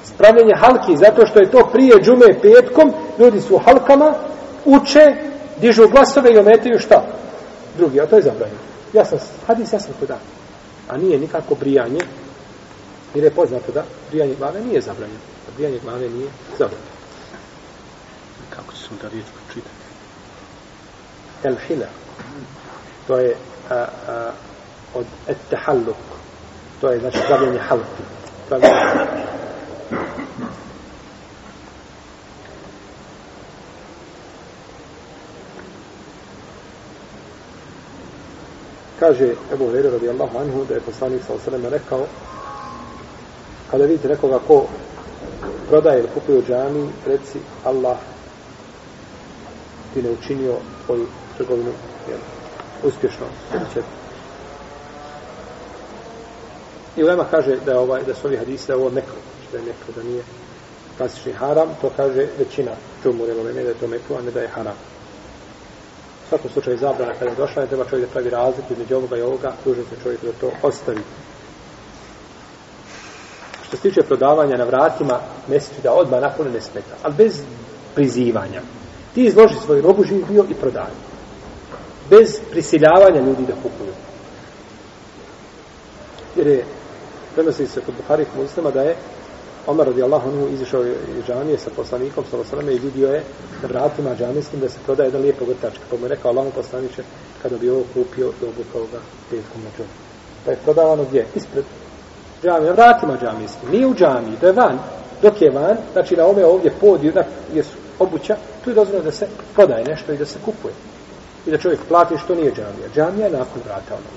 spravljanje 0.04 0.54
halki, 0.56 0.98
zato 0.98 1.26
što 1.26 1.40
je 1.40 1.52
to 1.52 1.70
prije 1.74 2.02
džume 2.04 2.40
petkom, 2.42 2.94
ljudi 3.20 3.42
su 3.42 3.56
u 3.56 3.60
halkama, 3.66 4.14
uče, 4.66 5.16
dižu 5.62 5.88
glasove 5.88 6.34
i 6.34 6.38
ometaju 6.38 6.80
šta? 6.80 7.04
Drugi, 7.78 8.02
a 8.02 8.06
to 8.06 8.16
je 8.16 8.22
zabranjeno. 8.22 8.69
Ja 8.94 9.06
sam, 9.06 9.20
hadis 9.48 9.74
ja 9.74 9.80
sam 9.80 9.94
kod 10.00 10.12
A 10.88 10.98
nije 10.98 11.20
nikako 11.20 11.56
brijanje, 11.56 12.00
jer 13.16 13.24
je 13.24 13.32
poznato 13.32 13.72
da 13.72 13.84
brijanje 14.10 14.36
glave 14.36 14.62
nije 14.62 14.82
zabranjeno. 14.82 15.20
Da 15.46 15.54
brijanje 15.56 15.80
glave 15.84 16.10
nije 16.10 16.30
zabranjeno. 16.58 16.90
Kako 18.50 18.74
će 18.74 18.80
se 18.80 18.88
onda 18.92 19.08
riječ 19.08 19.26
pročitati? 19.36 19.76
El 21.44 21.56
hila. 21.68 21.88
To 23.08 23.18
je 23.18 23.36
a, 23.70 23.86
a, 24.08 24.32
od 24.94 25.06
et. 25.28 25.38
To 26.82 26.92
je 26.92 27.00
znači 27.00 27.18
pravljanje 27.28 27.60
halki. 27.60 28.04
Pravljanje 28.48 28.76
kaže 39.00 39.36
Ebu 39.54 39.66
Hureyre 39.66 39.92
radijallahu 39.92 40.38
anhu 40.38 40.66
da 40.66 40.74
je 40.74 40.82
poslanik 40.82 41.22
sa 41.28 41.34
osaleme 41.34 41.70
rekao 41.70 42.06
kada 43.72 43.86
vidite 43.86 44.08
nekoga 44.08 44.40
ko 44.48 44.66
prodaje 45.70 46.00
ili 46.00 46.10
kupuje 46.14 46.38
u 46.38 46.44
džami 46.44 46.90
reci 47.08 47.40
Allah 47.64 47.98
ti 49.94 50.02
ne 50.02 50.10
učinio 50.12 50.56
tvoju 50.86 51.06
trgovinu 51.38 51.72
jel, 52.10 52.20
uspješno 52.84 53.26
će. 53.74 53.82
I 56.98 57.04
Ulema 57.04 57.26
kaže 57.32 57.58
da 57.66 57.72
je 57.72 57.78
ovaj, 57.78 58.04
da 58.04 58.16
su 58.16 58.28
ovi 58.28 58.38
hadisi 58.38 58.68
da 58.68 58.74
je 58.74 58.80
ovo 58.80 58.90
neko 58.90 59.16
da 59.52 59.58
je 59.58 59.64
neko 59.64 59.92
da 59.96 60.04
nije 60.04 60.24
klasični 60.98 61.34
haram 61.34 61.70
to 61.82 61.92
kaže 61.96 62.28
većina 62.40 62.72
čumur 63.04 63.30
ili 63.30 63.54
da 63.54 63.60
je 63.60 63.74
to 63.74 63.88
mekro, 63.88 64.16
a 64.18 64.22
ne 64.22 64.32
da 64.32 64.42
je 64.42 64.48
haram 64.48 64.76
svakom 66.30 66.50
slučaju 66.52 66.78
zabrana 66.78 67.14
kada 67.14 67.32
je 67.32 67.36
došla, 67.38 67.62
ne 67.62 67.68
treba 67.68 67.86
čovjek 67.86 68.08
da 68.08 68.12
pravi 68.14 68.30
razliku 68.30 68.74
između 68.74 68.96
ovoga 68.96 69.18
i 69.18 69.22
ovoga, 69.22 69.54
dužan 69.66 69.84
se 69.84 70.04
čovjek 70.04 70.22
da 70.24 70.32
to 70.42 70.52
ostavi. 70.62 71.02
Što 73.68 73.78
se 73.78 73.82
tiče 73.82 74.02
prodavanja 74.02 74.58
na 74.58 74.64
vratima, 74.64 75.20
mjeseči 75.48 75.82
da 75.84 75.94
odmah 75.94 76.22
nakon 76.22 76.52
ne 76.54 76.62
smeta, 76.62 76.96
ali 77.04 77.14
bez 77.18 77.42
prizivanja. 77.96 78.62
Ti 79.14 79.26
izloži 79.26 79.56
svoju 79.66 79.82
robu 79.82 80.04
živ 80.04 80.26
bio 80.30 80.46
i 80.50 80.54
prodaj. 80.54 80.94
Bez 82.10 82.40
prisiljavanja 82.52 83.22
ljudi 83.22 83.46
da 83.48 83.54
kupuju. 83.54 83.94
Jer 86.36 86.48
je, 86.48 86.66
prenosi 87.36 87.68
se 87.68 87.82
kod 87.82 87.96
Buhari 87.96 88.26
muslima 88.38 88.72
da 88.72 88.82
je 88.82 88.96
Omar 89.70 89.88
radijallahu 89.88 90.30
anhu 90.30 90.48
izišao 90.54 90.86
iz 90.86 91.24
džamije 91.28 91.58
sa 91.58 91.70
poslanikom 91.76 92.24
sallallahu 92.30 92.72
i 92.72 92.80
vidio 92.80 93.10
je 93.10 93.24
na 93.62 93.68
vratima 93.68 94.16
džamijskim 94.16 94.60
da 94.60 94.70
se 94.70 94.80
prodaje 94.86 95.08
jedan 95.08 95.22
lijepa 95.22 95.46
vrtačka. 95.46 95.84
Pa 95.90 95.98
mu 95.98 96.06
je 96.06 96.10
rekao 96.10 96.32
Allahu 96.32 96.52
poslaniče 96.52 97.04
kada 97.42 97.58
bi 97.58 97.70
ovo 97.70 97.84
kupio 97.94 98.32
dobro 98.42 98.64
ga 98.92 99.00
petkom 99.30 99.62
na 99.64 99.70
džamiju. 99.78 99.96
Pa 100.46 100.52
je 100.52 100.58
prodavano 100.64 101.04
gdje? 101.04 101.26
Ispred 101.36 101.66
džamije, 102.44 102.70
na 102.70 102.76
vratima 102.76 103.18
džamijskim. 103.22 103.70
Nije 103.72 103.88
u 103.88 103.96
džamiji, 103.96 104.40
to 104.40 104.46
je 104.46 104.54
van. 104.54 104.80
Dok 105.22 105.42
je 105.42 105.52
van, 105.52 105.78
znači 105.94 106.16
na 106.16 106.26
ome 106.26 106.46
ovdje 106.46 106.72
pod 106.82 107.04
jednak 107.04 107.26
je 107.54 107.64
obuća, 108.00 108.36
tu 108.64 108.70
je 108.70 108.76
dozvoljeno 108.76 109.06
da 109.06 109.12
se 109.12 109.28
prodaje 109.56 109.86
nešto 109.86 110.14
i 110.14 110.18
da 110.18 110.26
se 110.26 110.40
kupuje. 110.46 110.74
I 111.46 111.52
da 111.52 111.58
čovjek 111.58 111.80
plati 111.88 112.18
što 112.18 112.36
nije 112.36 112.52
džamija. 112.52 112.90
Džamija 112.96 113.26
je 113.26 113.32
nakon 113.32 113.62
vrata 113.66 113.94
ono. 113.94 114.10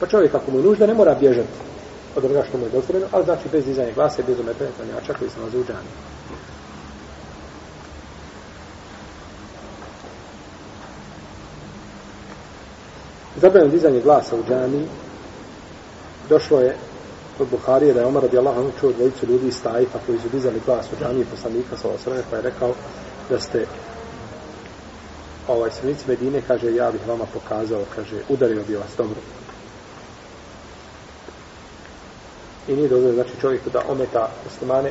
Pa 0.00 0.06
čovjek 0.06 0.34
ako 0.34 0.50
mu 0.50 0.58
je 0.58 0.64
nužda 0.64 0.86
ne 0.86 0.94
mora 0.94 1.14
bježati 1.14 1.68
od 2.16 2.24
onoga 2.24 2.44
što 2.48 2.58
mu 2.58 2.64
je 2.64 2.70
dozvoljeno, 2.70 3.06
ali 3.12 3.24
znači 3.24 3.48
bez 3.52 3.64
dizanja 3.64 3.92
glasa 3.94 4.22
i 4.22 4.24
bez 4.24 4.40
ometanja 4.40 4.70
klanjača 4.76 5.14
koji 5.18 5.30
se 5.30 5.38
nalaze 5.38 5.58
u 5.58 5.64
džami. 5.64 5.88
Zabranjeno 13.36 13.72
dizanje 13.72 14.00
glasa 14.00 14.36
u 14.36 14.42
džami 14.48 14.86
došlo 16.28 16.60
je 16.60 16.76
od 17.38 17.48
Buharije 17.50 17.94
da 17.94 18.00
je 18.00 18.06
Omar 18.06 18.22
radijallahu 18.22 18.60
anhu 18.60 18.72
čuo 18.80 18.92
dvojicu 18.92 19.26
ljudi 19.26 19.48
iz 19.48 19.62
Tajfa 19.62 19.98
koji 20.06 20.18
su 20.18 20.28
dizali 20.28 20.60
glas 20.66 20.86
u 20.92 21.04
džami 21.04 21.24
poslanika 21.24 21.76
sa 21.76 21.88
osrame 21.88 22.22
pa 22.30 22.36
je 22.36 22.42
rekao 22.42 22.74
da 23.30 23.40
ste 23.40 23.66
ovaj 25.48 25.70
srnici 25.70 26.04
Medine 26.08 26.42
kaže 26.46 26.74
ja 26.74 26.90
bih 26.92 27.00
vama 27.08 27.24
pokazao 27.34 27.84
kaže 27.94 28.16
udario 28.28 28.62
bi 28.68 28.76
vas 28.76 28.90
dobro 28.98 29.20
i 32.68 32.76
nije 32.76 32.88
dozvoljeno 32.88 33.22
znači 33.22 33.40
čovjeku 33.40 33.70
da 33.70 33.82
ometa 33.88 34.28
muslimane 34.44 34.90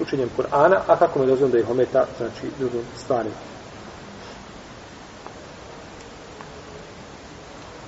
učenjem 0.00 0.30
Kur'ana, 0.36 0.78
a 0.86 0.96
kako 0.96 1.18
mu 1.18 1.24
je 1.24 1.28
dozvoljeno 1.28 1.52
da 1.52 1.58
ih 1.58 1.70
ometa 1.70 2.04
znači 2.18 2.46
drugim 2.58 2.82
stvarima. 2.96 3.34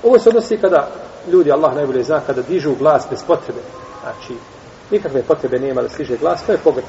Ovo 0.02 0.18
se 0.18 0.28
odnosi 0.28 0.56
kada 0.56 0.88
ljudi, 1.32 1.52
Allah 1.52 1.74
najbolje 1.74 2.02
zna, 2.02 2.20
kada 2.26 2.42
dižu 2.42 2.74
glas 2.74 3.06
bez 3.10 3.22
potrebe. 3.26 3.60
Znači, 4.02 4.34
nikakve 4.90 5.22
potrebe 5.22 5.58
nema 5.58 5.82
da 5.82 5.88
stiže 5.88 6.16
glas, 6.16 6.42
to 6.46 6.52
je 6.52 6.58
pogrd. 6.58 6.84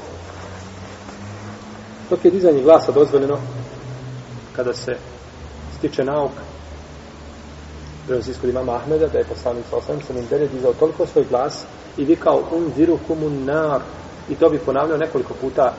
Dok 2.10 2.24
je 2.24 2.30
dizanje 2.30 2.62
glasa 2.62 2.92
dozvoljeno, 2.92 3.38
kada 4.56 4.74
se 4.74 4.92
stiče 5.78 6.04
nauka, 6.04 6.42
prenosi 8.06 8.30
iskod 8.30 8.50
imama 8.50 8.74
Ahmeda, 8.74 9.06
da 9.08 9.18
je 9.18 9.24
poslanik 9.24 9.64
sa 9.70 9.76
osam 9.76 10.00
se 10.06 10.12
Mindere 10.12 10.46
dizao 10.46 10.72
toliko 10.72 11.06
svoj 11.06 11.24
glas 11.30 11.64
i 11.96 12.04
vikao 12.04 12.42
unziru 12.52 12.98
kumun 13.06 13.44
nar. 13.44 13.80
I 14.28 14.34
to 14.34 14.48
bi 14.48 14.58
ponavljao 14.58 14.98
nekoliko 14.98 15.34
puta. 15.34 15.74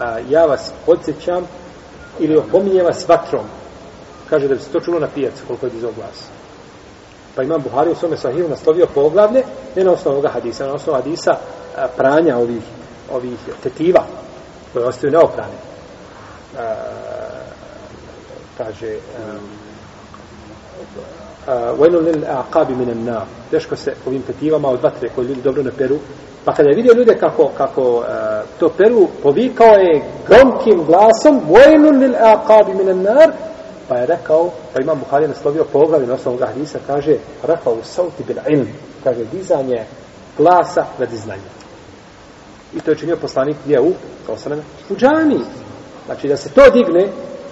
A, 0.00 0.18
ja 0.28 0.44
vas 0.46 0.72
podsjećam 0.86 1.46
ili 2.18 2.36
opominje 2.36 2.82
vas 2.82 3.08
vatrom. 3.08 3.44
Kaže 4.30 4.48
da 4.48 4.54
bi 4.54 4.60
se 4.60 4.70
to 4.70 4.80
čulo 4.80 4.98
na 4.98 5.08
pijacu 5.14 5.42
koliko 5.46 5.66
je 5.66 5.72
dizao 5.72 5.92
glas. 5.96 6.28
Pa 7.34 7.42
imam 7.42 7.62
Buhari 7.62 7.90
u 7.90 7.94
svome 7.94 8.16
sahiru 8.16 8.48
naslovio 8.48 8.86
poglavlje 8.94 9.42
ne 9.76 9.84
na 9.84 9.92
osnovu 9.92 10.14
ovoga 10.14 10.28
hadisa 10.28 10.66
na 10.66 10.74
osnovu 10.74 10.96
hadisa 10.96 11.30
a, 11.76 11.86
pranja 11.96 12.36
ovih 12.36 12.62
ovih 13.12 13.38
tetiva 13.62 14.04
koje 14.72 14.84
ostaju 14.84 15.12
neoprane. 15.12 15.54
A, 16.58 16.74
kaže 18.58 18.96
a, 18.96 19.38
Eh, 21.48 21.72
vajnu 21.78 21.98
lil 22.00 22.24
aqabi 22.24 22.74
minan 22.74 23.04
nar. 23.04 23.26
Teško 23.50 23.76
se 23.76 23.94
ovim 24.06 24.22
petivama 24.22 24.68
od 24.68 24.82
vatre 24.82 25.08
koje 25.14 25.24
ljudi 25.26 25.42
dobro 25.42 25.62
ne 25.62 25.70
peru. 25.70 25.98
Pa 26.44 26.52
kada 26.52 26.68
je 26.68 26.76
vidio 26.76 26.94
ljude 26.94 27.14
kako, 27.14 27.50
kako 27.56 27.82
uh, 27.82 28.04
to 28.60 28.68
peru 28.68 29.08
povikao 29.22 29.74
je 29.74 30.02
gromkim 30.26 30.84
glasom 30.84 31.40
vajnu 31.50 31.90
lil 31.90 32.14
aqabi 32.14 32.74
minan 32.74 33.02
nar. 33.02 33.32
Pa 33.88 33.96
je 33.96 34.06
rekao 34.06 34.50
pa 34.72 34.80
imam 34.80 34.98
Buhari 34.98 35.28
naslovio 35.28 35.64
poglavi 35.64 36.06
na 36.06 36.14
osnovu 36.14 36.38
hadisa 36.46 36.78
kaže 36.86 37.16
rafau 37.42 37.76
sauti 37.82 38.24
bil 38.24 38.36
ilm. 38.48 38.68
Kaže 39.04 39.24
dizanje 39.32 39.84
glasa 40.38 40.84
radi 40.98 41.16
znanja. 41.16 41.50
I 42.74 42.80
to 42.80 42.90
je 42.90 42.98
činio 42.98 43.16
poslanik 43.16 43.56
gdje 43.64 43.80
u 43.80 43.92
kao 44.26 44.36
sam 44.36 44.52
u 44.90 44.96
džami. 44.96 45.40
znači 46.06 46.28
da 46.28 46.36
se 46.36 46.48
to 46.48 46.70
digne 46.70 47.08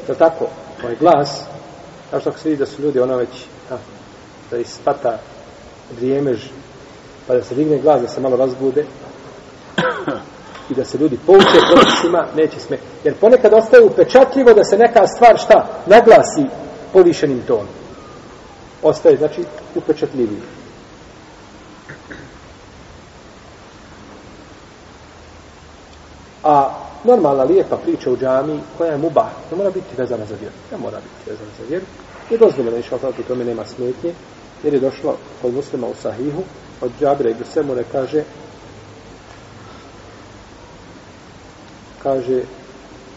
da 0.07 0.15
tako, 0.15 0.47
ovaj 0.83 0.97
glas. 1.01 1.43
Kao 2.11 2.21
što 2.21 2.33
se 2.33 2.49
vidi 2.49 2.59
da 2.59 2.67
su 2.67 2.83
ljudi 2.83 3.01
ono 3.01 3.17
već 3.17 3.47
a, 3.71 3.77
da 4.51 4.57
ispata 4.57 5.19
vrijemež 5.97 6.41
pa 7.27 7.35
da 7.35 7.43
se 7.43 7.55
digne 7.55 7.79
glas 7.79 8.03
da 8.03 8.09
se 8.09 8.21
malo 8.21 8.37
razbude 8.37 8.87
i 10.71 10.75
da 10.75 10.85
se 10.85 10.99
ljudi 10.99 11.19
pouče 11.27 11.59
propisima 11.73 12.27
neće 12.37 12.61
sme 12.61 12.79
jer 13.05 13.15
ponekad 13.15 13.53
ostaje 13.53 13.85
upečatljivo 13.85 14.53
da 14.55 14.65
se 14.65 14.79
neka 14.79 15.07
stvar 15.07 15.39
šta 15.39 15.69
naglasi 15.87 16.47
povišenim 16.93 17.43
tonom. 17.47 17.67
Ostaje 18.83 19.17
znači 19.17 19.45
upečatljiviji. 19.75 20.41
A 26.45 26.75
normalna 27.05 27.43
lijepa 27.43 27.77
priča 27.77 28.11
u 28.11 28.17
džami 28.17 28.61
koja 28.79 28.93
je 28.93 28.99
mubah 28.99 29.31
ne 29.51 29.57
mora 29.57 29.71
biti 29.71 29.97
vezana 29.97 30.25
za 30.25 30.35
vjeru. 30.41 30.55
Ne 30.73 30.79
mora 30.79 30.97
biti 30.97 31.31
vezana 31.31 31.51
za 31.59 31.65
vjeru 31.69 31.87
je 32.31 32.39
dozvoljeno 32.39 32.77
išao 32.77 32.99
tako 32.99 33.23
tome 33.23 33.45
nema 33.45 33.65
smetnje 33.65 34.15
jer 34.63 34.75
je 34.75 34.81
došlo 34.81 35.17
kod 35.43 35.55
muslima 35.55 35.87
u 35.87 35.95
sahihu 36.03 36.43
od 36.81 36.91
Džabira 37.01 37.31
i 37.31 37.35
Busemure 37.35 37.85
kaže 37.93 38.25
kaže 42.03 42.43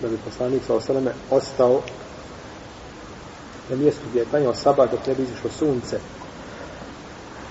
da 0.01 0.07
bi 0.07 0.17
poslanik 0.25 0.61
sa 0.67 0.75
osaleme 0.75 1.11
ostao 1.31 1.81
na 3.69 3.75
mjestu 3.75 4.01
gdje 4.09 4.19
je 4.19 4.25
klanjao 4.25 4.55
sabah 4.55 4.91
dok 4.91 5.07
ne 5.07 5.15
bi 5.15 5.23
izišlo 5.23 5.49
sunce. 5.49 5.99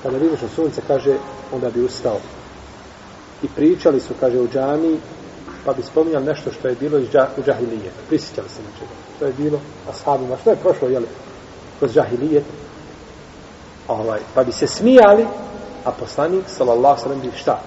Pa 0.03 0.09
Kada 0.09 0.19
bi 0.19 0.27
izišlo 0.27 0.49
sunce 0.49 0.83
kaže 0.87 1.17
onda 1.53 1.71
bi 1.71 1.85
ustao. 1.85 2.21
I 3.43 3.49
pričali 3.49 4.01
su 4.01 4.15
kaže 4.21 4.41
u 4.41 4.49
džami 4.49 4.99
pa 5.65 5.73
bi 5.73 5.83
spominjali 5.83 6.25
nešto 6.25 6.53
što 6.53 6.69
je 6.69 6.75
bilo 6.75 6.99
iz 6.99 7.11
džah, 7.11 7.29
u 7.39 7.43
džahilije 7.43 7.91
prisjećali 8.09 8.49
se 8.49 8.63
nečega 8.63 9.03
to 9.23 9.27
je 9.27 9.33
bilo? 9.39 9.61
Ashabima. 9.91 10.37
Što 10.37 10.51
je 10.51 10.57
prošlo 10.57 10.89
jeli? 10.89 11.07
Kroz 11.83 11.95
džahilijet, 11.95 12.45
ovaj, 13.89 14.21
pa 14.35 14.45
bi 14.45 14.53
se 14.53 14.67
smijali, 14.67 15.27
a 15.85 15.91
poslanik, 15.91 16.45
sallallahu 16.47 17.01
sallam, 17.03 17.21
bi 17.21 17.31
šta? 17.37 17.63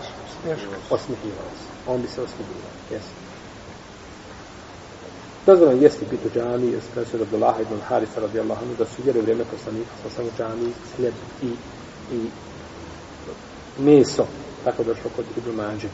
Osmihivao 0.89 1.51
se. 1.59 1.91
On 1.91 2.01
bi 2.01 2.07
se 2.07 2.21
osmihivao. 2.21 2.71
Jesi. 2.91 3.11
Dozvoljeno 5.45 5.81
jesti 5.81 6.05
biti 6.11 6.27
u 6.27 6.31
džami, 6.31 6.71
jer 6.71 6.81
se 7.11 7.15
od 7.15 7.21
Abdullaha 7.21 7.61
ibn 7.61 7.81
Harisa 7.87 8.19
radijallahu 8.19 8.61
anhu, 8.61 8.75
da 8.77 8.85
su 8.85 9.01
jeli 9.05 9.19
u 9.19 9.21
vrijeme 9.21 9.43
poslanika, 9.51 9.91
sa 10.03 10.09
samo 10.15 10.29
džami, 10.37 10.73
hljeb 10.97 11.13
i, 11.41 11.51
i 12.15 12.29
meso. 13.77 14.25
Tako 14.63 14.83
došlo 14.83 15.11
kod 15.15 15.25
Ibn 15.37 15.55
Mađe. 15.55 15.87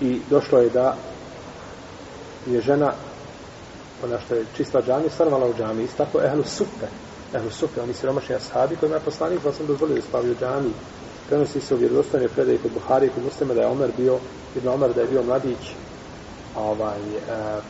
I 0.00 0.20
došlo 0.30 0.58
je 0.58 0.70
da 0.70 0.96
je 2.46 2.60
žena 2.60 2.92
ona 4.04 4.20
što 4.20 4.34
je 4.34 4.44
čista 4.56 4.82
džamija, 4.82 5.10
stanovala 5.10 5.46
u 5.46 5.54
džamiji, 5.58 5.84
isto 5.84 6.04
tako 6.04 6.22
ehlu 6.26 6.44
supe, 6.44 6.86
ehlu 7.34 7.50
supe, 7.50 7.80
oni 7.80 7.94
siromašni 7.94 8.34
ashabi 8.34 8.76
kojima 8.76 8.96
je 8.96 9.02
poslanik, 9.02 9.40
pa 9.44 9.52
sam 9.52 9.66
dozvolio 9.66 9.96
da 9.96 10.02
spavio 10.02 10.32
u 10.32 10.40
džamiji. 10.40 10.72
Prenosi 11.28 11.60
se 11.60 11.74
u 11.74 11.78
vjerodostojne 11.78 12.28
predaje 12.28 12.58
kod 12.58 12.72
Buhari, 12.72 13.10
kod 13.14 13.24
muslima 13.24 13.54
da 13.54 13.60
je 13.60 13.66
Omer 13.66 13.90
bio, 13.96 14.18
Ibn 14.56 14.68
Omer 14.68 14.94
da 14.94 15.00
je 15.00 15.06
bio 15.06 15.22
mladić, 15.22 15.72
ovaj, 16.56 16.98
e, 16.98 17.60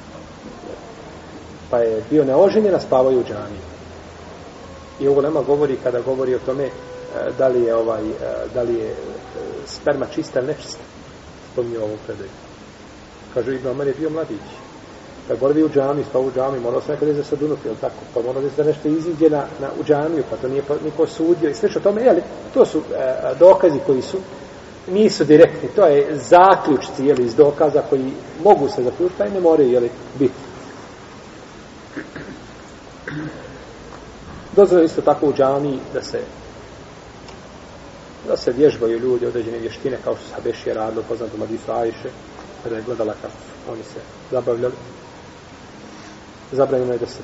pa 1.71 1.79
je 1.79 2.03
bio 2.11 2.25
neoženjen, 2.25 2.75
a 2.75 2.81
spavao 2.81 3.13
u 3.13 3.25
džamiji. 3.25 3.65
I 5.01 5.09
ovo 5.09 5.23
nema 5.23 5.43
govori 5.43 5.77
kada 5.83 6.01
govori 6.01 6.35
o 6.35 6.39
tome 6.47 6.65
e, 6.65 6.71
da 7.39 7.49
li 7.49 7.63
je 7.63 7.75
ovaj, 7.75 8.03
e, 8.03 8.13
da 8.55 8.63
li 8.63 8.75
je 8.75 8.91
e, 8.91 8.95
sperma 9.67 10.07
čista 10.07 10.39
ili 10.39 10.49
nečista. 10.49 10.83
Spominje 11.53 11.79
ovu 11.79 11.99
predaju. 12.07 12.31
Kaže, 13.35 13.55
Ibn 13.55 13.69
Omer 13.69 13.87
je 13.87 13.95
bio 13.95 14.11
mladić 14.11 14.65
kad 15.29 15.39
boravi 15.39 15.65
u 15.65 15.69
džami, 15.69 16.05
sta 16.05 16.19
u 16.19 16.31
džami, 16.35 16.61
morao 16.61 16.81
se 16.81 16.93
nekada 16.93 17.13
za 17.13 17.25
sadunuti, 17.25 17.69
jel 17.69 17.75
tako? 17.81 17.95
Pa 18.15 18.23
mora 18.23 18.41
da 18.57 18.65
nešto 18.65 18.89
iziđe 18.89 19.31
na, 19.31 19.45
na, 19.61 19.69
u 19.81 19.85
džamiju, 19.85 20.25
pa 20.31 20.37
to 20.37 20.49
nije 20.49 20.63
pa, 20.69 20.75
niko 20.85 21.07
sudio 21.07 21.51
i 21.51 21.55
slično 21.55 21.81
tome, 21.81 22.03
jel? 22.03 22.17
To 22.55 22.67
su 22.67 22.79
e, 22.79 23.35
dokazi 23.39 23.79
koji 23.87 24.03
su, 24.03 24.19
nisu 24.89 25.25
direktni, 25.25 25.69
to 25.77 25.87
je 25.87 26.17
zaključci, 26.17 27.07
jel, 27.07 27.21
iz 27.21 27.35
dokaza 27.35 27.83
koji 27.91 28.13
mogu 28.45 28.69
se 28.69 28.83
zaključiti, 28.83 29.19
pa 29.19 29.27
i 29.27 29.31
ne 29.31 29.41
moraju, 29.41 29.71
jel, 29.71 29.89
biti. 30.19 30.35
Dozvoljeno 34.57 34.87
isto 34.87 35.03
tako 35.03 35.27
u 35.27 35.33
džami 35.33 35.79
da 35.95 36.03
se 36.03 36.21
da 38.29 38.37
se 38.37 38.53
vježbaju 38.53 38.99
ljudi 38.99 39.27
određene 39.27 39.59
vještine 39.59 39.99
kao 40.05 40.17
što 40.17 40.29
se 40.29 40.35
Habešije 40.35 40.75
radilo, 40.75 41.03
poznato 41.09 41.37
Madisu 41.37 41.73
Ajše, 41.73 42.11
kada 42.63 42.77
je 42.77 42.83
gledala 42.83 43.15
kako 43.23 43.35
su 43.35 43.73
oni 43.73 43.83
se 43.83 44.01
zabavljali. 44.31 44.75
Zabranjeno 46.55 46.93
je 46.93 46.99
da 46.99 47.07
se 47.07 47.23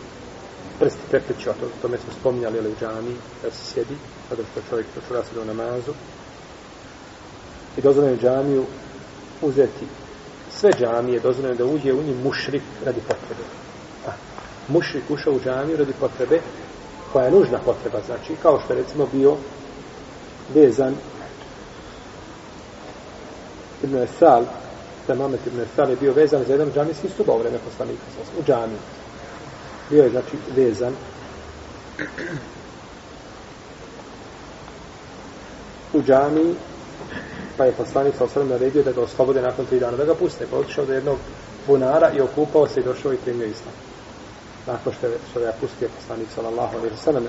prsti 0.78 1.00
prepliče, 1.10 1.50
a 1.50 1.52
to, 1.52 1.66
tome 1.82 1.98
smo 1.98 2.12
spominjali 2.20 2.58
ali 2.58 2.68
u 2.68 2.76
džami, 2.80 3.14
da 3.42 3.50
se 3.50 3.64
sjedi, 3.64 3.96
kada 4.28 4.42
što 4.52 4.60
čovjek 4.70 4.86
počura 4.94 5.24
se 5.24 5.34
do 5.34 5.44
namazu. 5.44 5.92
I 7.76 7.80
dozvoljeno 7.80 8.14
je 8.14 8.20
džamiju 8.20 8.64
uzeti 9.42 9.86
sve 10.50 10.70
džamije, 10.72 11.20
dozvoljeno 11.20 11.54
je 11.54 11.58
da 11.58 11.74
uđe 11.74 11.92
u 11.92 12.02
njih 12.02 12.24
mušrik 12.24 12.62
radi 12.84 13.00
potrebe. 13.00 13.44
A, 14.06 14.10
mušrik 14.68 15.10
ušao 15.10 15.32
u 15.32 15.40
džamiju 15.40 15.76
radi 15.76 15.92
potrebe, 16.00 16.40
koja 17.12 17.24
je 17.24 17.30
nužna 17.30 17.58
potreba, 17.64 18.00
znači, 18.06 18.36
kao 18.42 18.60
što 18.64 18.72
je 18.72 18.78
recimo 18.78 19.06
bio 19.12 19.36
vezan 20.54 20.94
Ibn 23.82 23.96
Esal, 23.96 24.44
da 25.06 25.14
Mamet 25.14 25.46
Ibn 25.46 25.60
Esal 25.60 25.90
je 25.90 25.96
bio 25.96 26.12
vezan 26.12 26.44
za 26.44 26.52
jedan 26.52 26.72
džamijski 26.72 27.08
stuba 27.08 27.32
u 27.32 27.38
vreme 27.38 27.58
poslanika, 27.58 28.02
u 28.40 28.42
džamiju. 28.42 28.78
Bio 29.90 30.02
je, 30.02 30.10
znači, 30.10 30.36
vezan 30.56 30.94
u 35.92 36.02
džami, 36.02 36.54
pa 37.56 37.64
je 37.64 37.72
poslanik 37.72 38.14
sa 38.18 38.24
osvrame 38.24 38.50
naredio 38.50 38.82
da 38.82 38.92
ga 38.92 39.00
oslobode 39.00 39.42
nakon 39.42 39.66
tri 39.66 39.80
dana, 39.80 39.96
da 39.96 40.04
ga 40.04 40.14
puste. 40.14 40.46
Pa 40.50 40.56
otišao 40.56 40.86
do 40.86 40.92
jednog 40.92 41.18
bunara 41.66 42.10
i 42.12 42.20
okupao 42.20 42.68
se 42.68 42.80
i 42.80 42.84
došao 42.84 43.12
i 43.12 43.16
primio 43.16 43.46
islam. 43.46 43.74
Nakon 44.66 44.92
što 44.92 45.06
je, 45.06 45.18
što 45.30 45.40
je 45.40 45.52
pustio 45.60 45.88
poslanik 46.00 46.28
sallallahu 46.34 46.76
alaihi 46.78 46.96
sallam. 46.96 47.24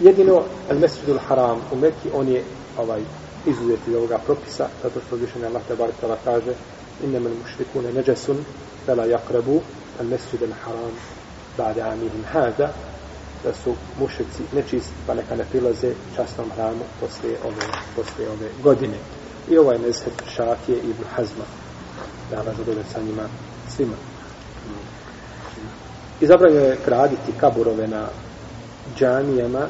Jedino, 0.00 0.42
al 0.70 0.78
mesjidul 0.78 1.18
haram 1.28 1.60
u 1.72 1.76
Mekki, 1.76 2.10
on 2.14 2.28
je 2.28 2.44
ovaj, 2.78 3.00
izuzet 3.46 3.80
iz 3.88 3.94
ovoga 3.94 4.18
propisa, 4.18 4.68
zato 4.82 5.00
što 5.06 5.16
više 5.16 5.38
ne 5.38 5.46
Allah 5.46 5.62
te 5.68 5.76
bar 5.76 5.90
tala 6.00 6.16
kaže 6.24 6.54
inne 7.04 7.20
mušrikune 7.20 7.92
neđesun 7.92 8.44
fela 8.86 9.04
jakrebu, 9.04 9.60
al 10.00 10.06
mesjidul 10.06 10.52
haram 10.64 10.92
ba'da 11.58 11.88
amihim 11.92 12.24
hada 12.32 12.72
da 13.44 13.52
su 13.64 13.74
mušici 14.00 14.42
nečisti, 14.52 14.92
pa 15.06 15.14
neka 15.14 15.36
ne 15.36 15.44
prilaze 15.44 15.92
častnom 16.16 16.50
hramu 16.56 16.84
poslije 17.00 17.38
ove, 17.44 17.66
poslije 17.96 18.30
ove 18.30 18.48
godine. 18.62 18.98
I 19.50 19.58
ovaj 19.58 19.78
mezheb 19.78 20.12
Šafije 20.36 20.78
i 20.78 20.90
Ibn 20.90 21.04
Hazma 21.14 21.44
da 22.30 22.36
razadove 22.36 22.82
sa 22.92 23.00
njima 23.00 23.28
svima. 23.76 23.96
I 26.20 26.26
zabranio 26.26 26.60
je 26.60 26.78
graditi 26.86 27.32
kaburove 27.40 27.86
na 27.88 28.08
džanijama 28.98 29.68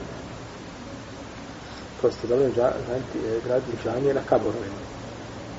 prosto 2.00 2.26
zabranio 2.26 2.46
je 2.46 3.40
graditi 3.44 3.72
eh, 3.76 3.84
džanije 3.84 4.14
na 4.14 4.20
kaburovima. 4.28 4.80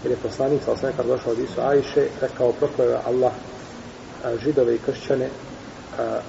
Jer 0.04 0.12
je 0.12 0.18
poslanik 0.18 0.64
sa 0.66 0.72
osnovne 0.72 0.98
kad 0.98 1.06
došao 1.06 1.32
od 1.32 1.40
Isu 1.40 1.62
Ajše 1.62 2.08
rekao 2.22 2.52
prokleva 2.52 3.02
Allah 3.06 3.32
eh, 3.34 4.38
židove 4.44 4.76
i 4.76 4.80
kršćane 4.86 5.30
a, 6.00 6.20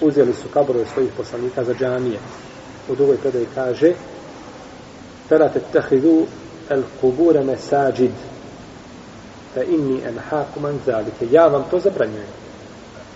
uzeli 0.00 0.32
su 0.32 0.48
kaburove 0.54 0.84
svojih 0.94 1.10
poslanika 1.16 1.64
za 1.64 1.74
džamije. 1.74 2.18
U 2.88 2.94
drugoj 2.94 3.16
predaji 3.16 3.46
kaže 3.54 3.92
Fela 5.28 5.48
te 5.48 5.60
tehidu 5.72 6.26
el 6.68 6.82
kubure 7.00 7.44
mesađid 7.44 8.10
fa 9.54 9.62
inni 9.62 10.02
enhaku 10.04 10.60
man 10.60 10.78
zalike. 10.86 11.28
Ja 11.30 11.46
vam 11.46 11.64
to 11.70 11.80
zabranjujem. 11.80 12.26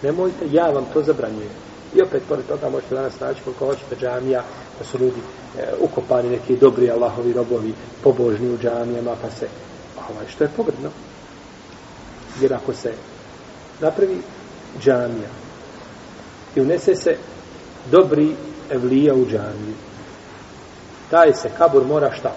Nemojte, 0.03 0.47
ja 0.53 0.71
vam 0.71 0.87
to 0.93 1.03
zabranjujem. 1.03 1.51
I 1.95 2.03
opet, 2.03 2.23
pored 2.29 2.47
toga, 2.47 2.71
možete 2.71 2.95
danas 2.95 3.21
naći 3.21 3.41
koliko 3.45 3.67
hoćete 3.67 3.97
džamija, 3.97 4.43
da 4.79 4.85
su 4.85 4.99
ljudi 4.99 5.21
e, 5.59 5.67
ukopani 5.81 6.29
neki 6.29 6.57
dobri 6.57 6.91
Allahovi 6.91 7.33
robovi, 7.33 7.75
pobožni 8.03 8.51
u 8.51 8.59
džamijama, 8.59 9.17
pa 9.23 9.31
se, 9.31 9.49
ovaj, 10.11 10.27
što 10.29 10.45
je 10.45 10.51
pogredno. 10.57 10.91
Jer 12.41 12.55
ako 12.55 12.75
se 12.75 12.93
napravi 13.81 14.23
džamija, 14.81 15.29
i 16.55 16.61
unese 16.61 16.95
se 16.95 17.17
dobri 17.91 18.35
evlija 18.71 19.15
u 19.15 19.27
džamiju. 19.27 19.75
Taj 21.11 21.33
se 21.35 21.51
kabur 21.59 21.87
mora 21.87 22.11
šta? 22.13 22.33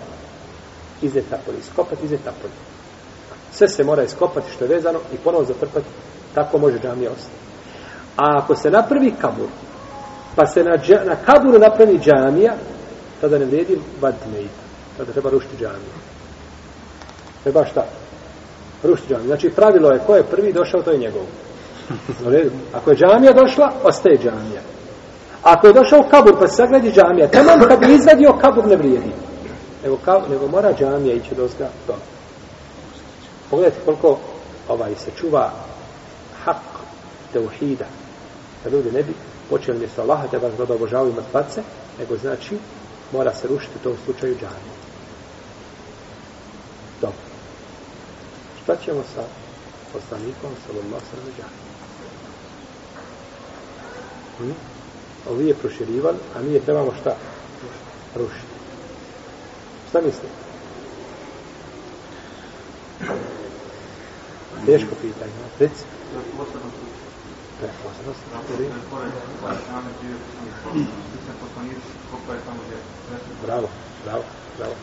Izdet 1.02 1.32
napolje. 1.32 1.58
Iskopati, 1.60 2.06
izdet 2.06 2.26
napolje. 2.26 2.54
Sve 3.52 3.68
se 3.68 3.84
mora 3.84 4.04
iskopati 4.04 4.52
što 4.52 4.64
je 4.64 4.76
vezano 4.76 5.00
i 5.14 5.18
ponovo 5.18 5.46
zatrpati. 5.46 5.86
Tako 6.36 6.58
može 6.58 6.80
džamija 6.80 7.12
ostati. 7.12 7.42
A 8.18 8.40
ako 8.44 8.56
se 8.56 8.70
napravi 8.70 9.14
kabur, 9.22 9.48
pa 10.36 10.46
se 10.48 10.64
na, 10.64 10.78
dža, 10.78 11.04
na 11.06 11.16
kaburu 11.16 11.60
napravi 11.60 12.00
džamija, 12.00 12.54
tada 13.22 13.38
ne 13.38 13.46
vredi 13.46 13.80
vaditi 14.02 14.30
mejta. 14.34 14.62
Tada 14.98 15.12
treba 15.12 15.30
rušiti 15.30 15.58
džamiju. 15.58 15.96
Treba 17.44 17.66
šta? 17.66 17.86
Rušiti 18.84 19.10
džamiju. 19.10 19.28
Znači 19.28 19.50
pravilo 19.50 19.92
je 19.92 20.00
ko 20.08 20.16
je 20.16 20.24
prvi 20.24 20.54
došao, 20.54 20.82
to 20.82 20.92
je 20.92 20.98
njegovo. 20.98 21.26
Ako 22.74 22.92
je 22.92 22.98
džamija 22.98 23.34
došla, 23.34 23.72
ostaje 23.84 24.18
džamija. 24.18 24.62
Ako 25.44 25.68
je 25.68 25.74
došao 25.74 26.04
kabur, 26.12 26.40
pa 26.40 26.48
se 26.48 26.56
sagradi 26.56 26.92
džamija, 26.92 27.28
tamo 27.28 27.66
kad 27.68 27.80
bi 27.80 27.94
izvadio 27.94 28.34
kabur, 28.42 28.68
ne 28.68 28.76
vrijedi. 28.76 29.12
Nego, 29.84 29.98
kabur, 30.06 30.30
nego 30.30 30.48
mora 30.48 30.74
džamija 30.80 31.16
ići 31.16 31.36
do 31.36 31.48
zga. 31.48 31.70
Do. 31.88 31.94
Pogledajte 33.50 33.86
koliko 33.86 34.20
ovaj, 34.68 34.96
se 34.96 35.12
čuva 35.20 35.52
hak 36.44 36.58
teuhida. 37.34 37.86
Da 38.64 38.70
ljudi 38.70 38.92
ne 38.92 39.04
bi 39.04 39.14
počeli 39.50 39.80
mjesto 39.80 40.02
Allaha, 40.02 40.28
da 40.32 40.38
vas 40.38 40.54
da 40.68 40.74
obožavaju 40.74 41.14
mrtvace, 41.14 41.62
nego 42.00 42.18
znači 42.18 42.58
mora 43.14 43.34
se 43.34 43.48
rušiti 43.48 43.74
u 43.76 43.84
tom 43.84 43.94
slučaju 44.06 44.34
džamija. 44.34 44.76
Dobro. 47.02 47.26
Šta 48.64 48.76
ćemo 48.86 49.04
sa 49.16 49.22
poslanikom 49.94 50.52
sallallahu 50.68 51.06
sallam 51.12 51.34
džamija? 51.38 51.71
Hm? 54.42 54.52
Ovi 55.30 55.48
je 55.48 55.54
proširivan, 55.54 56.16
a 56.36 56.42
mi 56.42 56.54
je 56.54 56.60
trebamo 56.60 56.92
šta? 57.02 57.16
Rušiti. 58.16 58.56
Šta 59.90 60.02
misli? 60.02 60.30
Teško 64.66 64.96
pitanje. 65.02 65.32
Reci. 65.60 65.84
Bravo, 73.46 73.68
bravo, 74.06 74.24
bravo. 74.58 74.74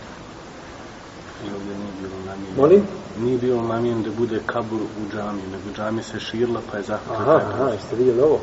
Molim? 2.56 2.82
Nije 3.18 3.38
bilo 3.38 3.62
namijen 3.62 4.02
da 4.02 4.10
bude 4.10 4.40
kabur 4.46 4.80
u 4.80 5.12
džami, 5.12 5.42
nego 5.52 5.76
džami 5.76 6.02
se 6.02 6.20
širila 6.20 6.60
pa 6.70 6.76
je 6.76 6.82
zahvatila. 6.82 7.36
Aha, 7.36 7.52
aha, 7.54 7.70
jeste 7.70 7.96
vidjeli 7.96 8.20
ovo? 8.20 8.40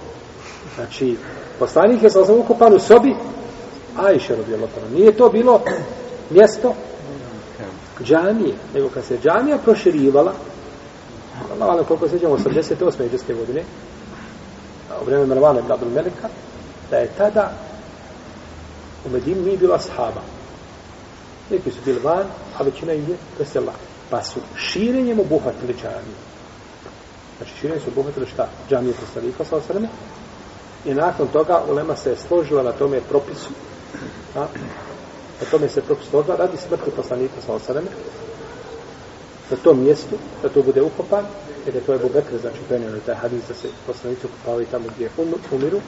Znači, 0.76 1.18
poslanik 1.60 2.04
je 2.04 2.10
sam 2.10 2.40
ukupan 2.40 2.74
u 2.74 2.80
sobi, 2.80 3.16
a 3.98 4.12
iše 4.12 4.36
rodio. 4.36 4.68
Nije 4.94 5.18
to 5.18 5.30
bilo 5.30 5.62
mjesto 6.30 6.74
džamije, 8.04 8.56
nego 8.74 8.90
kad 8.90 9.06
se 9.06 9.18
džamija 9.24 9.58
proširivala, 9.58 10.34
Allah 11.52 11.70
ali 11.70 11.86
koliko 11.86 12.08
seđamo, 12.08 12.38
88. 12.38 13.06
iđeske 13.06 13.34
godine, 13.34 13.64
u 15.02 15.06
vreme 15.06 15.26
Marvana 15.26 15.60
ibn 15.60 15.72
Abdul 15.72 15.90
Meleka, 15.90 16.30
da 16.92 16.98
je 16.98 17.12
tada 17.18 17.52
u 19.06 19.10
Medini 19.10 19.42
nije 19.42 19.58
bila 19.58 19.80
sahaba. 19.80 20.22
Neki 21.50 21.72
su 21.72 21.78
bili 21.86 22.00
van, 22.00 22.26
a 22.58 22.64
većina 22.64 22.94
ih 22.94 23.10
je 23.10 23.16
presela. 23.38 23.74
Pa 24.10 24.24
su 24.24 24.40
širenjem 24.58 25.20
obuhvatili 25.20 25.74
džamiju. 25.74 26.18
Znači 27.38 27.52
širenjem 27.60 27.84
su 27.84 27.90
obuhvatili 27.90 28.26
šta? 28.26 28.48
Džamije 28.70 28.94
poslanika 29.06 29.46
sa 29.46 29.56
osrme, 29.56 29.88
I 30.86 30.94
nakon 30.94 31.28
toga 31.28 31.64
ulema 31.70 31.96
se 31.96 32.10
je 32.10 32.18
složila 32.18 32.64
na 32.64 32.72
tome 32.72 33.02
propisu. 33.02 33.50
A, 34.36 34.40
na 35.42 35.48
tome 35.52 35.70
se 35.70 35.82
propis 35.82 36.10
složila 36.10 36.36
radi 36.36 36.58
smrti 36.58 36.92
poslanika 36.96 37.42
sa 37.46 37.54
osadame. 37.54 37.88
Na 39.52 39.58
tom 39.58 39.84
mjestu, 39.84 40.16
da 40.44 40.50
to 40.50 40.62
bude 40.62 40.82
ukopan, 40.82 41.26
jer 41.66 41.76
je 41.76 41.82
to 41.82 41.94
je 41.94 42.00
Bekr, 42.00 42.38
znači 42.42 42.58
prenio 42.68 43.00
taj 43.06 43.16
hadis 43.16 43.48
da 43.48 43.54
se 43.54 43.68
poslanici 43.88 44.26
ukopavaju 44.26 44.68
tamo 44.72 44.86
gdje 44.96 45.10
um, 45.18 45.34
umiru. 45.52 45.80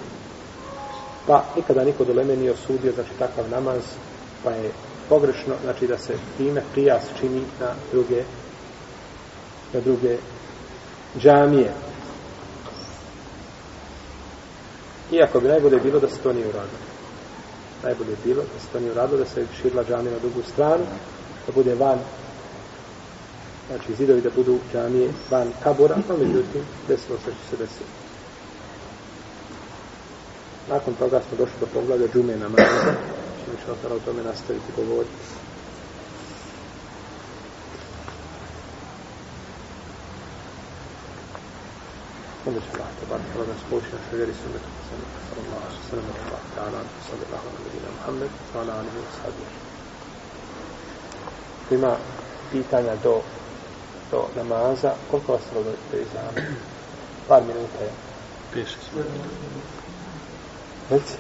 Pa 1.28 1.44
nikada 1.56 1.84
niko 1.84 2.04
do 2.04 2.14
Leme 2.14 2.36
nije 2.36 2.52
osudio, 2.52 2.92
znači 2.92 3.10
takav 3.20 3.50
namaz, 3.50 3.82
pa 4.44 4.52
je 4.52 4.72
pogrešno, 5.10 5.54
znači 5.64 5.88
da 5.88 5.98
se 5.98 6.14
time 6.38 6.64
prijas 6.74 7.04
čini 7.20 7.42
na 7.60 7.74
druge 7.92 8.24
na 9.74 9.80
druge 9.80 10.18
džamije. 11.20 11.72
Iako 15.12 15.40
bi 15.40 15.48
najbolje 15.48 15.80
bilo 15.80 16.00
da 16.00 16.10
se 16.10 16.20
to 16.20 16.34
nije 16.34 16.48
uradilo. 16.48 16.80
Najbolje 17.84 18.10
je 18.10 18.18
bilo 18.24 18.42
da 18.54 18.60
se 18.60 18.68
to 18.72 18.80
nije 18.80 18.92
uradilo, 18.92 19.20
da 19.20 19.26
se 19.26 19.46
širila 19.62 19.84
džamija 19.84 20.14
na 20.14 20.20
drugu 20.20 20.42
stranu, 20.44 20.86
da 21.46 21.52
bude 21.54 21.76
van, 21.76 22.00
znači 23.68 23.96
zidovi 23.96 24.22
da 24.22 24.30
budu 24.30 24.60
džamije 24.72 25.10
van 25.30 25.52
kabora, 25.64 25.98
pa 26.08 26.18
međutim, 26.18 26.62
desilo 26.88 27.18
se 27.18 27.32
što 27.32 27.50
se 27.50 27.58
desilo. 27.58 27.90
Nakon 30.70 30.94
toga 30.94 31.22
smo 31.22 31.38
došli 31.38 31.60
do 31.60 31.68
poglavlja 31.74 32.08
džume 32.08 32.38
na 32.38 32.50
mraza, 32.50 32.94
što 33.42 33.52
inša 33.52 33.96
o 33.96 34.00
tome 34.00 34.24
nastaviti 34.24 34.72
govoriti. 34.76 35.47
Će 42.48 42.54
Allah, 42.54 42.88
tabar, 43.00 43.20
kada 43.34 43.46
nas 43.52 43.62
pouči 43.70 43.88
našoj 43.94 44.18
vjeri 44.18 44.34
sunnetu, 44.42 44.70
sallallahu 44.88 45.64
alaihi 45.68 45.80
wa 45.84 45.90
sallam, 45.90 46.08
Allah, 46.24 46.42
ta'ala, 46.56 46.80
sallallahu 47.08 47.48
alaihi 47.52 47.80
wa 47.86 47.92
Muhammed, 47.98 48.32
sallallahu 48.52 48.80
alaihi 48.82 49.00
wa 49.04 49.12
sallam. 49.20 49.52
Ima 51.76 51.94
pitanja 52.52 52.96
do, 53.04 53.16
do 54.12 54.20
namaza, 54.36 54.92
koliko 55.12 55.32
vas 55.34 55.42
treba 55.50 55.72
do 55.92 55.98
izama? 56.06 56.32
Par 57.28 57.42
minuta 57.50 57.80
je. 57.88 57.92
Peši 58.54 58.80
smo. 58.86 59.02
Reci. 60.90 61.16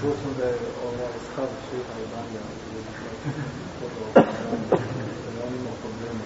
Čuo 0.00 0.12
sam 0.22 0.32
da 0.38 0.44
je 0.44 0.58
ovaj 0.86 1.14
stav 1.26 1.50
šeha 1.66 1.94
i 2.04 2.06
banja 2.14 2.42
da 5.34 5.40
on 5.46 5.52
imao 5.60 5.76
problema 5.84 6.24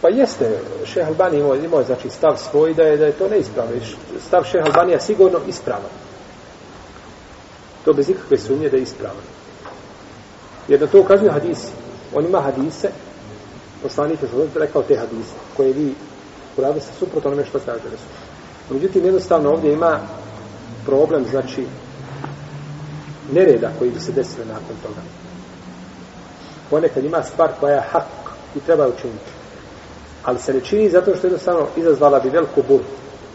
Pa 0.00 0.08
jeste, 0.08 0.58
šeh 0.84 1.08
Albani 1.08 1.38
imao, 1.38 1.54
imao 1.54 1.82
znači, 1.82 2.10
stav 2.10 2.36
svoj 2.36 2.74
da 2.74 2.82
je, 2.82 2.96
da 2.96 3.06
je 3.06 3.12
to 3.12 3.28
neispravno. 3.28 3.72
Stav 4.26 4.44
šeh 4.44 4.64
Albanija 4.64 5.00
sigurno 5.00 5.38
ispravan. 5.48 5.90
To 7.84 7.92
bez 7.92 8.08
ikakve 8.08 8.38
sumnje 8.38 8.68
da 8.68 8.76
je 8.76 8.82
ispravan. 8.82 9.24
Jer 10.68 10.80
na 10.80 10.86
to 10.86 11.00
ukazuju 11.00 11.30
hadisi. 11.30 11.68
On 12.14 12.24
ima 12.24 12.40
hadise, 12.40 12.90
poslanik 13.82 14.22
je 14.22 14.28
rekao 14.54 14.82
te 14.82 14.96
hadise, 14.96 15.34
koje 15.56 15.72
vi 15.72 15.94
urade 16.56 16.80
se 16.80 16.92
suprotno 16.98 17.30
onome 17.30 17.46
što 17.46 17.58
kaže 17.58 17.84
Resul. 17.84 18.08
Međutim, 18.70 19.04
jednostavno 19.04 19.50
ovdje 19.50 19.72
ima 19.72 20.00
problem, 20.86 21.24
znači, 21.30 21.66
nereda 23.32 23.70
koji 23.78 23.90
bi 23.90 24.00
se 24.00 24.12
desili 24.12 24.46
nakon 24.46 24.76
toga. 24.82 25.00
Ponekad 26.70 27.04
ima 27.04 27.22
stvar 27.22 27.50
koja 27.60 27.74
je 27.74 27.88
hak 27.90 28.04
i 28.56 28.60
treba 28.60 28.84
je 28.84 28.90
učiniti. 28.90 29.30
Ali 30.24 30.38
se 30.38 30.54
ne 30.54 30.60
čini 30.60 30.90
zato 30.90 31.16
što 31.16 31.26
jednostavno 31.26 31.66
izazvala 31.76 32.20
bi 32.20 32.28
veliku 32.28 32.62
buru 32.68 32.84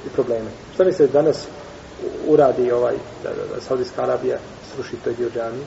i 0.06 0.10
probleme. 0.10 0.50
Šta 0.74 0.84
mi 0.84 0.94
se 0.94 1.08
danas 1.08 1.48
uradi 2.28 2.72
ovaj, 2.72 2.96
da, 3.24 3.30
da, 3.30 3.56
da 3.56 3.62
Saudijska 3.62 4.04
Arabija 4.04 4.38
sruši 4.76 4.96
toj 5.04 5.14
dio 5.14 5.30
džamije 5.30 5.66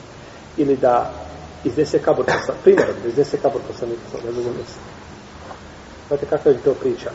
ili 0.57 0.77
da 0.77 1.11
iznese 1.63 1.99
kabor 1.99 2.25
poslanika, 2.25 2.53
primjer, 2.63 2.87
da 3.03 3.09
iznese 3.09 3.37
kabor 3.37 3.61
poslanika 3.67 4.01
na 4.13 4.31
drugom 4.31 4.53
mjestu. 4.55 4.79
Znate 6.07 6.25
kakva 6.25 6.51
bi 6.51 6.59
to 6.59 6.73
priča 6.73 7.11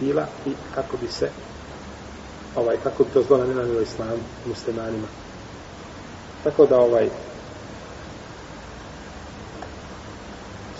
bila 0.00 0.26
i 0.46 0.50
kako 0.74 0.96
bi 0.96 1.08
se 1.08 1.28
ovaj, 2.56 2.76
kako 2.82 3.04
bi 3.04 3.10
to 3.10 3.22
zlo 3.22 3.36
nanenalo 3.36 3.80
islamu, 3.80 4.22
muslimanima. 4.46 5.06
Tako 6.44 6.66
da 6.66 6.78
ovaj 6.78 7.08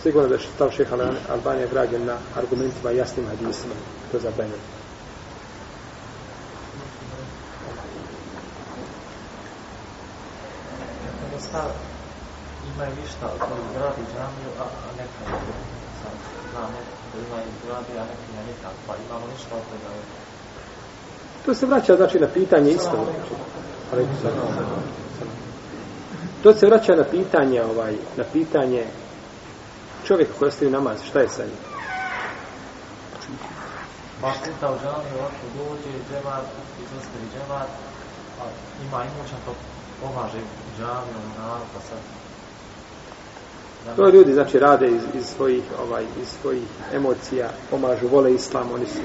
sigurno 0.07 0.29
da 0.29 0.35
je 0.35 0.41
stav 0.55 0.71
šeha 0.71 0.97
Albanija 1.29 1.67
građen 1.67 2.05
na 2.05 2.17
argumentima 2.37 2.93
i 2.93 2.97
jasnim 2.97 3.27
hadisima. 3.27 3.75
To 4.11 4.17
je 4.17 4.21
zabranjeno. 4.21 4.63
Kada 11.21 11.41
stav 11.41 11.71
imaju 12.75 12.93
ništa 13.03 13.27
koji 13.39 13.63
gradi 13.75 14.03
džamiju, 14.13 14.51
a, 14.59 14.63
a 14.63 14.89
neka 14.99 15.39
sad 16.03 16.15
znamo 16.53 16.79
da 17.13 17.19
ima 17.19 17.39
i 17.43 17.67
gradi, 17.67 17.99
a 17.99 18.05
neki 18.11 18.29
ne 18.37 18.43
nikak, 18.49 18.77
pa 18.87 18.95
imamo 19.07 19.27
ništa 19.33 19.55
od 19.55 19.63
toga. 19.63 19.95
To 21.47 21.55
se 21.55 21.67
vraća 21.67 21.97
znači 21.97 22.19
na 22.19 22.29
pitanje 22.35 22.71
isto. 22.71 23.07
Alejkum 23.93 24.17
selam. 24.23 25.06
To 26.47 26.53
se 26.53 26.67
vraća 26.67 26.97
na 26.97 27.05
pitanje 27.05 27.63
ovaj 27.63 27.95
na 28.17 28.25
pitanje 28.33 28.85
čovjeka 30.07 30.33
koji 30.39 30.49
ostavi 30.49 30.71
namaz, 30.71 30.99
šta 31.09 31.21
je 31.21 31.29
sa 31.29 31.43
njim? 31.43 31.59
Pa 34.21 34.33
puta 34.45 34.73
u 34.73 34.77
džamiju, 34.83 35.15
ovako 35.19 35.47
dođe, 35.57 35.93
džemat, 36.11 36.45
izostavi 36.83 37.27
džemat, 37.33 37.69
a 38.41 38.45
ima 38.89 39.05
imućan 39.05 39.39
to 39.47 39.55
pomaže 40.03 40.39
džamiju, 40.79 41.19
narod, 41.39 41.67
pa 41.75 41.81
sad 41.81 41.99
To 43.97 44.09
ljudi 44.09 44.33
znači 44.33 44.59
rade 44.59 44.87
iz, 44.87 45.03
iz 45.15 45.27
svojih 45.27 45.63
ovaj 45.87 46.05
iz 46.23 46.29
svojih 46.43 46.65
emocija, 46.93 47.51
pomažu, 47.71 48.09
vole 48.09 48.35
islam, 48.35 48.73
oni 48.75 48.87
su. 48.87 49.01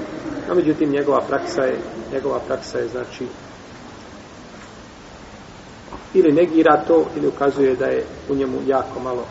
A 0.50 0.54
međutim 0.54 0.90
njegova 0.90 1.20
praksa 1.28 1.62
je 1.62 1.78
njegova 2.12 2.40
praksa 2.46 2.78
je 2.78 2.88
znači 2.88 3.26
ili 6.14 6.32
negira 6.32 6.84
to 6.86 7.04
ili 7.16 7.28
ukazuje 7.28 7.76
da 7.76 7.86
je 7.86 8.04
u 8.28 8.34
njemu 8.34 8.58
jako 8.66 9.00
malo 9.00 9.24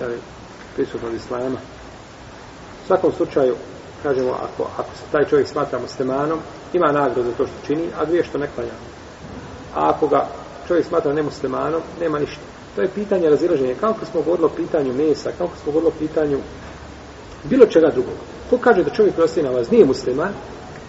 jel, 0.00 0.10
prisutno 0.74 1.08
islama. 1.16 1.58
U 2.84 2.86
svakom 2.86 3.12
slučaju, 3.12 3.54
kažemo, 4.02 4.30
ako, 4.30 4.70
ako 4.78 4.90
se 4.96 5.12
taj 5.12 5.24
čovjek 5.24 5.48
smatra 5.48 5.78
muslimanom, 5.78 6.38
ima 6.72 6.92
nagradu 6.92 7.22
za 7.22 7.32
to 7.36 7.46
što 7.46 7.66
čini, 7.66 7.88
a 7.98 8.04
dvije 8.04 8.24
što 8.24 8.38
ne 8.38 8.48
klanja. 8.54 8.70
A 9.74 9.90
ako 9.90 10.08
ga 10.08 10.26
čovjek 10.68 10.86
smatra 10.86 11.12
nemuslimanom, 11.12 11.80
nema 12.00 12.18
ništa. 12.18 12.40
To 12.76 12.82
je 12.82 12.88
pitanje 12.88 13.30
razilaženja. 13.30 13.74
Kao 13.80 13.94
kad 13.94 14.08
smo 14.08 14.22
govorili 14.22 14.46
o 14.46 14.56
pitanju 14.56 14.92
mesa, 14.94 15.30
kao 15.38 15.48
kad 15.48 15.58
smo 15.62 15.72
govorili 15.72 15.92
o 15.96 15.98
pitanju 15.98 16.38
bilo 17.44 17.66
čega 17.66 17.90
drugog. 17.90 18.14
Ko 18.50 18.58
kaže 18.58 18.84
da 18.84 18.90
čovjek 18.90 19.14
prosti 19.14 19.42
na 19.42 19.50
vas 19.50 19.70
nije 19.70 19.84
musliman, 19.84 20.32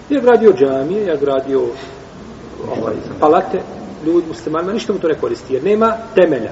je 0.09 0.21
gradio 0.21 0.53
džamije, 0.53 1.05
je 1.05 1.17
gradio 1.17 1.67
ovaj, 2.65 2.93
palate, 3.19 3.61
ljudi 4.05 4.27
muslimanima, 4.27 4.73
ništa 4.73 4.93
mu 4.93 4.99
to 4.99 5.07
ne 5.07 5.15
koristi, 5.15 5.53
jer 5.53 5.63
nema 5.63 5.97
temelja. 6.15 6.51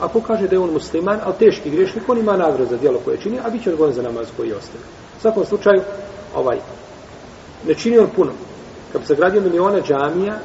Ako 0.00 0.20
kaže 0.20 0.48
da 0.48 0.54
je 0.54 0.60
on 0.60 0.72
musliman, 0.72 1.18
ali 1.24 1.34
teški 1.38 1.70
griješnik, 1.70 2.08
on 2.08 2.18
ima 2.18 2.36
nagradu 2.36 2.70
za 2.70 2.76
djelo 2.76 3.00
koje 3.04 3.16
čini, 3.16 3.38
a 3.44 3.50
bit 3.50 3.62
će 3.62 3.70
odgovoran 3.70 3.94
za 3.94 4.02
namaz 4.02 4.26
koji 4.36 4.48
je 4.48 4.56
ostavio. 4.56 4.86
U 5.18 5.20
svakom 5.20 5.44
slučaju, 5.44 5.80
ovaj, 6.34 6.58
ne 7.66 7.74
čini 7.74 7.98
on 7.98 8.08
puno. 8.16 8.32
Kad 8.92 9.00
bi 9.00 9.06
sagradio 9.06 9.40
miliona 9.40 9.80
džamija, 9.80 10.38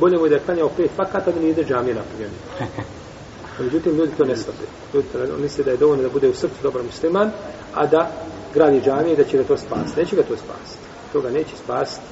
bolje 0.00 0.18
mu 0.18 0.26
je 0.26 0.30
da 0.30 0.34
je 0.34 0.42
klanjao 0.46 0.68
pet 0.76 0.90
fakata 0.96 1.30
da 1.30 1.40
nije 1.40 1.50
ide 1.50 1.64
džamije 1.64 1.94
napravljeni. 1.94 2.34
Međutim, 3.58 3.96
ljudi 3.96 4.12
to 4.18 4.24
ne 4.24 4.36
shvate. 4.36 4.64
Ljudi 4.94 5.08
to 5.12 5.18
ne 5.18 5.42
misle 5.42 5.64
da 5.64 5.70
je 5.70 5.76
dovoljno 5.76 6.02
da 6.02 6.08
bude 6.08 6.28
u 6.28 6.34
srcu 6.34 6.54
dobar 6.62 6.82
musliman, 6.82 7.30
a 7.74 7.86
da 7.86 8.10
gradi 8.54 8.80
džamije 8.80 9.12
i 9.12 9.16
da 9.16 9.24
će 9.24 9.36
ga 9.36 9.44
to 9.44 9.56
spasiti. 9.56 10.00
Neće 10.00 10.16
ga 10.16 10.22
to 10.22 10.36
spasiti. 10.36 10.84
To 11.12 11.20
ga 11.20 11.30
neće 11.30 11.56
spasiti 11.64 12.06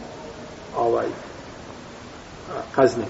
ovaj, 0.77 1.07
kazne. 2.75 3.05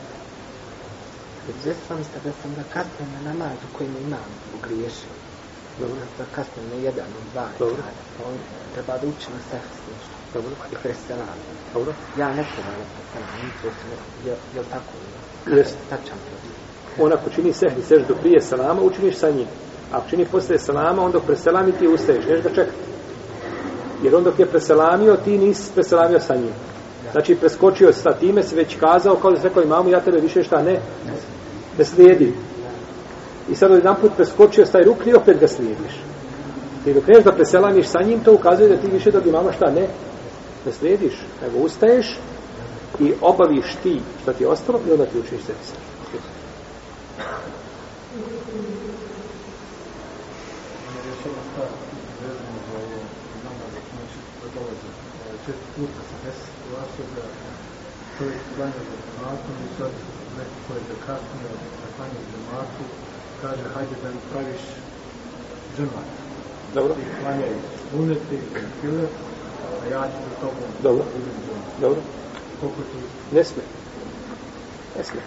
Zvestam 1.62 1.98
ste 2.04 2.18
da 2.24 2.32
sam 2.42 2.54
da 2.54 2.62
kasnem 2.72 3.08
na 3.16 3.20
namazu 3.32 3.66
koji 3.76 3.88
mi 3.88 4.00
imam 4.00 4.28
pogriješio. 4.52 5.14
Dobro. 5.80 6.00
Da 6.18 6.24
kasnem 6.34 6.64
na 6.72 6.76
jedan, 6.86 7.08
na 7.16 7.20
dva 7.32 7.46
Dobro. 7.58 7.82
Pa 8.18 8.28
on 8.28 8.36
treba 8.74 8.98
da 8.98 9.06
uči 9.06 9.28
na 9.36 9.40
sehs 9.50 9.74
nešto. 9.88 10.14
Dobro. 10.34 10.50
I 10.72 10.76
preselam. 10.82 11.38
Dobro. 11.74 11.92
Ja 12.18 12.28
ne 12.28 12.44
trebam 12.52 12.76
na 12.82 12.86
preselam. 12.94 13.50
To 13.62 13.68
se 13.76 13.84
ne, 13.90 13.96
je, 14.30 14.36
je 14.54 14.60
li 14.60 14.66
tako? 14.70 14.92
Jest. 15.56 15.76
Tačan 15.90 16.18
to. 16.26 16.34
On 17.04 17.12
ako 17.12 17.30
čini 17.30 17.52
sehvi 17.52 17.82
seždu 17.82 18.14
prije 18.20 18.40
salama, 18.40 18.82
učiniš 18.82 19.16
sa 19.16 19.30
njim. 19.30 19.46
A 19.92 19.96
ako 19.96 20.08
čini 20.10 20.26
posle 20.26 20.58
salama, 20.58 21.02
onda 21.02 21.18
dok 21.18 21.26
preselami 21.26 21.72
ti 21.72 21.88
ustaješ, 21.88 22.24
neš 22.28 22.42
ga 22.42 22.48
čekati. 22.48 22.78
Jer 24.02 24.14
on 24.14 24.24
dok 24.24 24.38
je 24.38 24.46
preselamio, 24.46 25.16
ti 25.16 25.38
nisi 25.38 25.70
preselamio 25.74 26.20
sa 26.20 26.34
njim. 26.34 26.52
Znači, 27.12 27.34
preskočio 27.34 27.92
sa 27.92 28.12
time, 28.12 28.42
si 28.42 28.54
već 28.54 28.76
kazao, 28.76 29.16
kao 29.16 29.30
da 29.30 29.36
se 29.36 29.48
rekao 29.48 29.62
imamu, 29.62 29.90
ja 29.90 30.00
tebe 30.00 30.20
više 30.20 30.42
šta 30.42 30.62
ne, 30.62 30.80
ne 31.78 31.84
slijedim. 31.84 32.34
I 33.50 33.54
sad 33.54 33.70
jedan 33.70 33.96
put 34.00 34.12
preskočio 34.16 34.66
staj 34.66 34.82
rukni 34.82 35.12
i 35.12 35.14
opet 35.14 35.40
ga 35.40 35.48
slijediš. 35.48 36.02
Ti 36.84 36.94
dok 36.94 37.06
neš 37.06 37.24
da 37.24 37.32
preselamiš 37.32 37.86
sa 37.86 38.02
njim, 38.02 38.20
to 38.20 38.32
ukazuje 38.34 38.68
da 38.68 38.76
ti 38.76 38.86
više 38.92 39.10
dok 39.10 39.26
imama 39.26 39.52
šta 39.52 39.70
ne, 39.70 39.88
ne 40.66 40.72
slijediš. 40.72 41.14
Nego 41.42 41.58
ustaješ 41.58 42.18
i 43.00 43.12
obaviš 43.20 43.76
ti 43.82 44.00
šta 44.22 44.32
ti 44.32 44.44
je 44.44 44.48
ostalo 44.48 44.80
i 44.88 44.92
onda 44.92 45.06
ti 45.06 45.18
da 45.18 45.22
kad 45.22 45.38
se 45.40 45.52
desi 55.46 55.64
situacija 55.86 56.13
da 57.16 57.24
čovjek 58.18 58.42
klanja 58.56 58.80
za 58.90 58.96
džematom 59.04 59.56
i 59.66 59.68
sad 59.78 59.92
neko 60.36 60.56
ko 60.64 60.70
je 60.78 60.82
zakasnio 60.92 61.48
da 61.80 61.86
klanja 61.96 62.20
za 62.20 62.28
džematu 62.32 62.84
kaže 63.42 63.64
hajde 63.74 63.96
da 64.02 64.08
mi 64.08 64.20
praviš 64.32 64.62
džemat. 65.76 66.08
Dobro? 66.74 66.94
Ti 66.94 67.00
klanjaj 67.20 67.52
suneti, 67.90 68.38
file, 68.80 69.06
a 69.82 69.86
ja 69.94 70.02
ću 70.12 70.18
za 70.28 70.34
tobom 70.40 70.68
Dobro. 70.82 71.04
Dobro? 71.80 72.00
Koliko 72.60 72.80
tu 72.80 72.98
Ne 73.36 73.44
sme. 73.44 73.62
Ne 74.98 75.04
sme. 75.04 75.20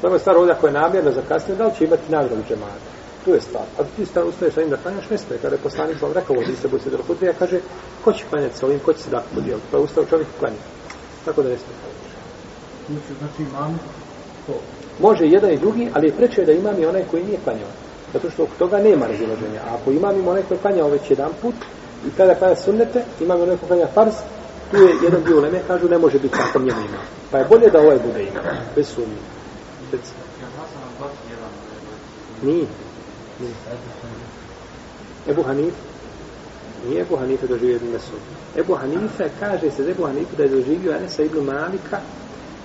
Prva 0.00 0.18
stvar 0.18 0.36
ovdje 0.36 0.52
ako 0.54 0.66
je 0.66 0.72
namjerno 0.72 1.12
zakasnio, 1.12 1.56
da 1.56 1.66
li 1.66 1.72
će 1.78 1.84
imati 1.84 2.12
nagradu 2.12 2.42
džemata? 2.48 2.88
Tu 3.24 3.30
je 3.30 3.40
stvar. 3.40 3.64
A 3.78 3.82
ti 3.96 4.06
sta 4.06 4.24
ustaješ 4.24 4.54
sa 4.54 4.64
da 4.64 4.76
klanjaš, 4.76 5.10
ne 5.10 5.18
stoje. 5.18 5.40
Kada 5.40 5.54
je 5.54 5.62
poslanik 5.62 5.98
sam 5.98 6.12
rekao, 6.12 6.36
ovdje 6.36 6.56
se 6.56 6.68
bude 6.68 6.82
se 6.82 6.90
delo 6.90 7.04
ja 7.20 7.32
kaže, 7.38 7.60
ko 8.04 8.12
će 8.12 8.24
klanjati 8.30 8.58
sa 8.58 8.66
ovim, 8.66 8.78
ko 8.78 8.92
će 8.92 9.02
se 9.02 9.10
dakle 9.10 9.28
podijeliti? 9.34 9.66
Pa 9.70 9.76
je 9.76 9.82
ustao 9.82 10.04
čovjek 10.04 10.28
i 10.28 10.38
klanja. 10.38 10.62
Tako 11.24 11.42
da 11.42 11.48
ne 11.48 11.56
stoje. 11.58 11.76
Znači, 12.88 13.18
znači 13.18 13.42
imam 13.42 13.80
to. 14.46 14.52
Može 15.00 15.26
jedan 15.26 15.50
i 15.50 15.58
drugi, 15.58 15.90
ali 15.94 16.06
je 16.06 16.12
preče 16.12 16.44
da 16.44 16.52
imam 16.52 16.82
i 16.82 16.86
onaj 16.86 17.04
koji 17.10 17.24
nije 17.24 17.38
klanjao. 17.44 17.68
Zato 18.12 18.30
što 18.30 18.42
oko 18.42 18.52
toga 18.58 18.78
nema 18.78 19.06
razilaženja. 19.06 19.60
A 19.66 19.74
ako 19.74 19.90
imam 19.90 20.16
im 20.18 20.28
onaj 20.28 20.42
koji 20.42 20.58
je 20.58 20.62
klanjao 20.62 20.88
već 20.88 21.10
jedan 21.10 21.30
put, 21.42 21.54
i 22.06 22.10
kada 22.16 22.34
klanja 22.34 22.56
sunnete, 22.56 23.04
imam 23.20 23.38
i 23.38 23.42
onaj 23.42 23.56
koji 23.56 23.68
klanja 23.68 23.86
fars, 23.94 24.14
tu 24.70 24.76
je 24.76 24.94
jedan 25.02 25.22
dio 25.24 25.40
leme, 25.40 25.60
kažu 25.66 25.88
ne 25.88 25.98
može 25.98 26.18
biti 26.18 26.36
tako 26.36 26.58
njemu 26.58 26.80
ima. 26.80 26.98
Pa 27.30 27.38
je 27.38 27.44
bolje 27.44 27.70
da 27.70 27.80
ovaj 27.80 27.98
bude 28.06 28.22
ima, 28.22 28.40
bez 28.76 28.86
sumnje. 28.88 29.22
Bez... 29.92 30.00
Nije. 32.42 32.66
Nije. 33.40 33.54
Ebu 35.28 35.42
Hanif, 35.42 35.74
nije 36.88 37.00
Ebu 37.00 37.16
Hanife 37.16 37.46
doživio 37.46 37.76
Ibn 37.76 37.86
Mesud. 37.92 38.20
Ebu 38.56 38.74
Hanife, 38.74 39.30
kaže 39.40 39.70
se 39.70 39.84
za 39.84 39.90
Ebu 39.90 40.04
Hanife 40.04 40.36
da 40.36 40.42
je 40.42 40.48
doživio 40.48 40.92
Anesa 40.92 41.22
ibn 41.22 41.38
Malika 41.38 42.00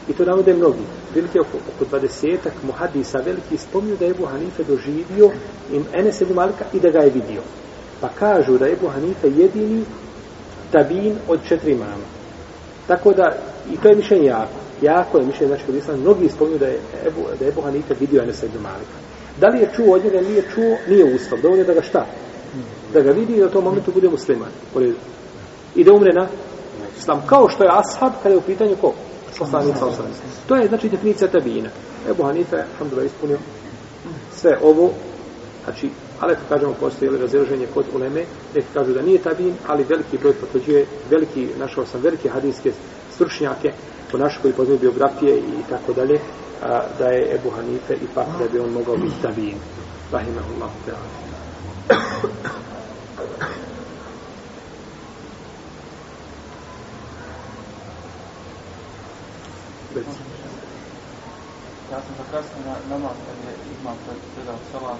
i 0.09 0.13
to 0.13 0.26
navode 0.26 0.53
mnogi. 0.53 0.84
Prilike 1.11 1.39
oko, 1.39 1.57
oko 1.76 1.86
dvadesetak 1.86 2.53
muhadisa 2.63 3.20
veliki 3.26 3.57
spomnju 3.57 3.95
da 3.99 4.05
je 4.05 4.11
Ebu 4.11 4.26
Hanife 4.26 4.63
doživio 4.63 5.32
im 5.74 5.86
Enes 5.93 6.22
ibn 6.22 6.34
Malika 6.34 6.65
i 6.74 6.80
da 6.80 6.89
ga 6.89 6.99
je 6.99 7.09
vidio. 7.09 7.41
Pa 8.01 8.09
kažu 8.09 8.57
da 8.57 8.65
je 8.65 8.74
Ebu 8.74 8.88
Hanife 8.88 9.28
jedini 9.28 9.86
tabin 10.72 11.15
od 11.28 11.39
četiri 11.47 11.76
mama. 11.76 12.07
Tako 12.88 13.13
da, 13.13 13.38
i 13.74 13.78
to 13.78 13.89
je 13.89 13.95
mišljenje 13.95 14.26
jako. 14.26 14.59
Jako 14.82 15.18
je 15.18 15.26
mišljenje, 15.26 15.47
znači 15.47 15.65
kod 15.65 15.76
islam, 15.76 15.99
mnogi 15.99 16.30
spomnju 16.30 16.57
da 16.57 16.68
je 16.68 16.80
Ebu, 17.07 17.22
da 17.39 17.45
je 17.45 17.49
Ebu 17.49 17.61
Hanife 17.61 17.93
vidio 17.99 18.22
Enesa 18.24 18.45
ibn 18.45 18.61
Malika. 18.63 18.97
Da 19.39 19.47
li 19.47 19.59
je 19.59 19.70
čuo 19.76 19.95
od 19.95 20.03
njega, 20.03 20.22
nije 20.22 20.43
čuo, 20.53 20.78
nije 20.88 21.15
uslov. 21.15 21.41
Dovoljno 21.41 21.63
da 21.63 21.74
ga 21.74 21.82
šta? 21.82 22.05
Da 22.93 23.02
ga 23.02 23.12
vidi 23.12 23.34
i 23.34 23.39
da 23.39 23.45
u 23.45 23.50
tom 23.50 23.64
momentu 23.64 23.91
bude 23.91 24.10
musliman. 24.10 24.50
I 25.76 25.84
da 25.84 25.93
umre 25.93 26.14
na 26.14 26.28
islam. 26.98 27.22
Kao 27.26 27.50
što 27.50 27.64
je 27.64 27.70
ashab 27.70 28.14
kada 28.24 28.34
je 28.34 28.38
u 28.38 28.41
pitanju 28.41 28.76
ko? 28.82 28.93
Poslanica 29.39 29.86
osam. 29.86 30.06
To 30.48 30.56
je 30.56 30.68
znači 30.68 30.89
definicija 30.89 31.28
tabina. 31.28 31.70
Ebu 32.10 32.24
Hanife, 32.24 32.56
alhamdulillah, 32.74 33.06
ispunio 33.06 33.38
sve 34.36 34.58
ovo. 34.64 34.91
Znači, 35.64 35.89
ali 36.20 36.34
ako 36.34 36.41
kažemo 36.50 36.74
postoji 36.80 37.08
ili 37.10 37.22
razilaženje 37.22 37.68
kod 37.74 37.86
uleme, 37.95 38.24
neki 38.56 38.68
kažu 38.74 38.93
da 38.93 39.02
nije 39.02 39.20
tabin, 39.20 39.54
ali 39.68 39.84
veliki 39.84 40.18
broj 40.18 40.34
potvrđuje, 40.34 40.86
veliki, 41.10 41.48
našao 41.60 41.86
sam 41.86 42.02
velike 42.02 42.30
hadijske 42.30 42.72
stručnjake, 43.14 43.72
po 44.12 44.18
našoj 44.18 44.41
koji 44.41 44.54
poznaju 44.54 44.80
biografije 44.80 45.38
i 45.38 45.70
tako 45.70 45.93
dalje, 45.93 46.20
da 47.00 47.08
je 47.08 47.36
Ebu 47.36 47.50
Hanife 47.50 47.93
ipak 47.93 48.28
da 48.39 48.48
bi 48.52 48.60
on 48.60 48.72
mogao 48.72 48.98
biti 48.98 49.22
tabin. 49.22 49.56
Rahimahullahu 50.12 50.78
ta'ala. 50.88 51.27
Ja 51.88 51.94
sam 62.04 62.14
zakasnio 62.18 62.64
na 62.66 62.76
namaz 62.90 63.18
kad 63.26 63.38
je 63.46 63.52
imam 63.82 63.98
predao 64.36 64.60
salam, 64.72 65.00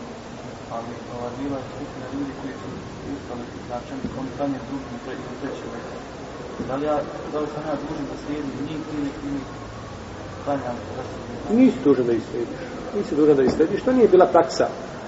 ali 0.72 0.94
ova 1.16 1.30
bila 1.40 1.58
je 1.58 1.64
skupina 1.74 2.06
ljudi 2.14 2.32
koji 2.42 2.54
su 2.62 2.68
ustali 3.14 3.46
znači 3.68 3.90
oni 4.20 4.30
klanjaju 4.38 4.64
drugi 4.70 4.90
i 4.96 5.04
trećim 5.06 5.34
trećim. 5.42 5.70
Da 6.68 6.76
li, 6.76 6.86
ja, 6.86 6.98
da 7.34 7.40
li 7.40 7.48
sam 7.54 7.64
ja 7.70 7.76
dužan 7.84 8.06
da 8.12 8.16
slijedim 8.24 8.58
njih 8.68 8.82
ili, 8.96 9.10
ili 9.28 9.42
klanjam 10.44 10.78
da 10.96 11.04
se 11.04 11.28
Nisi 11.56 11.78
dužan 11.84 12.06
da 12.06 12.14
ih 12.14 12.20
islediš. 12.20 12.60
Nisi 12.96 13.16
dužan 13.16 13.36
da 13.36 13.44
ih 13.44 13.50
islediš. 13.50 13.82
To 13.82 13.92
nije 13.92 14.08
bila 14.08 14.26
praksa. 14.26 14.68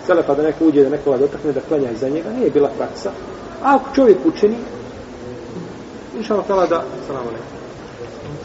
Selefa 0.10 0.34
da 0.34 0.44
neko 0.44 0.66
uđe, 0.66 0.84
da 0.84 0.90
nekoga 0.90 1.18
dotakne, 1.18 1.52
da 1.52 1.62
klanja 1.62 1.92
iza 1.92 2.10
njega. 2.10 2.30
Nije 2.30 2.50
bila 2.50 2.70
praksa. 2.78 3.12
A 3.64 3.76
ako 3.76 3.96
čovjek 3.96 4.18
učini, 4.26 4.56
inša 6.18 6.34
Allah 6.34 6.70
da, 6.70 6.84
salam 7.08 7.24
alaikum. 7.28 7.46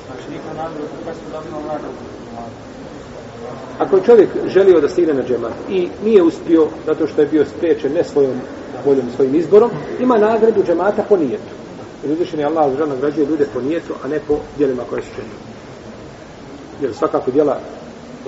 Znači, 0.07 0.27
dobili. 1.33 1.55
Ako 3.79 3.97
je 3.97 4.03
čovjek 4.03 4.29
želio 4.47 4.81
da 4.81 4.89
stigne 4.89 5.15
na 5.15 5.23
džemat 5.23 5.53
i 5.71 5.89
nije 6.05 6.23
uspio 6.23 6.67
zato 6.87 7.07
što 7.07 7.21
je 7.21 7.27
bio 7.27 7.45
spriječen 7.45 7.93
ne 7.93 8.05
svojom 8.05 8.41
voljom, 8.85 9.07
svojim 9.17 9.35
izborom, 9.35 9.71
ima 10.01 10.19
nagradu 10.19 10.63
džemata 10.67 11.03
po 11.09 11.17
nijetu. 11.17 11.55
Jer 12.03 12.13
uzvišen 12.13 12.41
je 12.41 12.47
Allah 12.47 12.77
žal 12.79 12.89
nagrađuje 12.89 13.27
ljude 13.27 13.47
po 13.55 13.61
nijetu, 13.61 13.95
a 14.05 14.09
ne 14.09 14.21
po 14.29 14.39
djelima 14.57 14.83
koje 14.91 15.03
su 15.03 15.09
činili. 15.15 15.39
Jer 16.81 16.95
svakako 16.95 17.31
djela, 17.31 17.59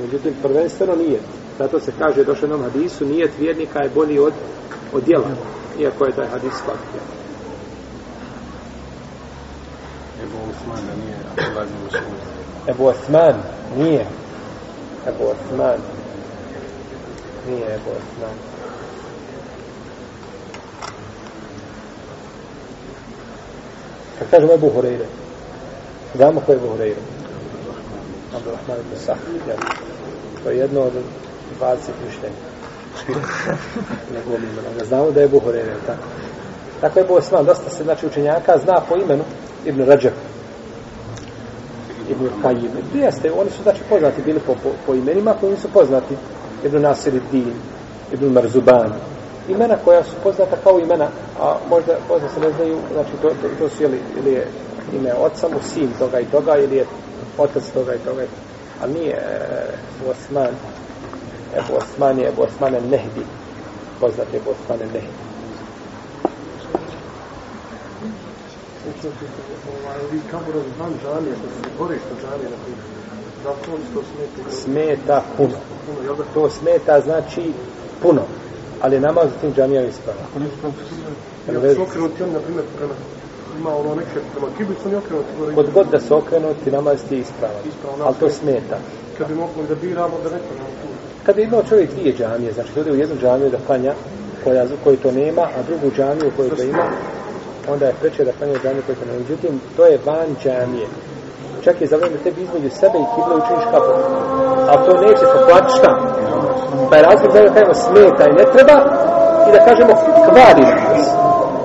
međutim, 0.03 0.35
prvenstveno 0.43 0.97
nijet. 0.97 1.46
Zato 1.59 1.81
se 1.81 1.93
kaže, 1.99 2.25
došlo 2.25 2.49
nam 2.49 2.63
hadisu, 2.63 3.07
nijet 3.07 3.31
vjernika 3.39 3.83
je 3.83 3.91
bolji 3.95 4.19
od, 4.19 4.33
od 4.93 5.05
djela. 5.05 5.29
Iako 5.81 6.05
je 6.05 6.13
taj 6.13 6.27
hadis 6.27 6.53
svakako. 6.53 6.99
Ebu 10.23 10.37
Osman 10.51 10.87
da 10.87 10.95
nije 10.95 11.77
Muslim. 11.85 12.03
Ebu 12.69 12.87
Osman 12.87 13.35
nije. 13.77 14.07
Ebu 15.09 15.25
Osman 15.25 15.79
nije 17.49 17.75
Ebu 17.75 17.91
Osman. 17.91 18.37
Kad 24.19 24.31
kažemo 24.31 24.53
Ebu 24.53 24.71
Horeire, 24.71 25.05
znamo 26.15 26.41
ko 26.41 26.53
je 26.53 26.57
Ebu 26.57 26.69
Horeire? 26.69 27.01
Abdurrahman 28.37 28.77
ibn 28.81 28.97
Sah. 29.05 29.19
jel? 29.49 29.57
To 30.45 30.51
je 30.51 30.59
jedno 30.59 30.81
od 30.81 30.93
20 31.61 31.77
mišljenja. 32.07 32.37
ne 34.15 34.21
glumimo, 34.27 34.61
ne 34.79 34.85
znamo 34.85 35.11
da 35.11 35.21
je 35.21 35.29
Buhorere, 35.29 35.75
tako? 35.87 36.03
Tako 36.81 36.99
je 36.99 37.05
Ebu 37.05 37.15
Osman, 37.15 37.45
dosta 37.45 37.71
se 37.71 37.85
znači 37.85 38.07
učenjaka 38.07 38.59
zna 38.59 38.81
po 38.89 38.97
imenu 38.97 39.25
Ibn 39.65 39.81
Rajab. 39.81 40.13
Ibn 42.11 42.29
Kajim. 42.43 42.71
Jeste, 42.95 43.33
oni 43.33 43.51
su 43.51 43.63
znači 43.63 43.81
poznati 43.89 44.23
bili 44.23 44.41
po, 44.41 44.55
po, 44.55 44.69
po 44.87 44.95
imenima 44.95 45.35
koji 45.41 45.57
su 45.57 45.69
poznati. 45.69 46.15
Ibn 46.65 46.83
Nasir 46.83 47.21
Din, 47.33 47.53
Ibn 48.13 48.33
Marzuban. 48.33 48.93
Imena 49.49 49.77
koja 49.85 50.05
su 50.05 50.11
poznata 50.23 50.57
kao 50.65 50.79
imena, 50.81 51.09
a 51.41 51.57
možda, 51.71 51.97
možda 52.09 52.29
se 52.29 52.41
ne 52.41 52.51
znaju, 52.53 52.79
znači 52.93 53.11
to, 53.23 53.29
to, 53.29 53.49
to 53.59 53.69
su 53.69 53.83
ili, 53.83 54.01
ili 54.19 54.33
je 54.33 54.47
ime 54.95 55.15
oca 55.15 55.49
mu 55.49 55.59
sin 55.63 55.89
toga 55.99 56.21
i 56.21 56.25
toga, 56.25 56.57
ili 56.57 56.77
je 56.77 56.87
otac 57.39 57.71
toga 57.71 57.95
i 57.95 57.99
toga. 57.99 58.23
A 58.83 58.87
nije 58.87 59.13
e, 59.13 60.11
Osman. 60.11 60.55
Ebu 61.53 61.77
Osman 61.77 62.19
je 62.19 62.29
Ebu 62.29 62.43
Osman 62.43 62.73
Nehdi. 62.73 63.27
Poznat 64.01 64.33
je 64.33 64.37
Ebu 64.37 64.51
Osman 64.51 64.83
el 64.83 64.89
Nehdi. 64.93 65.13
Ovaj, 69.83 69.99
vi 70.11 70.21
što 71.99 72.17
se 72.17 72.27
na 72.27 72.37
primjer. 72.37 72.87
To 73.95 74.03
smeta. 74.03 74.51
Smeta 74.51 75.25
puno. 75.37 75.59
To 76.35 76.51
smeta 76.51 77.01
znači 77.01 77.53
puno. 78.03 78.23
Ali 78.81 79.01
namaz 79.01 79.27
u 79.37 79.41
tim 79.41 79.53
džamijama 79.55 79.89
isprava. 79.89 80.21
Ako 80.31 80.39
nisu 80.39 80.57
tamo 80.63 80.75
Jel 81.47 81.55
Ja 81.55 81.61
već- 81.61 81.77
su 81.77 81.83
okrenuti 81.83 82.23
on, 82.23 82.33
na 82.33 82.41
primjer, 82.41 82.65
prema 82.77 82.95
ima 83.59 83.77
ono 83.77 83.95
neke 83.95 84.21
prema 84.33 84.49
kibicu, 84.57 84.81
on 84.85 84.93
je 84.93 84.99
okrenuti. 84.99 85.55
Kod 85.55 85.71
god 85.75 85.87
da 85.91 86.01
se 86.01 86.15
okrenuti, 86.15 86.71
namaz 86.71 86.99
ti 87.09 87.15
je 87.15 87.21
ispravan. 87.21 87.57
Ispravan, 87.65 88.03
Ali 88.03 88.17
to 88.21 88.31
smeta. 88.31 88.79
Kad 89.19 89.29
bi 89.29 89.35
mogli 89.35 89.67
da 89.69 89.75
biramo, 89.75 90.17
da 90.25 90.31
neko 90.31 90.55
nam 90.59 90.67
tu. 90.83 90.89
Kada 91.27 91.41
je 91.41 91.47
imao 91.47 91.63
čovjek 91.69 91.91
dvije 91.91 92.15
džamije, 92.19 92.53
znači 92.53 92.71
da 92.75 92.81
ode 92.81 92.93
u 92.93 93.01
jednu 93.03 93.17
džamiju 93.21 93.51
da 93.51 93.59
klanja, 93.67 93.93
koja, 94.45 94.65
koji 94.85 94.97
to 94.97 95.13
nema, 95.13 95.43
a 95.43 95.63
drugu 95.69 95.91
džamiju 95.97 96.33
koju 96.37 96.51
to 96.51 96.63
ima, 96.63 96.87
onda 97.73 97.87
je 97.87 97.95
preče 98.01 98.25
da 98.25 98.33
klanja 98.39 98.55
džamiju 98.63 98.83
koju 98.87 98.97
to 98.97 99.05
nema. 99.07 99.19
Međutim, 99.19 99.61
to 99.77 99.87
je 99.87 99.99
van 100.07 100.29
džamije. 100.43 100.87
Čak 101.65 101.81
je 101.81 101.87
za 101.87 101.97
vreme 101.97 102.17
tebi 102.25 102.43
između 102.43 102.71
sebe 102.71 102.99
i 102.99 103.11
kibla 103.15 103.35
učiniš 103.37 103.65
kapu. 103.73 103.93
A 104.71 104.85
to 104.85 105.01
neće 105.01 105.25
se 105.33 105.39
plati 105.49 105.73
šta? 105.79 105.91
Pa 106.91 106.97
je 106.97 107.03
razlog 107.03 107.33
za 107.33 107.43
da 107.43 107.55
kažemo 107.55 107.75
smeta 107.75 108.25
i 108.31 108.37
ne 108.41 108.45
treba 108.55 108.77
i 109.49 109.53
da 109.53 109.65
kažemo 109.69 109.93
kvari 110.29 110.63
nas. 110.63 111.09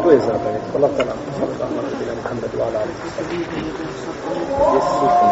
Tu 0.04 0.10
je 0.12 0.20
zabranjeno. 0.20 0.66
Allah 0.76 0.92
ta'ala. 0.98 1.16
Sallallahu 1.38 1.78
alaihi 1.80 1.96
wa 1.96 2.00
sallam. 2.00 2.40
Allah 2.54 2.68
ala 2.68 2.80
alihi 2.84 2.98
wa 3.04 3.12
sallam. 3.16 3.72
Jesu. 4.76 5.31